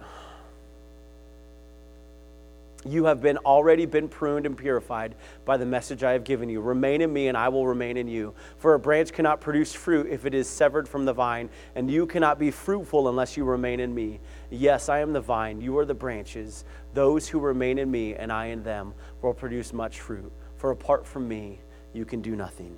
you 2.86 3.06
have 3.06 3.22
been 3.22 3.38
already 3.40 3.86
been 3.86 4.08
pruned 4.08 4.46
and 4.46 4.58
purified 4.58 5.16
by 5.46 5.58
the 5.58 5.66
message 5.66 6.04
I 6.04 6.14
have 6.14 6.24
given 6.24 6.50
you. 6.50 6.62
Remain 6.62 7.02
in 7.02 7.12
me, 7.12 7.28
and 7.28 7.38
I 7.38 7.50
will 7.50 7.68
remain 7.68 7.98
in 7.98 8.08
you. 8.08 8.34
For 8.58 8.74
a 8.74 8.80
branch 8.80 9.14
cannot 9.14 9.42
produce 9.42 9.74
fruit 9.74 10.08
if 10.08 10.26
it 10.26 10.34
is 10.34 10.48
severed 10.48 10.88
from 10.88 11.06
the 11.06 11.14
vine, 11.14 11.50
and 11.76 11.90
you 11.90 12.06
cannot 12.06 12.40
be 12.40 12.52
fruitful 12.52 13.08
unless 13.08 13.38
you 13.38 13.44
remain 13.44 13.80
in 13.80 13.94
me. 13.94 14.20
Yes, 14.50 14.90
I 14.90 15.00
am 15.00 15.14
the 15.14 15.22
vine, 15.22 15.62
you 15.62 15.78
are 15.78 15.86
the 15.86 15.94
branches. 15.94 16.66
Those 16.94 17.28
who 17.28 17.40
remain 17.40 17.78
in 17.78 17.90
me, 17.90 18.16
and 18.16 18.32
I 18.32 18.48
in 18.48 18.64
them, 18.64 18.94
will 19.22 19.34
produce 19.34 19.74
much 19.74 20.00
fruit. 20.00 20.32
For 20.58 20.72
apart 20.72 21.06
from 21.06 21.28
me, 21.28 21.60
you 21.94 22.06
can 22.06 22.22
do 22.22 22.36
nothing. 22.36 22.78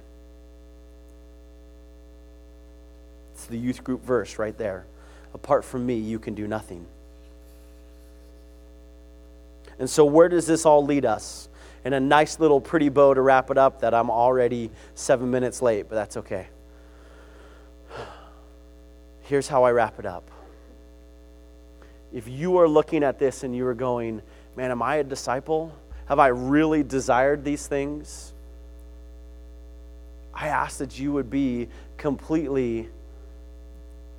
It's 3.33 3.45
the 3.45 3.57
youth 3.57 3.83
group 3.83 4.03
verse 4.03 4.37
right 4.37 4.57
there. 4.57 4.85
Apart 5.33 5.65
from 5.65 5.85
me, 5.85 5.95
you 5.95 6.19
can 6.19 6.35
do 6.35 6.47
nothing. 6.47 6.85
And 9.79 9.89
so, 9.89 10.05
where 10.05 10.29
does 10.29 10.45
this 10.45 10.65
all 10.65 10.85
lead 10.85 11.05
us? 11.05 11.49
In 11.85 11.93
a 11.93 11.99
nice 11.99 12.39
little 12.39 12.61
pretty 12.61 12.89
bow 12.89 13.13
to 13.13 13.21
wrap 13.21 13.51
it 13.51 13.57
up, 13.57 13.81
that 13.81 13.93
I'm 13.93 14.09
already 14.09 14.69
seven 14.95 15.29
minutes 15.31 15.61
late, 15.61 15.89
but 15.89 15.95
that's 15.95 16.17
okay. 16.17 16.47
Here's 19.23 19.47
how 19.47 19.63
I 19.63 19.71
wrap 19.71 19.99
it 19.99 20.05
up. 20.05 20.29
If 22.13 22.27
you 22.27 22.57
are 22.57 22.67
looking 22.67 23.03
at 23.03 23.17
this 23.17 23.43
and 23.43 23.55
you 23.55 23.65
are 23.65 23.73
going, 23.73 24.21
man, 24.55 24.71
am 24.71 24.81
I 24.81 24.97
a 24.97 25.03
disciple? 25.03 25.73
Have 26.05 26.19
I 26.19 26.27
really 26.27 26.83
desired 26.83 27.43
these 27.43 27.65
things? 27.65 28.33
I 30.33 30.47
ask 30.47 30.77
that 30.77 30.99
you 30.99 31.11
would 31.13 31.29
be 31.29 31.67
completely 31.97 32.89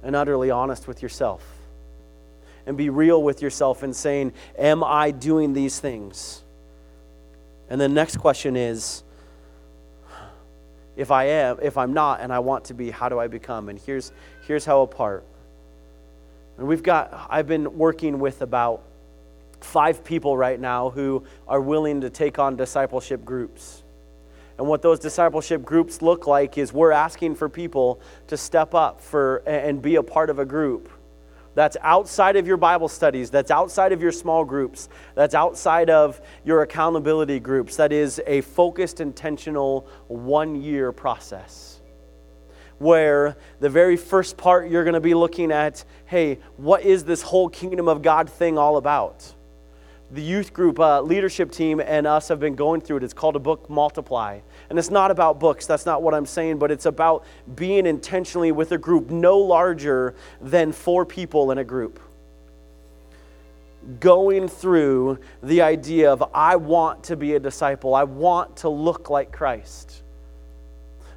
and 0.05 0.14
utterly 0.14 0.50
honest 0.50 0.86
with 0.86 1.02
yourself 1.02 1.42
and 2.66 2.76
be 2.76 2.90
real 2.90 3.22
with 3.22 3.42
yourself 3.42 3.82
and 3.82 3.94
saying, 3.94 4.32
Am 4.59 4.84
I 4.84 5.11
doing 5.11 5.52
these 5.52 5.80
things? 5.80 6.42
And 7.68 7.80
the 7.80 7.88
next 7.88 8.18
question 8.18 8.57
is, 8.57 9.02
if 10.96 11.11
I 11.11 11.24
am, 11.24 11.59
if 11.61 11.76
I'm 11.76 11.92
not, 11.92 12.20
and 12.20 12.32
I 12.32 12.38
want 12.38 12.66
to 12.66 12.74
be, 12.74 12.90
how 12.90 13.09
do 13.09 13.18
I 13.18 13.26
become? 13.26 13.68
And 13.68 13.78
here's, 13.78 14.12
here's 14.46 14.64
how 14.64 14.82
apart. 14.82 15.24
And 16.57 16.68
we've 16.68 16.82
got, 16.82 17.26
I've 17.28 17.48
been 17.48 17.76
working 17.76 18.20
with 18.20 18.42
about 18.42 18.82
five 19.61 20.05
people 20.05 20.36
right 20.36 20.61
now 20.61 20.90
who 20.90 21.24
are 21.48 21.61
willing 21.61 22.02
to 22.02 22.11
take 22.11 22.38
on 22.38 22.57
discipleship 22.57 23.24
groups. 23.24 23.84
And 24.59 24.68
what 24.68 24.82
those 24.82 24.98
discipleship 24.98 25.64
groups 25.64 26.00
look 26.00 26.26
like 26.26 26.59
is 26.59 26.72
we're 26.72 26.92
asking 26.92 27.34
for 27.34 27.48
people 27.48 28.00
to 28.28 28.36
step 28.36 28.74
up 28.74 29.00
for 29.00 29.42
and 29.46 29.82
be 29.82 29.96
a 29.96 30.02
part 30.02 30.30
of 30.30 30.38
a 30.38 30.44
group 30.44 30.90
that's 31.55 31.76
outside 31.82 32.36
of 32.36 32.46
your 32.46 32.57
Bible 32.57 32.88
studies, 32.88 33.30
that's 33.30 33.50
outside 33.50 33.92
of 33.92 34.02
your 34.02 34.12
small 34.12 34.44
groups, 34.44 34.88
that's 35.14 35.34
outside 35.34 35.88
of 35.88 36.20
your 36.44 36.62
accountability 36.62 37.40
groups, 37.40 37.76
that 37.76 37.92
is 37.92 38.20
a 38.26 38.40
focused, 38.40 39.00
intentional, 39.00 39.88
one 40.09 40.61
year 40.61 40.92
process. 40.92 41.80
Where 42.78 43.36
the 43.61 43.70
very 43.70 43.96
first 43.96 44.36
part 44.36 44.68
you're 44.68 44.82
going 44.82 44.94
to 44.94 45.00
be 45.00 45.14
looking 45.14 45.52
at 45.52 45.84
hey, 46.07 46.40
what 46.57 46.82
is 46.82 47.05
this 47.05 47.22
whole 47.22 47.48
kingdom 47.48 47.88
of 47.88 48.02
God 48.02 48.28
thing 48.28 48.59
all 48.59 48.76
about? 48.76 49.32
The 50.11 50.22
youth 50.22 50.52
group 50.52 50.78
uh, 50.78 51.00
leadership 51.00 51.50
team 51.50 51.80
and 51.80 52.07
us 52.07 52.28
have 52.28 52.38
been 52.38 52.55
going 52.55 52.80
through 52.80 52.98
it. 52.98 53.02
It's 53.02 53.14
called 53.14 53.36
a 53.36 53.40
book 53.40 53.68
multiply. 53.68 54.40
And 54.70 54.78
it's 54.78 54.90
not 54.90 55.11
about 55.11 55.40
books, 55.40 55.66
that's 55.66 55.86
not 55.86 56.02
what 56.02 56.14
I'm 56.14 56.26
saying, 56.26 56.59
but 56.59 56.70
it's 56.70 56.86
about 56.86 57.24
being 57.55 57.86
intentionally 57.86 58.52
with 58.52 58.72
a 58.72 58.78
group 58.78 59.11
no 59.11 59.38
larger 59.38 60.14
than 60.40 60.72
four 60.72 61.05
people 61.05 61.50
in 61.50 61.59
a 61.59 61.64
group. 61.64 62.00
Going 64.00 64.48
through 64.48 65.18
the 65.42 65.62
idea 65.62 66.11
of, 66.12 66.22
I 66.34 66.57
want 66.57 67.05
to 67.05 67.16
be 67.16 67.34
a 67.34 67.40
disciple, 67.40 67.94
I 67.94 68.05
want 68.05 68.57
to 68.59 68.68
look 68.68 69.11
like 69.11 69.32
Christ. 69.32 70.02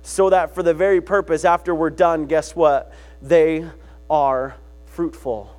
So 0.02 0.30
that 0.30 0.56
for 0.56 0.64
the 0.64 0.74
very 0.74 1.02
purpose, 1.02 1.46
after 1.46 1.76
we're 1.76 1.90
done, 1.90 2.26
guess 2.26 2.56
what? 2.56 2.94
They 3.22 3.66
are 4.10 4.56
fruitful 4.86 5.57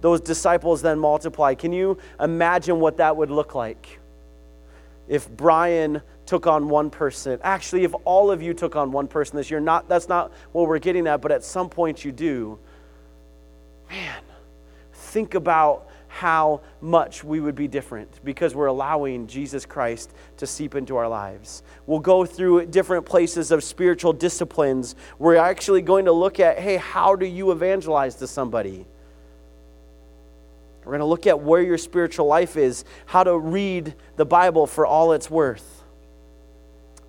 those 0.00 0.20
disciples 0.20 0.82
then 0.82 0.98
multiply. 0.98 1.54
Can 1.54 1.72
you 1.72 1.98
imagine 2.20 2.80
what 2.80 2.98
that 2.98 3.16
would 3.16 3.30
look 3.30 3.54
like? 3.54 3.98
If 5.08 5.28
Brian 5.28 6.02
took 6.26 6.46
on 6.46 6.68
one 6.68 6.90
person, 6.90 7.40
actually, 7.42 7.84
if 7.84 7.94
all 8.04 8.30
of 8.30 8.42
you 8.42 8.52
took 8.52 8.76
on 8.76 8.92
one 8.92 9.08
person 9.08 9.36
this 9.36 9.50
year, 9.50 9.60
not, 9.60 9.88
that's 9.88 10.08
not 10.08 10.32
what 10.52 10.68
we're 10.68 10.78
getting 10.78 11.06
at, 11.06 11.22
but 11.22 11.32
at 11.32 11.42
some 11.42 11.70
point 11.70 12.04
you 12.04 12.12
do, 12.12 12.58
man, 13.88 14.22
think 14.92 15.34
about 15.34 15.88
how 16.08 16.60
much 16.80 17.22
we 17.22 17.38
would 17.38 17.54
be 17.54 17.68
different 17.68 18.08
because 18.24 18.54
we're 18.54 18.66
allowing 18.66 19.26
Jesus 19.26 19.64
Christ 19.64 20.12
to 20.38 20.46
seep 20.46 20.74
into 20.74 20.96
our 20.96 21.08
lives. 21.08 21.62
We'll 21.86 22.00
go 22.00 22.24
through 22.24 22.66
different 22.66 23.06
places 23.06 23.50
of 23.50 23.62
spiritual 23.62 24.12
disciplines. 24.12 24.96
We're 25.18 25.36
actually 25.36 25.82
going 25.82 26.06
to 26.06 26.12
look 26.12 26.40
at 26.40 26.58
hey, 26.58 26.76
how 26.76 27.14
do 27.14 27.26
you 27.26 27.52
evangelize 27.52 28.16
to 28.16 28.26
somebody? 28.26 28.86
We're 30.88 30.92
going 30.92 31.00
to 31.00 31.04
look 31.04 31.26
at 31.26 31.42
where 31.42 31.60
your 31.60 31.76
spiritual 31.76 32.24
life 32.24 32.56
is, 32.56 32.86
how 33.04 33.22
to 33.22 33.36
read 33.36 33.94
the 34.16 34.24
Bible 34.24 34.66
for 34.66 34.86
all 34.86 35.12
it's 35.12 35.30
worth. 35.30 35.84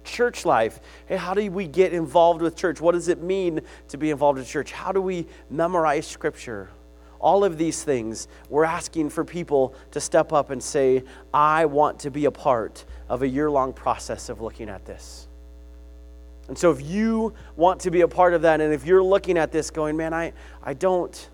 Church 0.04 0.44
life. 0.44 0.82
Hey, 1.06 1.16
how 1.16 1.34
do 1.34 1.50
we 1.50 1.66
get 1.66 1.94
involved 1.94 2.42
with 2.42 2.58
church? 2.58 2.82
What 2.82 2.92
does 2.92 3.08
it 3.08 3.22
mean 3.22 3.62
to 3.88 3.98
be 3.98 4.10
involved 4.10 4.38
in 4.38 4.44
church? 4.44 4.74
How 4.74 4.92
do 4.92 5.00
we 5.00 5.28
memorize 5.50 6.06
scripture? 6.06 6.68
All 7.22 7.46
of 7.46 7.58
these 7.58 7.82
things, 7.82 8.28
we're 8.50 8.66
asking 8.66 9.12
for 9.12 9.24
people 9.24 9.74
to 9.92 10.02
step 10.02 10.34
up 10.34 10.50
and 10.50 10.62
say, 10.62 11.06
I 11.34 11.64
want 11.64 12.00
to 12.00 12.12
be 12.12 12.26
a 12.26 12.32
part 12.32 12.84
of 13.08 13.22
a 13.22 13.28
year 13.30 13.50
long 13.50 13.72
process 13.72 14.28
of 14.28 14.42
looking 14.42 14.68
at 14.68 14.86
this. 14.86 15.30
And 16.50 16.58
so, 16.58 16.70
if 16.72 16.82
you 16.82 17.34
want 17.56 17.80
to 17.80 17.92
be 17.92 18.02
a 18.02 18.10
part 18.10 18.34
of 18.34 18.42
that, 18.42 18.60
and 18.60 18.74
if 18.74 18.86
you're 18.86 19.02
looking 19.02 19.38
at 19.38 19.54
this 19.54 19.72
going, 19.72 19.96
man, 19.96 20.14
I, 20.14 20.34
I 20.62 20.74
don't 20.74 21.30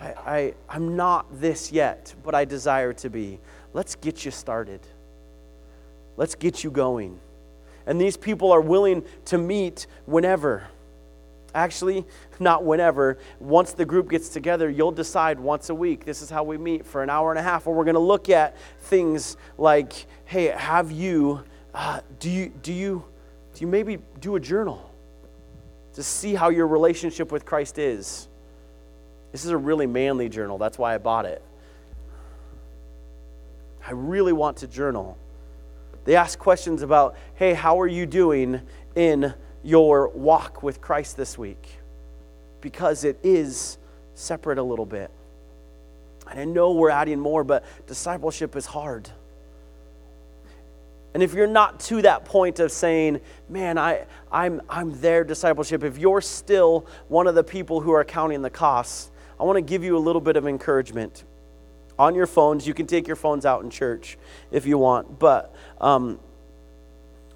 I, 0.00 0.06
I, 0.06 0.54
I'm 0.68 0.96
not 0.96 1.40
this 1.40 1.70
yet, 1.70 2.14
but 2.24 2.34
I 2.34 2.44
desire 2.44 2.92
to 2.94 3.10
be. 3.10 3.38
Let's 3.74 3.94
get 3.94 4.24
you 4.24 4.30
started. 4.30 4.80
Let's 6.16 6.34
get 6.34 6.64
you 6.64 6.70
going. 6.70 7.20
And 7.86 8.00
these 8.00 8.16
people 8.16 8.50
are 8.52 8.60
willing 8.60 9.04
to 9.26 9.38
meet 9.38 9.86
whenever. 10.06 10.66
Actually, 11.54 12.04
not 12.38 12.64
whenever. 12.64 13.18
Once 13.40 13.72
the 13.72 13.84
group 13.84 14.08
gets 14.08 14.28
together, 14.28 14.70
you'll 14.70 14.92
decide 14.92 15.38
once 15.38 15.68
a 15.68 15.74
week. 15.74 16.04
This 16.04 16.22
is 16.22 16.30
how 16.30 16.44
we 16.44 16.56
meet 16.56 16.86
for 16.86 17.02
an 17.02 17.10
hour 17.10 17.30
and 17.30 17.38
a 17.38 17.42
half, 17.42 17.66
where 17.66 17.74
we're 17.74 17.84
going 17.84 17.94
to 17.94 18.00
look 18.00 18.30
at 18.30 18.56
things 18.82 19.36
like, 19.58 20.06
hey, 20.24 20.46
have 20.46 20.92
you, 20.92 21.42
uh, 21.74 22.00
do 22.20 22.30
you, 22.30 22.52
do 22.62 22.72
you, 22.72 23.04
do 23.54 23.60
you 23.60 23.66
maybe 23.66 23.98
do 24.20 24.36
a 24.36 24.40
journal 24.40 24.90
to 25.94 26.02
see 26.02 26.34
how 26.34 26.48
your 26.50 26.68
relationship 26.68 27.32
with 27.32 27.44
Christ 27.44 27.78
is? 27.78 28.28
This 29.32 29.44
is 29.44 29.50
a 29.50 29.56
really 29.56 29.86
manly 29.86 30.28
journal. 30.28 30.58
That's 30.58 30.78
why 30.78 30.94
I 30.94 30.98
bought 30.98 31.24
it. 31.24 31.42
I 33.86 33.92
really 33.92 34.32
want 34.32 34.58
to 34.58 34.66
journal. 34.66 35.16
They 36.04 36.16
ask 36.16 36.38
questions 36.38 36.82
about, 36.82 37.16
hey, 37.34 37.54
how 37.54 37.80
are 37.80 37.86
you 37.86 38.06
doing 38.06 38.60
in 38.94 39.34
your 39.62 40.08
walk 40.08 40.62
with 40.62 40.80
Christ 40.80 41.16
this 41.16 41.38
week? 41.38 41.78
Because 42.60 43.04
it 43.04 43.18
is 43.22 43.78
separate 44.14 44.58
a 44.58 44.62
little 44.62 44.86
bit. 44.86 45.10
And 46.30 46.38
I 46.38 46.44
know 46.44 46.72
we're 46.72 46.90
adding 46.90 47.18
more, 47.18 47.44
but 47.44 47.64
discipleship 47.86 48.56
is 48.56 48.66
hard. 48.66 49.08
And 51.12 51.22
if 51.22 51.34
you're 51.34 51.48
not 51.48 51.80
to 51.80 52.02
that 52.02 52.24
point 52.24 52.60
of 52.60 52.70
saying, 52.70 53.20
man, 53.48 53.78
I, 53.78 54.06
I'm, 54.30 54.60
I'm 54.68 55.00
there, 55.00 55.24
discipleship, 55.24 55.82
if 55.82 55.98
you're 55.98 56.20
still 56.20 56.86
one 57.08 57.26
of 57.26 57.34
the 57.34 57.42
people 57.42 57.80
who 57.80 57.90
are 57.90 58.04
counting 58.04 58.42
the 58.42 58.50
costs, 58.50 59.09
I 59.40 59.44
want 59.44 59.56
to 59.56 59.62
give 59.62 59.82
you 59.82 59.96
a 59.96 59.98
little 59.98 60.20
bit 60.20 60.36
of 60.36 60.46
encouragement. 60.46 61.24
On 61.98 62.14
your 62.14 62.26
phones, 62.26 62.66
you 62.66 62.74
can 62.74 62.86
take 62.86 63.06
your 63.06 63.16
phones 63.16 63.46
out 63.46 63.64
in 63.64 63.70
church 63.70 64.18
if 64.50 64.66
you 64.66 64.76
want, 64.76 65.18
but 65.18 65.54
um, 65.80 66.20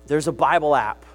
there's 0.07 0.29
a 0.29 0.33
Bible 0.33 0.77
app 0.77 1.07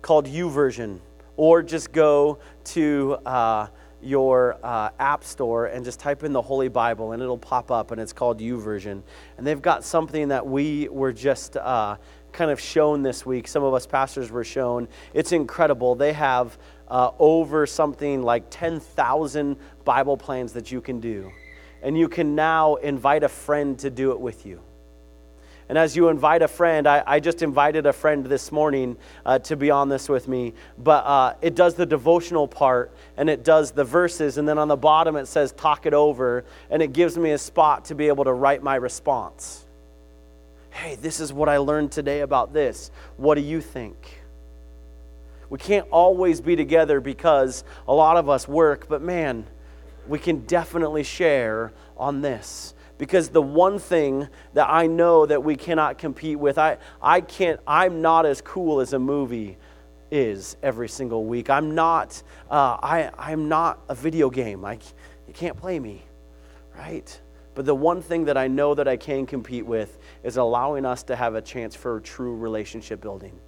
called 0.00 0.26
YouVersion, 0.26 1.00
or 1.36 1.62
just 1.62 1.92
go 1.92 2.38
to 2.64 3.18
uh, 3.26 3.66
your 4.02 4.56
uh, 4.62 4.88
app 4.98 5.24
store 5.24 5.66
and 5.66 5.84
just 5.84 6.00
type 6.00 6.24
in 6.24 6.32
the 6.32 6.40
Holy 6.40 6.68
Bible 6.68 7.12
and 7.12 7.22
it'll 7.22 7.36
pop 7.36 7.70
up 7.70 7.90
and 7.90 8.00
it's 8.00 8.14
called 8.14 8.40
YouVersion. 8.40 9.02
And 9.36 9.46
they've 9.46 9.60
got 9.60 9.84
something 9.84 10.28
that 10.28 10.46
we 10.46 10.88
were 10.88 11.12
just 11.12 11.58
uh, 11.58 11.96
kind 12.32 12.50
of 12.50 12.58
shown 12.58 13.02
this 13.02 13.26
week. 13.26 13.46
Some 13.46 13.62
of 13.62 13.74
us 13.74 13.86
pastors 13.86 14.30
were 14.30 14.44
shown. 14.44 14.88
It's 15.12 15.32
incredible. 15.32 15.94
They 15.94 16.14
have 16.14 16.56
uh, 16.94 17.10
over 17.18 17.66
something 17.66 18.22
like 18.22 18.44
10,000 18.50 19.56
Bible 19.84 20.16
plans 20.16 20.52
that 20.52 20.70
you 20.70 20.80
can 20.80 21.00
do. 21.00 21.32
And 21.82 21.98
you 21.98 22.08
can 22.08 22.36
now 22.36 22.76
invite 22.76 23.24
a 23.24 23.28
friend 23.28 23.76
to 23.80 23.90
do 23.90 24.12
it 24.12 24.20
with 24.20 24.46
you. 24.46 24.60
And 25.68 25.76
as 25.76 25.96
you 25.96 26.08
invite 26.08 26.42
a 26.42 26.46
friend, 26.46 26.86
I, 26.86 27.02
I 27.04 27.18
just 27.18 27.42
invited 27.42 27.86
a 27.86 27.92
friend 27.92 28.24
this 28.24 28.52
morning 28.52 28.96
uh, 29.26 29.40
to 29.40 29.56
be 29.56 29.72
on 29.72 29.88
this 29.88 30.08
with 30.08 30.28
me. 30.28 30.54
But 30.78 31.04
uh, 31.04 31.34
it 31.42 31.56
does 31.56 31.74
the 31.74 31.84
devotional 31.84 32.46
part 32.46 32.94
and 33.16 33.28
it 33.28 33.42
does 33.42 33.72
the 33.72 33.82
verses. 33.82 34.38
And 34.38 34.46
then 34.46 34.56
on 34.56 34.68
the 34.68 34.76
bottom 34.76 35.16
it 35.16 35.26
says, 35.26 35.50
talk 35.50 35.86
it 35.86 35.94
over. 35.94 36.44
And 36.70 36.80
it 36.80 36.92
gives 36.92 37.18
me 37.18 37.32
a 37.32 37.38
spot 37.38 37.86
to 37.86 37.96
be 37.96 38.06
able 38.06 38.22
to 38.22 38.32
write 38.32 38.62
my 38.62 38.76
response. 38.76 39.66
Hey, 40.70 40.94
this 40.94 41.18
is 41.18 41.32
what 41.32 41.48
I 41.48 41.56
learned 41.56 41.90
today 41.90 42.20
about 42.20 42.52
this. 42.52 42.92
What 43.16 43.34
do 43.34 43.40
you 43.40 43.60
think? 43.60 44.23
We 45.54 45.60
can't 45.60 45.86
always 45.92 46.40
be 46.40 46.56
together 46.56 47.00
because 47.00 47.62
a 47.86 47.94
lot 47.94 48.16
of 48.16 48.28
us 48.28 48.48
work, 48.48 48.88
but 48.88 49.02
man, 49.02 49.46
we 50.08 50.18
can 50.18 50.40
definitely 50.46 51.04
share 51.04 51.72
on 51.96 52.22
this 52.22 52.74
because 52.98 53.28
the 53.28 53.40
one 53.40 53.78
thing 53.78 54.26
that 54.54 54.68
I 54.68 54.88
know 54.88 55.26
that 55.26 55.44
we 55.44 55.54
cannot 55.54 55.96
compete 55.96 56.40
with, 56.40 56.58
I, 56.58 56.78
I 57.00 57.20
can't, 57.20 57.60
I'm 57.68 58.02
not 58.02 58.26
as 58.26 58.40
cool 58.40 58.80
as 58.80 58.94
a 58.94 58.98
movie 58.98 59.56
is 60.10 60.56
every 60.60 60.88
single 60.88 61.24
week. 61.24 61.48
I'm 61.48 61.76
not, 61.76 62.20
uh, 62.50 62.76
I, 62.82 63.12
I'm 63.16 63.48
not 63.48 63.78
a 63.88 63.94
video 63.94 64.30
game. 64.30 64.64
I, 64.64 64.80
you 65.28 65.34
can't 65.34 65.56
play 65.56 65.78
me, 65.78 66.02
right? 66.76 67.20
But 67.54 67.64
the 67.64 67.76
one 67.76 68.02
thing 68.02 68.24
that 68.24 68.36
I 68.36 68.48
know 68.48 68.74
that 68.74 68.88
I 68.88 68.96
can 68.96 69.24
compete 69.24 69.66
with 69.66 70.00
is 70.24 70.36
allowing 70.36 70.84
us 70.84 71.04
to 71.04 71.14
have 71.14 71.36
a 71.36 71.40
chance 71.40 71.76
for 71.76 72.00
true 72.00 72.34
relationship 72.34 73.00
building. 73.00 73.38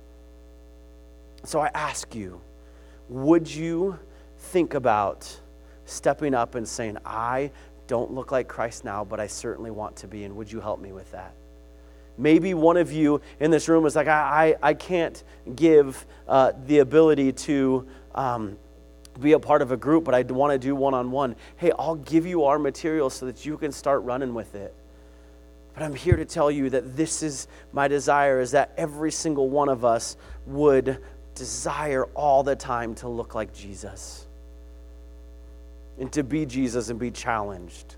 So 1.47 1.61
I 1.61 1.71
ask 1.75 2.13
you, 2.13 2.41
would 3.09 3.49
you 3.49 4.01
think 4.37 4.75
about 4.75 5.41
stepping 5.85 6.35
up 6.35 6.57
and 6.57 6.67
saying, 6.67 6.99
I 7.05 7.53
don't 7.87 8.11
look 8.11 8.33
like 8.33 8.49
Christ 8.49 8.85
now, 8.85 9.05
but 9.05 9.21
I 9.21 9.29
certainly 9.29 9.71
want 9.71 9.95
to 9.99 10.09
be. 10.09 10.25
And 10.25 10.35
would 10.35 10.51
you 10.51 10.61
help 10.61 10.81
me 10.81 10.91
with 10.91 11.13
that? 11.13 11.35
Maybe 12.19 12.53
one 12.55 12.77
of 12.77 12.91
you 12.91 13.21
in 13.39 13.53
this 13.53 13.69
room 13.69 13.87
is 13.87 13.95
like, 13.95 14.09
I, 14.09 14.57
I, 14.63 14.71
I 14.71 14.75
can't 14.75 15.23
give 15.55 16.05
uh, 16.27 16.51
the 16.67 16.81
ability 16.81 17.31
to 17.33 17.87
um, 18.17 18.59
be 19.21 19.31
a 19.31 19.39
part 19.39 19.63
of 19.63 19.71
a 19.71 19.77
group, 19.77 20.03
but 20.03 20.17
I 20.17 20.23
want 20.23 20.53
to 20.53 20.59
do 20.59 20.75
one 20.75 20.95
on 20.95 21.13
one. 21.13 21.37
Hey, 21.59 21.71
I'll 21.79 21.95
give 21.95 22.27
you 22.27 22.43
our 22.43 22.59
material 22.59 23.09
so 23.09 23.25
that 23.27 23.47
you 23.47 23.57
can 23.57 23.71
start 23.71 24.03
running 24.03 24.35
with 24.35 24.57
it. 24.57 24.75
But 25.75 25.85
I'm 25.85 25.95
here 25.95 26.17
to 26.17 26.25
tell 26.25 26.51
you 26.51 26.71
that 26.71 26.97
this 26.97 27.23
is 27.23 27.47
my 27.73 27.87
desire 27.87 28.41
is 28.41 28.51
that 28.53 28.73
every 28.79 29.13
single 29.13 29.51
one 29.51 29.69
of 29.69 29.85
us 29.85 30.17
would 30.47 30.99
desire 31.37 32.05
all 32.14 32.43
the 32.43 32.57
time 32.57 32.97
to 32.97 33.09
look 33.09 33.34
like 33.34 33.55
Jesus 33.55 34.26
and 35.99 36.11
to 36.12 36.24
be 36.24 36.45
Jesus 36.47 36.89
and 36.89 36.99
be 36.99 37.11
challenged. 37.11 37.95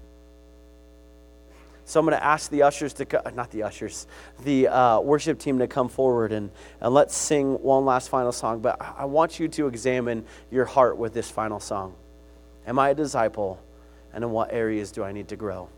So 1.85 1.99
I'm 1.99 2.05
going 2.05 2.19
to 2.19 2.23
ask 2.23 2.51
the 2.51 2.65
ushers 2.65 2.93
to 2.95 3.07
come, 3.07 3.23
not 3.35 3.51
the 3.51 3.63
ushers, 3.63 4.07
the 4.45 4.69
uh, 4.69 5.01
worship 5.01 5.39
team 5.39 5.59
to 5.61 5.67
come 5.67 5.89
forward 5.89 6.33
and, 6.33 6.51
and 6.83 6.93
let's 6.93 7.17
sing 7.17 7.55
one 7.63 7.87
last 7.87 8.11
final 8.11 8.31
song. 8.31 8.61
But 8.61 8.77
I 8.79 9.07
want 9.07 9.41
you 9.41 9.49
to 9.49 9.69
examine 9.69 10.27
your 10.51 10.67
heart 10.67 10.99
with 10.99 11.15
this 11.15 11.31
final 11.31 11.61
song. 11.61 11.95
Am 12.67 12.79
I 12.79 12.91
a 12.91 12.95
disciple? 12.95 13.59
And 14.13 14.23
in 14.23 14.31
what 14.31 14.53
areas 14.53 14.93
do 14.93 15.03
I 15.03 15.13
need 15.13 15.29
to 15.29 15.37
grow? 15.37 15.71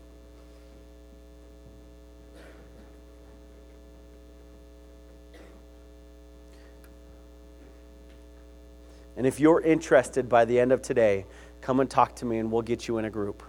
And 9.17 9.27
if 9.27 9.39
you're 9.39 9.61
interested 9.61 10.29
by 10.29 10.45
the 10.45 10.59
end 10.59 10.71
of 10.71 10.81
today, 10.81 11.25
come 11.61 11.79
and 11.79 11.89
talk 11.89 12.15
to 12.17 12.25
me 12.25 12.37
and 12.37 12.51
we'll 12.51 12.61
get 12.61 12.87
you 12.87 12.97
in 12.97 13.05
a 13.05 13.09
group. 13.09 13.43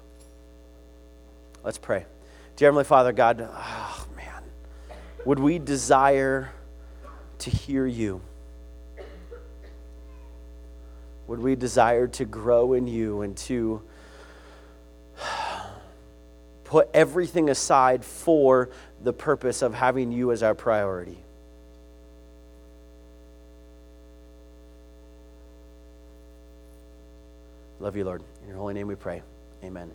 Let's 1.65 1.79
pray. 1.79 2.05
Dear 2.57 2.69
Heavenly 2.69 2.85
Father, 2.85 3.13
God, 3.13 3.49
oh 3.49 4.07
man, 4.17 4.43
would 5.25 5.39
we 5.39 5.59
desire 5.59 6.53
to 7.39 7.51
hear 7.51 7.87
you? 7.87 8.21
Would 11.29 11.39
we 11.39 11.55
desire 11.55 12.09
to 12.09 12.25
grow 12.25 12.75
in 12.75 12.87
you 12.87 13.23
and 13.23 13.37
to 13.39 13.83
put 16.65 16.89
everything 16.93 17.49
aside 17.49 18.05
for 18.05 18.71
the 19.03 19.13
purpose 19.13 19.63
of 19.63 19.75
having 19.75 20.13
you 20.13 20.33
as 20.33 20.43
our 20.43 20.55
priority? 20.55 21.19
Love 27.83 27.97
you, 27.97 28.05
Lord. 28.05 28.23
In 28.43 28.49
your 28.49 28.59
holy 28.59 28.75
name 28.75 28.87
we 28.87 28.95
pray. 28.95 29.23
Amen. 29.65 29.91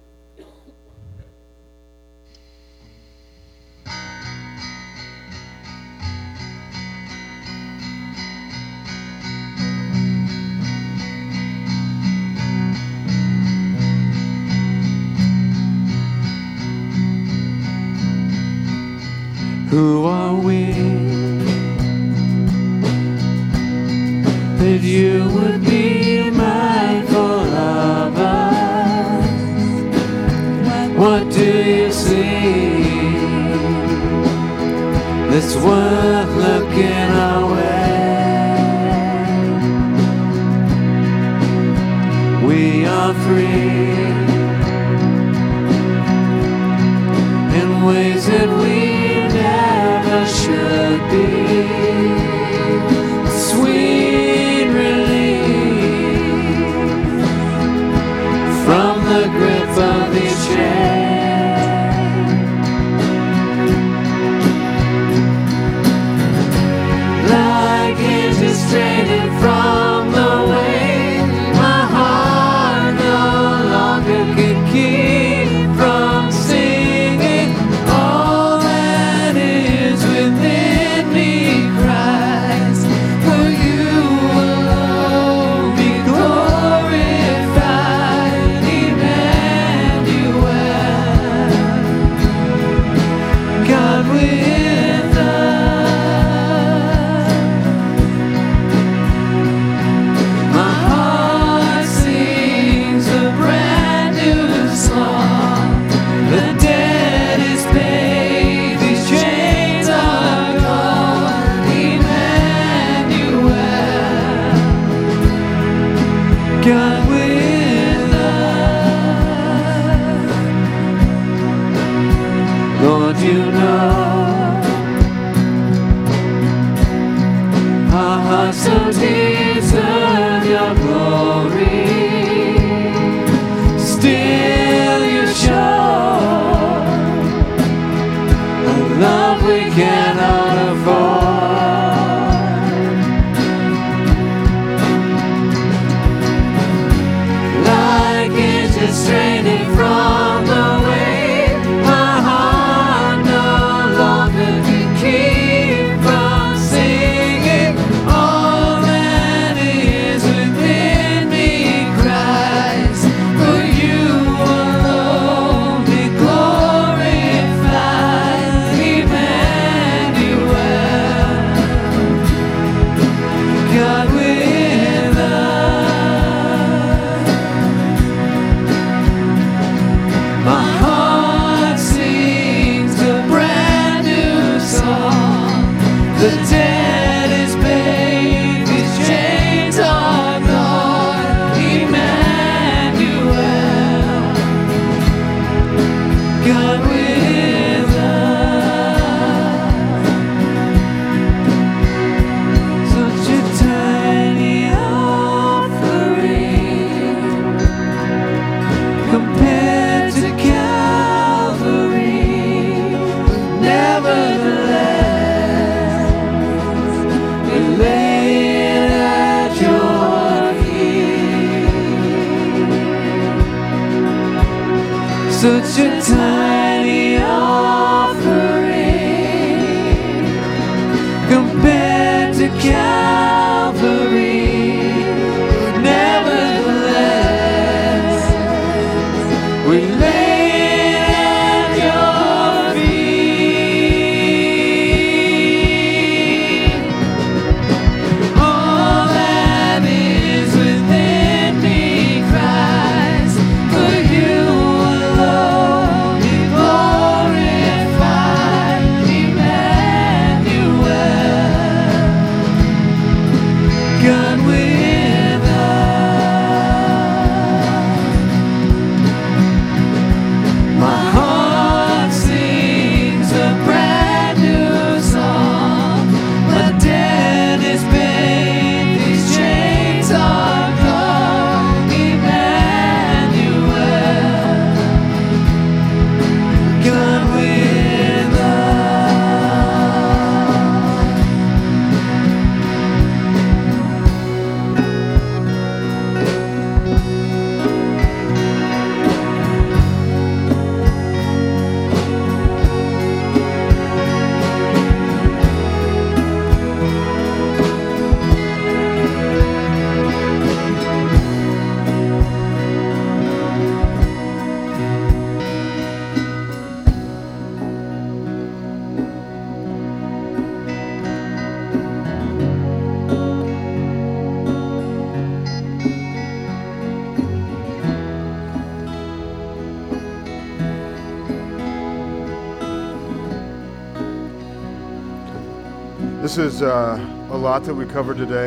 This 336.37 336.53
is 336.53 336.61
uh, 336.61 336.99
a 337.31 337.35
lot 337.35 337.63
that 337.63 337.73
we 337.73 337.87
covered 337.87 338.17
today, 338.17 338.45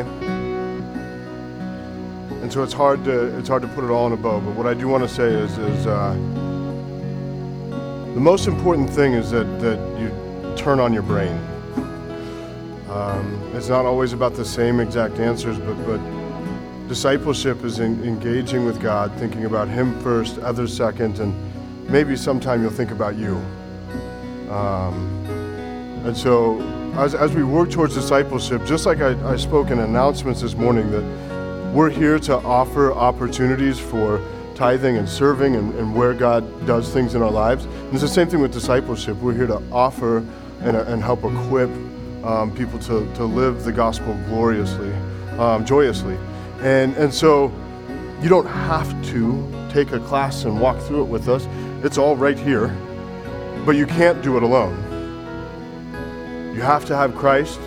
and 2.39 2.49
so 2.49 2.63
it's 2.63 2.71
hard 2.71 3.03
to 3.03 3.37
it's 3.37 3.49
hard 3.49 3.63
to 3.63 3.67
put 3.67 3.83
it 3.83 3.89
all 3.89 4.07
in 4.07 4.13
a 4.13 4.15
bow. 4.15 4.39
But 4.39 4.55
what 4.55 4.65
I 4.65 4.73
do 4.73 4.87
want 4.87 5.03
to 5.03 5.09
say 5.09 5.25
is 5.25 5.57
is 5.57 5.87
uh, 5.87 6.13
the 8.13 8.21
most 8.21 8.47
important 8.47 8.89
thing 8.89 9.11
is 9.11 9.29
that 9.31 9.43
that 9.59 9.77
you 9.99 10.09
turn 10.55 10.79
on 10.79 10.93
your 10.93 11.03
brain. 11.03 11.37
Um, 12.89 13.51
it's 13.55 13.67
not 13.67 13.85
always 13.85 14.13
about 14.13 14.35
the 14.35 14.45
same 14.45 14.79
exact 14.79 15.19
answers, 15.19 15.59
but 15.59 15.75
but 15.85 15.99
discipleship 16.87 17.65
is 17.65 17.79
in, 17.79 18.01
engaging 18.05 18.63
with 18.63 18.79
God, 18.79 19.11
thinking 19.15 19.43
about 19.43 19.67
Him 19.67 19.99
first, 19.99 20.39
others 20.39 20.73
second, 20.73 21.19
and 21.19 21.35
maybe 21.89 22.15
sometime 22.15 22.61
you'll 22.61 22.71
think 22.71 22.91
about 22.91 23.17
you. 23.17 23.35
Um, 24.49 25.09
and 26.05 26.15
so, 26.15 26.80
as, 26.95 27.15
as 27.15 27.33
we 27.33 27.43
work 27.43 27.69
towards 27.69 27.93
discipleship, 27.93 28.65
just 28.65 28.85
like 28.85 28.99
I, 28.99 29.11
I 29.31 29.35
spoke 29.37 29.69
in 29.69 29.79
announcements 29.79 30.41
this 30.41 30.55
morning, 30.55 30.91
that 30.91 31.71
we're 31.73 31.89
here 31.89 32.19
to 32.19 32.37
offer 32.37 32.91
opportunities 32.91 33.79
for 33.79 34.21
tithing 34.55 34.97
and 34.97 35.07
serving 35.07 35.55
and, 35.55 35.73
and 35.75 35.95
where 35.95 36.13
God 36.13 36.67
does 36.67 36.93
things 36.93 37.15
in 37.15 37.21
our 37.21 37.31
lives. 37.31 37.65
And 37.65 37.93
it's 37.93 38.01
the 38.01 38.07
same 38.07 38.27
thing 38.27 38.41
with 38.41 38.51
discipleship. 38.51 39.17
We're 39.17 39.33
here 39.33 39.47
to 39.47 39.61
offer 39.71 40.17
and, 40.61 40.75
and 40.75 41.01
help 41.01 41.23
equip 41.23 41.69
um, 42.23 42.53
people 42.55 42.77
to, 42.79 43.11
to 43.15 43.23
live 43.23 43.63
the 43.63 43.71
gospel 43.71 44.13
gloriously, 44.27 44.91
um, 45.39 45.65
joyously. 45.65 46.17
And, 46.61 46.95
and 46.97 47.13
so, 47.13 47.51
you 48.21 48.29
don't 48.29 48.45
have 48.45 49.03
to 49.05 49.67
take 49.71 49.93
a 49.93 49.99
class 50.01 50.43
and 50.43 50.61
walk 50.61 50.77
through 50.81 51.01
it 51.01 51.07
with 51.07 51.27
us. 51.27 51.47
It's 51.83 51.97
all 51.97 52.15
right 52.15 52.37
here, 52.37 52.67
but 53.65 53.75
you 53.75 53.87
can't 53.87 54.21
do 54.21 54.37
it 54.37 54.43
alone. 54.43 54.90
You 56.53 56.61
have 56.61 56.85
to 56.85 56.95
have 56.95 57.15
Christ, 57.15 57.59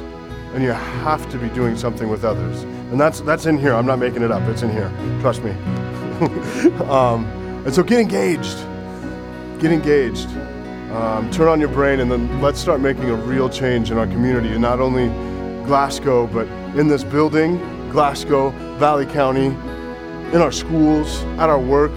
and 0.53 0.63
you 0.63 0.71
have 0.71 1.31
to 1.31 1.39
be 1.39 1.49
doing 1.49 1.77
something 1.77 2.09
with 2.09 2.25
others. 2.25 2.63
And 2.63 3.01
that's 3.01 3.21
that's 3.23 3.47
in 3.47 3.59
here. 3.59 3.75
I'm 3.75 3.87
not 3.87 3.99
making 3.99 4.23
it 4.23 4.31
up. 4.31 4.43
It's 4.49 4.63
in 4.63 4.71
here. 4.71 4.93
Trust 5.21 5.43
me. 5.43 5.51
um, 6.89 7.25
and 7.65 7.75
so 7.75 7.83
get 7.83 7.99
engaged. 7.99 8.59
Get 9.59 9.73
engaged. 9.73 10.29
Um, 10.93 11.31
turn 11.31 11.49
on 11.49 11.61
your 11.61 11.71
brain, 11.71 12.01
and 12.01 12.11
then 12.13 12.41
let's 12.41 12.61
start 12.61 12.81
making 12.81 13.11
a 13.11 13.15
real 13.15 13.49
change 13.49 13.91
in 13.91 13.99
our 13.99 14.07
community, 14.07 14.51
and 14.51 14.61
not 14.61 14.81
only 14.81 15.09
Glasgow, 15.65 16.27
but 16.27 16.47
in 16.79 16.87
this 16.87 17.03
building, 17.03 17.59
Glasgow, 17.91 18.51
Valley 18.79 19.07
County, 19.07 19.47
in 19.47 20.37
our 20.37 20.53
schools, 20.53 21.23
at 21.39 21.49
our 21.49 21.59
work. 21.59 21.91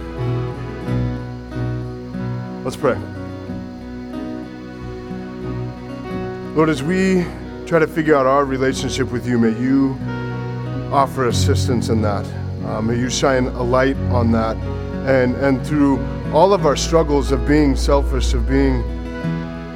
Let's 2.63 2.77
pray. 2.77 2.97
Lord, 6.57 6.69
as 6.69 6.81
we 6.81 7.23
try 7.67 7.77
to 7.77 7.85
figure 7.85 8.15
out 8.15 8.25
our 8.25 8.43
relationship 8.43 9.11
with 9.11 9.27
you, 9.27 9.37
may 9.37 9.55
you 9.61 9.95
offer 10.91 11.27
assistance 11.27 11.89
in 11.89 12.01
that. 12.01 12.25
Uh, 12.65 12.81
may 12.81 12.97
you 12.97 13.11
shine 13.11 13.45
a 13.45 13.61
light 13.61 13.95
on 14.09 14.31
that. 14.31 14.57
And, 15.07 15.35
and 15.35 15.63
through 15.63 16.03
all 16.33 16.55
of 16.55 16.65
our 16.65 16.75
struggles 16.75 17.31
of 17.31 17.47
being 17.47 17.75
selfish, 17.75 18.33
of 18.33 18.49
being 18.49 18.81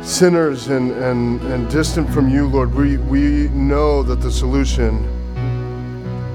sinners 0.01 0.69
and, 0.69 0.89
and, 0.93 1.39
and 1.43 1.69
distant 1.69 2.09
from 2.09 2.29
you, 2.29 2.47
Lord, 2.47 2.73
we, 2.73 2.97
we 2.97 3.49
know 3.49 4.01
that 4.01 4.19
the 4.19 4.31
solution 4.31 5.03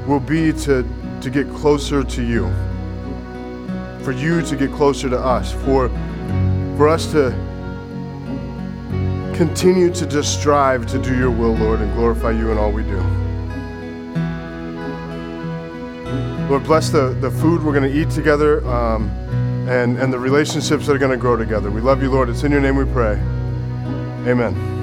will 0.06 0.20
be 0.20 0.52
to, 0.52 0.88
to 1.22 1.28
get 1.28 1.50
closer 1.54 2.04
to 2.04 2.22
you, 2.22 2.44
for 4.04 4.12
you 4.12 4.42
to 4.42 4.54
get 4.54 4.70
closer 4.70 5.10
to 5.10 5.18
us, 5.18 5.52
for, 5.64 5.88
for 6.76 6.86
us 6.86 7.10
to 7.10 7.32
continue 9.36 9.92
to 9.92 10.06
just 10.06 10.38
strive 10.40 10.86
to 10.86 10.98
do 10.98 11.16
your 11.16 11.30
will, 11.30 11.54
Lord, 11.54 11.80
and 11.80 11.92
glorify 11.94 12.30
you 12.30 12.50
in 12.50 12.58
all 12.58 12.72
we 12.72 12.82
do. 12.82 12.98
Lord, 16.48 16.64
bless 16.64 16.90
the, 16.90 17.16
the 17.20 17.30
food 17.30 17.62
we're 17.62 17.78
going 17.78 17.90
to 17.90 18.00
eat 18.00 18.10
together 18.10 18.66
um, 18.66 19.10
and, 19.68 19.98
and 19.98 20.12
the 20.12 20.18
relationships 20.18 20.86
that 20.86 20.94
are 20.94 20.98
going 20.98 21.10
to 21.10 21.16
grow 21.16 21.36
together. 21.36 21.70
We 21.70 21.80
love 21.80 22.02
you, 22.02 22.10
Lord. 22.10 22.30
It's 22.30 22.44
in 22.44 22.52
your 22.52 22.60
name 22.60 22.76
we 22.76 22.84
pray. 22.84 23.14
Amen. 24.26 24.75